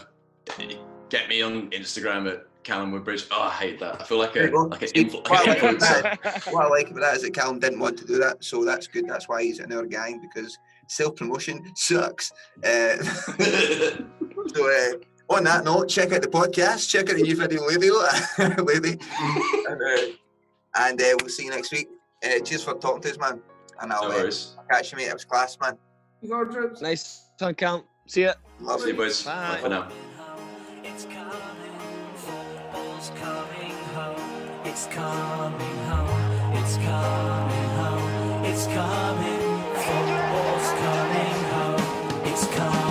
get 1.09 1.29
me 1.29 1.41
on 1.41 1.69
Instagram 1.69 2.31
at 2.31 2.45
Callum 2.63 2.91
Woodbridge. 2.91 3.27
Oh, 3.31 3.43
I 3.43 3.49
hate 3.51 3.79
that. 3.79 4.01
I 4.01 4.03
feel 4.03 4.17
like 4.19 4.35
a 4.35 4.45
you 4.47 4.67
like 4.67 4.81
an 4.81 4.87
See, 4.89 5.05
influ- 5.05 5.29
what, 5.29 5.47
I 5.47 5.51
like 5.51 5.63
like 5.63 5.75
about 5.77 5.79
that, 6.23 6.43
what 6.51 6.65
I 6.65 6.69
like 6.69 6.89
about 6.89 7.01
that 7.01 7.15
is 7.17 7.21
that 7.23 7.33
Callum 7.33 7.59
didn't 7.59 7.79
want 7.79 7.97
to 7.99 8.05
do 8.05 8.17
that, 8.19 8.43
so 8.43 8.63
that's 8.63 8.87
good. 8.87 9.07
That's 9.07 9.27
why 9.27 9.43
he's 9.43 9.59
in 9.59 9.71
our 9.73 9.85
gang 9.85 10.21
because 10.21 10.57
self 10.87 11.15
promotion 11.15 11.63
sucks. 11.75 12.31
Uh, 12.63 12.97
so, 13.03 14.69
uh, 14.69 15.33
on 15.33 15.43
that 15.45 15.63
note, 15.63 15.87
check 15.89 16.11
out 16.11 16.21
the 16.21 16.27
podcast, 16.27 16.89
check 16.89 17.09
out 17.09 17.15
the 17.15 17.23
new 17.23 17.35
video, 17.35 17.65
lady, 17.65 17.89
lady, 18.61 18.99
and, 19.67 19.81
uh, 19.81 20.01
and 20.75 21.01
uh, 21.01 21.15
we'll 21.19 21.29
see 21.29 21.45
you 21.45 21.51
next 21.51 21.71
week. 21.71 21.87
Uh, 22.23 22.39
cheers 22.39 22.63
for 22.63 22.75
talking 22.75 23.01
to 23.01 23.09
us, 23.11 23.17
man. 23.17 23.41
And 23.81 23.91
I'll, 23.91 24.09
No 24.09 24.15
uh, 24.15 24.19
worries. 24.19 24.55
I'll 24.59 24.65
catch 24.65 24.91
you, 24.91 24.97
mate. 24.97 25.07
It 25.07 25.13
was 25.13 25.25
class, 25.25 25.57
man. 25.61 25.77
nice 26.81 27.29
time, 27.39 27.55
Callum. 27.55 27.83
See 28.07 28.23
ya. 28.23 28.33
Love 28.59 28.81
See 28.81 28.89
you, 28.89 28.93
boys. 28.93 29.23
Bye 29.23 29.57
for 29.61 29.69
now. 29.69 29.89
Coming 33.15 33.77
home. 33.95 34.49
It's 34.65 34.85
coming 34.87 35.77
home. 35.89 36.55
It's 36.55 36.77
coming 36.77 37.69
home. 37.79 38.45
It's 38.45 38.65
coming. 38.67 39.41
Football's 39.85 40.69
coming 40.83 41.43
home. 41.51 42.25
It's 42.25 42.47
coming 42.47 42.90